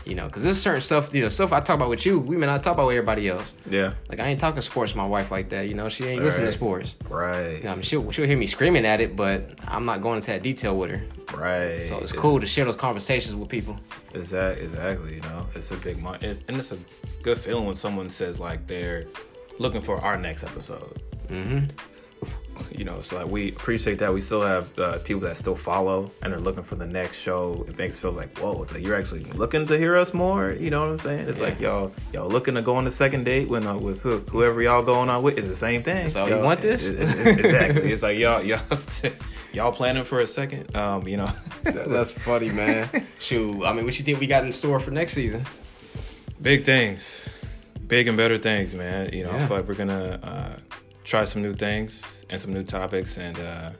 You 0.04 0.14
know, 0.14 0.26
because 0.26 0.42
there's 0.42 0.60
certain 0.60 0.82
stuff, 0.82 1.14
you 1.14 1.22
know, 1.22 1.28
stuff 1.28 1.52
I 1.52 1.60
talk 1.60 1.76
about 1.76 1.88
with 1.88 2.04
you, 2.04 2.18
we 2.18 2.36
may 2.36 2.46
not 2.46 2.62
talk 2.62 2.74
about 2.74 2.88
with 2.88 2.96
everybody 2.96 3.28
else. 3.28 3.54
Yeah. 3.70 3.94
Like 4.08 4.20
I 4.20 4.26
ain't 4.26 4.38
talking 4.38 4.60
sports 4.60 4.92
to 4.92 4.98
my 4.98 5.06
wife 5.06 5.30
like 5.30 5.48
that. 5.48 5.66
You 5.68 5.74
know, 5.74 5.88
she 5.88 6.04
ain't 6.04 6.22
listening 6.22 6.46
to 6.46 6.52
sports. 6.52 6.96
Right. 7.08 7.56
You 7.56 7.62
know, 7.62 7.72
I 7.72 7.74
mean, 7.74 7.82
she'll 7.82 8.10
she'll 8.10 8.26
hear 8.26 8.36
me 8.36 8.46
screaming 8.46 8.84
at 8.84 9.00
it, 9.00 9.16
but 9.16 9.50
I'm 9.66 9.86
not 9.86 10.02
going 10.02 10.16
into 10.16 10.28
that 10.28 10.42
detail 10.42 10.76
with 10.76 10.90
her. 10.90 11.02
Right. 11.34 11.86
So 11.86 11.98
it's 11.98 12.12
cool 12.12 12.38
to 12.38 12.46
share 12.46 12.66
those 12.66 12.76
conversations 12.76 13.34
with 13.34 13.48
people. 13.48 13.80
Exactly. 14.14 14.66
Exactly. 14.66 15.14
You 15.14 15.20
know, 15.22 15.46
it's 15.54 15.70
a 15.70 15.76
big 15.76 15.98
mon- 15.98 16.18
it's, 16.20 16.42
and 16.48 16.56
it's 16.58 16.72
a 16.72 16.78
good 17.22 17.38
feeling 17.38 17.64
when 17.64 17.74
someone 17.74 18.10
says 18.10 18.38
like 18.38 18.66
they're 18.66 19.06
looking 19.58 19.80
for 19.80 19.98
our 19.98 20.18
next 20.18 20.44
episode. 20.44 21.00
Mm-hmm. 21.28 21.66
You 22.76 22.84
know, 22.84 23.00
so 23.00 23.16
like 23.16 23.26
we 23.28 23.48
appreciate 23.50 23.98
that. 23.98 24.12
We 24.12 24.20
still 24.20 24.42
have 24.42 24.78
uh, 24.78 24.98
people 25.00 25.22
that 25.22 25.36
still 25.36 25.56
follow 25.56 26.10
and 26.22 26.32
they're 26.32 26.40
looking 26.40 26.62
for 26.64 26.74
the 26.76 26.86
next 26.86 27.18
show. 27.20 27.64
It 27.68 27.76
makes 27.78 27.96
it 27.96 28.00
feel 28.00 28.12
like 28.12 28.36
whoa, 28.38 28.62
it's 28.62 28.72
like 28.72 28.84
you're 28.84 28.96
actually 28.96 29.24
looking 29.24 29.66
to 29.66 29.78
hear 29.78 29.96
us 29.96 30.12
more. 30.14 30.52
You 30.52 30.70
know 30.70 30.80
what 30.82 30.90
I'm 30.90 30.98
saying? 31.00 31.28
It's 31.28 31.38
Yeah. 31.38 31.44
like 31.44 31.60
y'all 31.60 31.92
y'all 32.12 32.28
looking 32.28 32.54
to 32.54 32.62
go 32.62 32.76
on 32.76 32.84
the 32.84 32.90
second 32.90 33.24
date 33.24 33.48
when 33.48 33.66
uh, 33.66 33.76
with 33.76 34.00
who, 34.00 34.18
whoever 34.18 34.60
y'all 34.62 34.82
going 34.82 35.08
on 35.08 35.22
with. 35.22 35.38
It's 35.38 35.46
the 35.48 35.56
same 35.56 35.82
thing. 35.82 36.08
So 36.08 36.26
you 36.26 36.38
want 36.42 36.60
this? 36.60 36.86
it- 36.86 37.00
it- 37.00 37.08
it- 37.26 37.38
exactly. 37.44 37.92
It's 37.92 38.02
like 38.02 38.18
y'all 38.18 38.42
y'all 38.42 38.58
st- 38.76 39.14
y'all 39.52 39.72
planning 39.72 40.04
for 40.04 40.20
a 40.20 40.26
second. 40.26 40.74
Um, 40.76 41.06
you 41.08 41.16
know. 41.16 41.30
That's 41.62 42.10
funny, 42.10 42.50
man. 42.50 43.06
Shoot, 43.18 43.64
I 43.64 43.72
mean, 43.72 43.84
what 43.84 43.98
you 43.98 44.04
think 44.04 44.20
we 44.20 44.26
got 44.26 44.44
in 44.44 44.52
store 44.52 44.80
for 44.80 44.90
next 44.90 45.12
season? 45.14 45.44
big 46.42 46.64
things 46.64 47.28
big 47.86 48.06
and 48.08 48.16
better 48.18 48.36
things 48.36 48.74
man 48.74 49.10
you 49.14 49.22
know 49.24 49.30
i 49.30 49.46
feel 49.46 49.56
like 49.56 49.68
we're 49.68 49.72
gonna 49.74 50.18
uh, 50.22 50.56
try 51.04 51.24
some 51.24 51.42
new 51.42 51.54
things 51.54 52.24
and 52.30 52.40
some 52.40 52.52
new 52.52 52.64
topics 52.64 53.18
and 53.18 53.38
uh, 53.38 53.70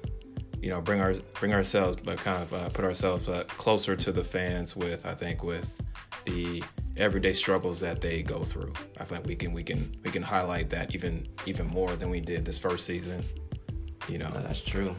you 0.60 0.70
know 0.70 0.80
bring 0.80 1.00
our 1.00 1.14
bring 1.40 1.52
ourselves 1.52 1.96
but 2.04 2.18
kind 2.18 2.42
of 2.42 2.52
uh, 2.52 2.68
put 2.68 2.84
ourselves 2.84 3.28
uh, 3.28 3.44
closer 3.48 3.96
to 3.96 4.12
the 4.12 4.22
fans 4.22 4.76
with 4.76 5.04
i 5.06 5.14
think 5.14 5.42
with 5.42 5.80
the 6.24 6.62
everyday 6.96 7.32
struggles 7.32 7.80
that 7.80 8.00
they 8.00 8.22
go 8.22 8.44
through 8.44 8.72
i 9.00 9.04
think 9.04 9.26
we 9.26 9.34
can 9.34 9.52
we 9.52 9.62
can 9.62 9.90
we 10.04 10.10
can 10.10 10.22
highlight 10.22 10.70
that 10.70 10.94
even 10.94 11.26
even 11.46 11.66
more 11.66 11.96
than 11.96 12.08
we 12.08 12.20
did 12.20 12.44
this 12.44 12.58
first 12.58 12.86
season 12.86 13.22
you 14.08 14.18
know 14.18 14.28
No, 14.28 14.42
that's 14.42 14.60
true. 14.60 14.94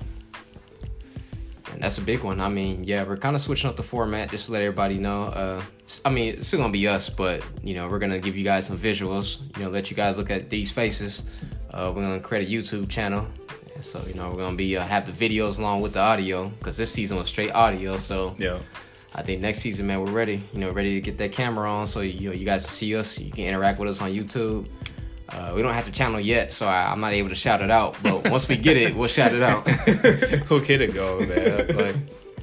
And 1.72 1.82
that's 1.82 1.98
a 1.98 2.02
big 2.02 2.22
one. 2.22 2.40
I 2.40 2.48
mean, 2.48 2.84
yeah, 2.84 3.04
we're 3.04 3.18
kind 3.18 3.36
of 3.36 3.42
switching 3.42 3.70
up 3.70 3.76
the 3.76 3.84
format 3.84 4.30
just 4.30 4.46
to 4.46 4.52
let 4.54 4.62
everybody 4.62 4.98
know. 4.98 5.24
Uh, 5.24 5.62
I 6.06 6.10
mean, 6.10 6.36
it's 6.36 6.48
still 6.48 6.60
gonna 6.60 6.72
be 6.72 6.88
us, 6.88 7.10
but 7.10 7.44
you 7.64 7.74
know, 7.74 7.88
we're 7.88 8.00
gonna 8.00 8.20
give 8.20 8.38
you 8.38 8.44
guys 8.44 8.68
some 8.68 8.78
visuals. 8.78 9.42
You 9.58 9.66
know, 9.66 9.70
let 9.70 9.90
you 9.90 9.98
guys 9.98 10.18
look 10.18 10.32
at 10.32 10.50
these 10.50 10.72
faces. 10.72 11.24
Uh, 11.76 11.92
we're 11.94 12.02
gonna 12.02 12.20
create 12.20 12.48
a 12.48 12.52
YouTube 12.52 12.90
channel, 12.90 13.28
and 13.76 13.84
so 13.84 14.02
you 14.08 14.14
know, 14.14 14.30
we're 14.30 14.38
gonna 14.38 14.56
be 14.56 14.78
uh, 14.78 14.84
have 14.84 15.06
the 15.06 15.12
videos 15.12 15.60
along 15.60 15.82
with 15.82 15.94
the 15.94 16.00
audio 16.00 16.48
because 16.48 16.78
this 16.78 16.92
season 16.92 17.18
was 17.18 17.28
straight 17.28 17.52
audio. 17.54 17.98
So 17.98 18.36
yeah 18.40 18.60
I 19.16 19.22
think 19.22 19.42
next 19.42 19.60
season, 19.60 19.88
man, 19.88 20.02
we're 20.02 20.12
ready. 20.12 20.42
You 20.54 20.60
know, 20.60 20.72
ready 20.72 20.96
to 20.96 21.02
get 21.02 21.18
that 21.20 21.32
camera 21.32 21.72
on 21.72 21.88
so 21.88 22.02
you 22.02 22.30
know 22.30 22.36
you 22.36 22.46
guys 22.46 22.66
can 22.66 22.74
see 22.74 22.96
us. 22.96 23.18
You 23.18 23.32
can 23.32 23.46
interact 23.46 23.80
with 23.80 23.88
us 23.88 24.02
on 24.02 24.12
YouTube. 24.12 24.68
Uh, 25.30 25.54
we 25.56 25.62
don't 25.62 25.74
have 25.74 25.86
the 25.86 25.92
channel 25.92 26.20
yet, 26.20 26.52
so 26.52 26.68
I, 26.68 26.92
I'm 26.92 27.00
not 27.00 27.14
able 27.14 27.30
to 27.30 27.36
shout 27.36 27.62
it 27.62 27.72
out. 27.72 27.96
But 28.04 28.30
once 28.30 28.48
we 28.48 28.58
get 28.58 28.76
it, 28.78 28.94
we'll 28.94 29.08
shout 29.08 29.34
it 29.34 29.42
out. 29.42 29.68
who 29.70 30.58
it 30.58 30.94
go, 30.94 31.20
man? 31.20 31.76
Like, 31.76 31.96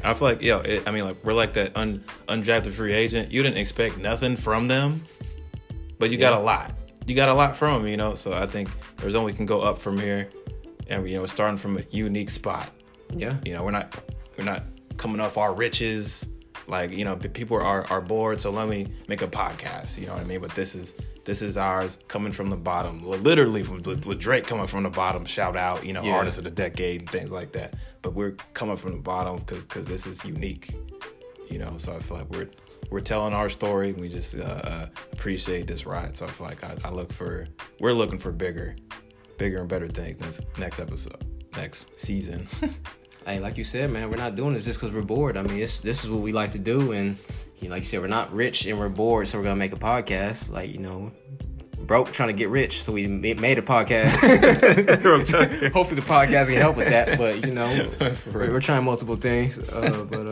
I 0.03 0.15
feel 0.15 0.29
like, 0.29 0.43
yo, 0.43 0.59
it, 0.59 0.83
I 0.89 0.91
mean, 0.91 1.05
like, 1.05 1.23
we're 1.23 1.35
like 1.35 1.53
that 1.53 1.77
un, 1.77 2.03
undrafted 2.29 2.73
free 2.73 2.93
agent. 2.93 3.31
You 3.31 3.43
didn't 3.43 3.59
expect 3.59 3.99
nothing 3.99 4.37
from 4.37 4.67
them, 4.67 5.05
but 5.99 6.11
you 6.11 6.19
got 6.19 6.33
a 6.33 6.41
lot. 6.41 6.75
You 7.07 7.15
got 7.15 7.29
a 7.29 7.35
lot 7.35 7.57
from 7.57 7.83
them, 7.83 7.91
you 7.91 7.97
know. 7.97 8.15
So 8.15 8.33
I 8.33 8.47
think 8.47 8.69
there's 8.99 9.15
only 9.15 9.33
can 9.33 9.47
go 9.47 9.61
up 9.61 9.79
from 9.79 9.99
here, 9.99 10.29
and 10.89 11.09
you 11.09 11.17
know, 11.19 11.27
starting 11.27 11.57
from 11.59 11.79
a 11.79 11.83
unique 11.91 12.31
spot. 12.31 12.71
yeah, 13.11 13.39
You 13.45 13.53
know, 13.55 13.65
we're 13.65 13.71
not 13.73 13.95
we're 14.39 14.45
not 14.45 14.65
coming 14.97 15.21
off 15.21 15.37
our 15.39 15.55
riches. 15.55 16.29
Like, 16.69 16.93
you 16.93 17.05
know, 17.05 17.17
people 17.17 17.57
are 17.57 17.85
are 17.91 18.01
bored, 18.01 18.41
so 18.41 18.51
let 18.51 18.69
me 18.69 18.87
make 19.09 19.21
a 19.23 19.27
podcast. 19.27 19.99
You 19.99 20.07
know 20.07 20.15
what 20.15 20.23
I 20.23 20.25
mean? 20.27 20.41
But 20.41 20.55
this 20.55 20.75
is 20.77 20.95
this 21.25 21.43
is 21.43 21.57
ours 21.57 21.99
coming 22.09 22.33
from 22.33 22.51
the 22.51 22.57
bottom, 22.57 23.05
literally 23.05 23.63
from 23.65 23.83
with, 23.83 24.07
with 24.07 24.21
Drake 24.21 24.47
coming 24.47 24.67
from 24.69 24.85
the 24.85 24.89
bottom. 24.91 25.25
Shout 25.25 25.57
out, 25.57 25.85
you 25.85 25.93
know, 25.93 26.03
Yeah. 26.03 26.17
artist 26.17 26.39
of 26.39 26.45
the 26.45 26.51
decade 26.51 27.01
and 27.01 27.11
things 27.11 27.31
like 27.33 27.53
that. 27.53 27.75
But 28.01 28.15
we're 28.15 28.33
coming 28.55 28.77
from 28.77 28.93
the 28.93 28.99
bottom 28.99 29.39
because 29.39 29.63
because 29.65 29.87
this 29.87 30.07
is 30.07 30.25
unique. 30.25 30.71
You 31.51 31.59
know, 31.59 31.75
so 31.79 31.95
I 31.95 31.99
feel 31.99 32.19
like 32.19 32.31
we're 32.31 32.49
we're 32.93 33.01
telling 33.01 33.33
our 33.33 33.49
story. 33.49 33.93
We 33.93 34.09
just 34.09 34.37
uh, 34.37 34.43
uh, 34.43 34.87
appreciate 35.13 35.67
this 35.67 35.87
ride. 35.87 36.17
So 36.17 36.27
I 36.27 36.29
feel 36.29 36.47
like 36.47 36.63
I, 36.63 36.77
I 36.85 36.91
look 36.91 37.13
for 37.13 37.49
we're 37.81 37.95
looking 37.95 38.19
for 38.19 38.31
bigger, 38.31 38.77
bigger 39.39 39.59
and 39.59 39.69
better 39.69 39.89
things 39.89 40.21
next 40.21 40.41
next 40.59 40.79
episode, 40.79 41.25
next 41.57 41.87
season. 41.97 42.47
hey, 43.27 43.41
like 43.41 43.57
you 43.57 43.65
said, 43.65 43.91
man, 43.91 44.11
we're 44.11 44.17
not 44.17 44.37
doing 44.37 44.55
this 44.55 44.65
just 44.65 44.81
because 44.81 44.95
we're 44.95 45.03
bored. 45.03 45.37
I 45.37 45.43
mean, 45.43 45.59
this 45.59 45.81
this 45.81 46.05
is 46.05 46.11
what 46.11 46.21
we 46.21 46.33
like 46.33 46.53
to 46.53 46.59
do, 46.59 46.93
and 46.93 47.17
you 47.59 47.69
know, 47.69 47.75
like 47.75 47.83
you 47.83 47.89
said, 47.89 48.01
we're 48.01 48.09
not 48.09 48.33
rich 48.33 48.67
and 48.67 48.79
we're 48.79 48.91
bored, 48.91 49.27
so 49.27 49.39
we're 49.39 49.45
gonna 49.45 49.57
make 49.57 49.73
a 49.73 49.77
podcast. 49.77 50.51
Like 50.51 50.71
you 50.71 50.79
know, 50.79 51.11
broke 51.87 52.13
trying 52.13 52.29
to 52.29 52.35
get 52.35 52.49
rich, 52.49 52.83
so 52.83 52.93
we 52.93 53.07
made 53.07 53.59
a 53.59 53.63
podcast. 53.63 54.11
Hopefully, 55.73 56.01
the 56.01 56.07
podcast 56.07 56.47
can 56.47 56.57
help 56.57 56.77
with 56.77 56.89
that. 56.89 57.19
But 57.19 57.45
you 57.47 57.55
know, 57.55 57.89
we're, 58.33 58.53
we're 58.53 58.61
trying 58.61 58.85
multiple 58.85 59.17
things. 59.17 59.59
Uh, 59.59 60.07
but 60.09 60.27
uh, 60.27 60.32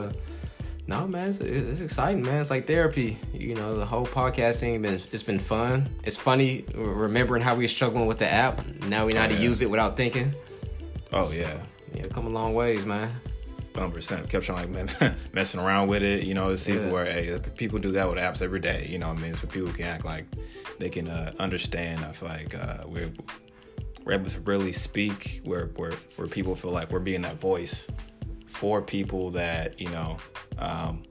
no, 0.90 1.06
man, 1.06 1.28
it's, 1.28 1.38
it's 1.38 1.80
exciting, 1.80 2.22
man. 2.22 2.40
It's 2.40 2.50
like 2.50 2.66
therapy. 2.66 3.16
You 3.32 3.54
know, 3.54 3.76
the 3.78 3.86
whole 3.86 4.04
podcasting 4.06 4.82
been 4.82 4.94
it's 5.12 5.22
been 5.22 5.38
fun. 5.38 5.88
It's 6.02 6.16
funny 6.16 6.64
remembering 6.74 7.42
how 7.42 7.54
we 7.54 7.62
were 7.62 7.68
struggling 7.68 8.06
with 8.06 8.18
the 8.18 8.28
app. 8.28 8.66
Now 8.88 9.06
we 9.06 9.12
know 9.12 9.20
how 9.20 9.28
to 9.28 9.34
use 9.40 9.62
it 9.62 9.70
without 9.70 9.96
thinking. 9.96 10.34
oh 11.12 11.30
yeah. 11.32 11.62
Yeah, 11.94 12.06
come 12.08 12.26
a 12.26 12.30
long 12.30 12.54
ways, 12.54 12.84
man. 12.84 13.08
hundred 13.74 13.94
percent. 13.94 14.28
Kept 14.28 14.44
trying 14.46 14.72
like 14.74 14.90
man, 15.00 15.16
messing 15.32 15.60
around 15.60 15.86
with 15.86 16.02
it. 16.02 16.24
You 16.24 16.34
know, 16.34 16.48
to 16.48 16.56
see 16.56 16.74
Yeah. 16.74 16.90
where 16.90 17.04
hey, 17.04 17.38
people 17.56 17.78
do 17.78 17.92
that 17.92 18.08
with 18.08 18.18
apps 18.18 18.42
every 18.42 18.60
day. 18.60 18.86
You 18.90 18.98
know, 18.98 19.08
what 19.10 19.18
I 19.18 19.22
mean, 19.22 19.34
so 19.36 19.46
people 19.46 19.70
can 19.72 19.86
act 19.86 20.04
like 20.04 20.26
they 20.80 20.88
can 20.90 21.06
uh, 21.06 21.32
understand. 21.38 22.04
I 22.04 22.10
feel 22.10 22.28
like 22.28 22.52
uh, 22.54 22.78
we're 22.86 23.12
we're 24.04 24.14
able 24.14 24.30
to 24.30 24.40
really 24.40 24.72
speak 24.72 25.40
where 25.44 25.66
where 25.76 25.92
where 26.16 26.26
people 26.26 26.56
feel 26.56 26.72
like 26.72 26.90
we're 26.90 26.98
being 26.98 27.22
that 27.22 27.36
voice 27.38 27.88
for 28.50 28.82
people 28.82 29.30
that 29.30 29.80
you 29.80 29.88
know 29.90 30.16
um, 30.58 31.02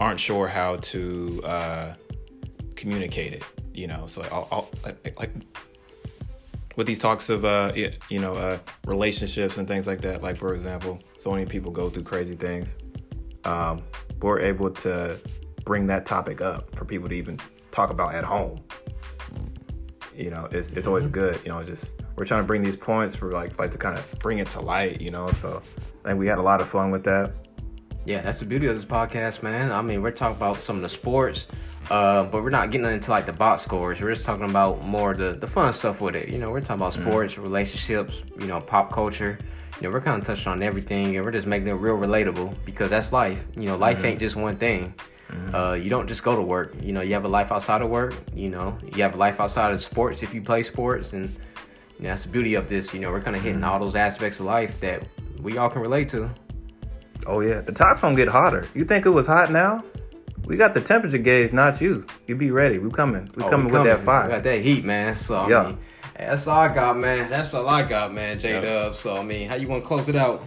aren't 0.00 0.20
sure 0.20 0.46
how 0.46 0.76
to 0.76 1.42
uh, 1.44 1.94
communicate 2.76 3.32
it. 3.32 3.44
You 3.74 3.86
know, 3.86 4.06
so 4.06 4.22
I'll, 4.32 4.48
I'll, 4.50 4.70
like, 4.84 5.18
like 5.18 5.30
with 6.76 6.86
these 6.86 6.98
talks 6.98 7.28
of 7.28 7.44
uh 7.44 7.72
you 8.08 8.20
know 8.20 8.32
uh 8.34 8.58
relationships 8.86 9.58
and 9.58 9.68
things 9.68 9.86
like 9.86 10.00
that 10.00 10.22
like 10.22 10.36
for 10.36 10.54
example 10.54 10.98
so 11.18 11.30
many 11.30 11.44
people 11.44 11.70
go 11.70 11.90
through 11.90 12.02
crazy 12.02 12.34
things 12.34 12.78
um 13.44 13.82
we're 14.22 14.40
able 14.40 14.70
to 14.70 15.18
bring 15.64 15.86
that 15.86 16.06
topic 16.06 16.40
up 16.40 16.74
for 16.74 16.86
people 16.86 17.08
to 17.08 17.14
even 17.14 17.38
talk 17.70 17.90
about 17.90 18.14
at 18.14 18.24
home 18.24 18.58
you 20.16 20.30
know 20.30 20.48
it's, 20.52 20.72
it's 20.72 20.86
always 20.86 21.06
good 21.06 21.38
you 21.44 21.50
know 21.50 21.62
just 21.62 21.99
we're 22.20 22.26
trying 22.26 22.42
to 22.42 22.46
bring 22.46 22.62
these 22.62 22.76
points 22.76 23.16
for 23.16 23.32
like 23.32 23.58
like 23.58 23.72
to 23.72 23.78
kind 23.78 23.98
of 23.98 24.18
bring 24.18 24.38
it 24.38 24.50
to 24.50 24.60
light 24.60 25.00
you 25.00 25.10
know 25.10 25.26
so 25.32 25.62
i 26.04 26.08
think 26.08 26.18
we 26.18 26.26
had 26.26 26.38
a 26.38 26.42
lot 26.42 26.60
of 26.60 26.68
fun 26.68 26.90
with 26.90 27.02
that 27.02 27.32
Yeah, 28.06 28.22
that's 28.22 28.40
the 28.40 28.46
beauty 28.46 28.66
of 28.66 28.74
this 28.74 28.84
podcast, 28.84 29.42
man. 29.42 29.70
I 29.70 29.82
mean, 29.82 30.00
we're 30.02 30.10
talking 30.10 30.36
about 30.36 30.58
some 30.58 30.76
of 30.76 30.82
the 30.82 30.88
sports, 30.88 31.48
uh, 31.90 32.24
but 32.24 32.42
we're 32.42 32.50
not 32.50 32.70
getting 32.70 32.86
into 32.86 33.10
like 33.10 33.26
the 33.26 33.32
box 33.32 33.62
scores. 33.62 34.00
We're 34.00 34.14
just 34.14 34.24
talking 34.24 34.48
about 34.48 34.84
more 34.84 35.14
the 35.14 35.32
the 35.32 35.46
fun 35.46 35.72
stuff 35.72 36.00
with 36.00 36.16
it. 36.16 36.28
You 36.28 36.38
know, 36.38 36.50
we're 36.50 36.60
talking 36.60 36.80
about 36.80 36.94
sports, 36.94 37.34
mm. 37.34 37.42
relationships, 37.42 38.22
you 38.38 38.46
know, 38.46 38.60
pop 38.60 38.90
culture. 38.90 39.38
You 39.80 39.88
know, 39.88 39.92
we're 39.92 40.00
kind 40.00 40.20
of 40.20 40.26
touching 40.26 40.50
on 40.50 40.62
everything, 40.62 41.16
and 41.16 41.24
we're 41.24 41.30
just 41.30 41.46
making 41.46 41.68
it 41.68 41.74
real 41.74 41.98
relatable 41.98 42.54
because 42.64 42.88
that's 42.90 43.12
life. 43.12 43.44
You 43.54 43.66
know, 43.66 43.76
life 43.76 43.98
mm-hmm. 43.98 44.06
ain't 44.06 44.20
just 44.20 44.36
one 44.36 44.56
thing. 44.56 44.94
Mm-hmm. 45.30 45.54
Uh, 45.54 45.74
you 45.74 45.90
don't 45.90 46.06
just 46.06 46.22
go 46.22 46.34
to 46.34 46.42
work. 46.42 46.74
You 46.82 46.92
know, 46.92 47.02
you 47.02 47.12
have 47.14 47.24
a 47.24 47.28
life 47.28 47.52
outside 47.52 47.82
of 47.82 47.90
work. 47.90 48.14
You 48.34 48.48
know, 48.48 48.76
you 48.94 49.02
have 49.02 49.14
a 49.14 49.18
life 49.18 49.40
outside 49.40 49.72
of 49.72 49.82
sports 49.82 50.22
if 50.22 50.34
you 50.34 50.42
play 50.42 50.62
sports, 50.62 51.12
and 51.12 51.30
you 52.00 52.04
know, 52.04 52.12
that's 52.12 52.22
the 52.22 52.30
beauty 52.30 52.54
of 52.54 52.66
this. 52.66 52.94
You 52.94 53.00
know, 53.00 53.10
we're 53.10 53.20
kind 53.20 53.36
of 53.36 53.42
hitting 53.42 53.62
all 53.62 53.78
those 53.78 53.94
aspects 53.94 54.40
of 54.40 54.46
life 54.46 54.80
that 54.80 55.02
we 55.42 55.58
all 55.58 55.68
can 55.68 55.82
relate 55.82 56.08
to. 56.10 56.30
Oh 57.26 57.40
yeah, 57.40 57.60
the 57.60 57.72
top's 57.72 58.00
gonna 58.00 58.16
get 58.16 58.28
hotter. 58.28 58.66
You 58.74 58.86
think 58.86 59.04
it 59.04 59.10
was 59.10 59.26
hot 59.26 59.52
now? 59.52 59.84
We 60.46 60.56
got 60.56 60.72
the 60.72 60.80
temperature 60.80 61.18
gauge, 61.18 61.52
not 61.52 61.78
you. 61.82 62.06
You 62.26 62.36
be 62.36 62.50
ready. 62.50 62.78
We 62.78 62.90
coming. 62.90 63.30
We 63.36 63.44
oh, 63.44 63.50
coming, 63.50 63.66
we 63.66 63.72
coming 63.72 63.88
with 63.88 63.98
that 63.98 64.04
fire. 64.04 64.24
We 64.24 64.30
got 64.30 64.42
that 64.44 64.62
heat, 64.62 64.82
man. 64.82 65.14
So 65.14 65.46
yeah. 65.46 65.60
I 65.60 65.66
mean, 65.66 65.78
that's 66.16 66.46
all 66.46 66.58
I 66.58 66.74
got, 66.74 66.96
man. 66.96 67.28
That's 67.28 67.52
all 67.52 67.68
I 67.68 67.82
got, 67.82 68.14
man. 68.14 68.40
J 68.40 68.62
Dub. 68.62 68.94
So 68.94 69.18
I 69.18 69.22
mean, 69.22 69.46
how 69.46 69.56
you 69.56 69.68
want 69.68 69.82
to 69.82 69.86
close 69.86 70.08
it 70.08 70.16
out? 70.16 70.42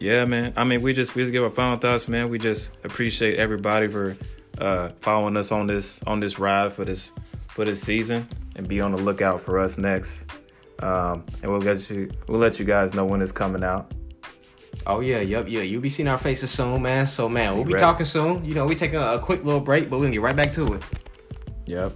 Yeah, 0.00 0.24
man. 0.24 0.54
I 0.56 0.64
mean, 0.64 0.80
we 0.80 0.94
just 0.94 1.14
we 1.14 1.24
just 1.24 1.32
give 1.32 1.44
our 1.44 1.50
final 1.50 1.76
thoughts, 1.76 2.08
man. 2.08 2.30
We 2.30 2.38
just 2.38 2.70
appreciate 2.84 3.38
everybody 3.38 3.88
for 3.88 4.16
uh, 4.56 4.90
following 5.02 5.36
us 5.36 5.52
on 5.52 5.66
this 5.66 6.02
on 6.06 6.20
this 6.20 6.38
ride 6.38 6.72
for 6.72 6.86
this 6.86 7.12
for 7.48 7.66
this 7.66 7.82
season, 7.82 8.26
and 8.58 8.68
be 8.68 8.80
on 8.80 8.92
the 8.92 8.98
lookout 8.98 9.40
for 9.40 9.58
us 9.58 9.78
next. 9.78 10.26
Um, 10.80 11.24
and 11.42 11.50
we'll 11.50 11.60
let 11.60 11.88
you 11.88 12.10
we'll 12.28 12.38
let 12.40 12.58
you 12.58 12.64
guys 12.64 12.92
know 12.92 13.04
when 13.04 13.22
it's 13.22 13.32
coming 13.32 13.64
out. 13.64 13.92
Oh 14.86 15.00
yeah, 15.00 15.20
yep, 15.20 15.48
yeah. 15.48 15.62
You'll 15.62 15.80
be 15.80 15.88
seeing 15.88 16.08
our 16.08 16.18
faces 16.18 16.50
soon, 16.50 16.82
man. 16.82 17.06
So 17.06 17.28
man, 17.28 17.54
we'll 17.54 17.64
be 17.64 17.72
Ready. 17.72 17.82
talking 17.82 18.04
soon. 18.04 18.44
You 18.44 18.54
know, 18.54 18.66
we 18.66 18.74
take 18.74 18.92
a, 18.92 19.14
a 19.14 19.18
quick 19.18 19.44
little 19.44 19.60
break, 19.60 19.88
but 19.88 19.98
we 19.98 20.06
can 20.06 20.12
get 20.12 20.20
right 20.20 20.36
back 20.36 20.52
to 20.54 20.74
it. 20.74 20.82
Yep. 21.66 21.92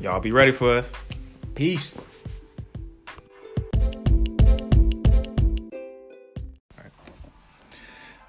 Y'all 0.00 0.20
be 0.20 0.32
ready 0.32 0.52
for 0.52 0.76
us. 0.76 0.92
Peace. 1.54 1.94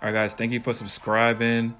All 0.02 0.06
right, 0.08 0.13
guys. 0.13 0.34
Thank 0.34 0.54
you 0.54 0.62
for 0.62 0.74
subscribing 0.74 1.76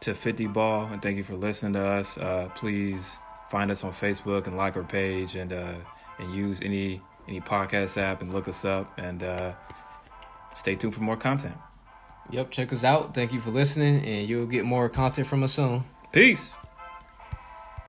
to 0.00 0.14
50 0.14 0.46
Ball, 0.46 0.84
and 0.84 1.02
thank 1.02 1.16
you 1.16 1.24
for 1.24 1.34
listening 1.34 1.72
to 1.72 1.84
us. 1.84 2.16
Uh, 2.16 2.48
please 2.54 3.18
find 3.50 3.70
us 3.70 3.84
on 3.84 3.92
Facebook 3.92 4.46
and 4.46 4.56
like 4.56 4.76
our 4.76 4.82
page, 4.82 5.36
and 5.36 5.52
uh, 5.52 5.74
and 6.18 6.34
use 6.34 6.60
any 6.62 7.00
any 7.28 7.40
podcast 7.40 7.96
app 7.96 8.22
and 8.22 8.32
look 8.32 8.48
us 8.48 8.64
up, 8.64 8.98
and 8.98 9.22
uh, 9.22 9.52
stay 10.54 10.74
tuned 10.74 10.94
for 10.94 11.02
more 11.02 11.16
content. 11.16 11.54
Yep, 12.30 12.50
check 12.50 12.72
us 12.72 12.84
out. 12.84 13.14
Thank 13.14 13.32
you 13.32 13.40
for 13.40 13.50
listening, 13.50 14.04
and 14.04 14.28
you'll 14.28 14.46
get 14.46 14.64
more 14.64 14.88
content 14.88 15.26
from 15.28 15.42
us 15.42 15.52
soon. 15.52 15.84
Peace. 16.12 16.54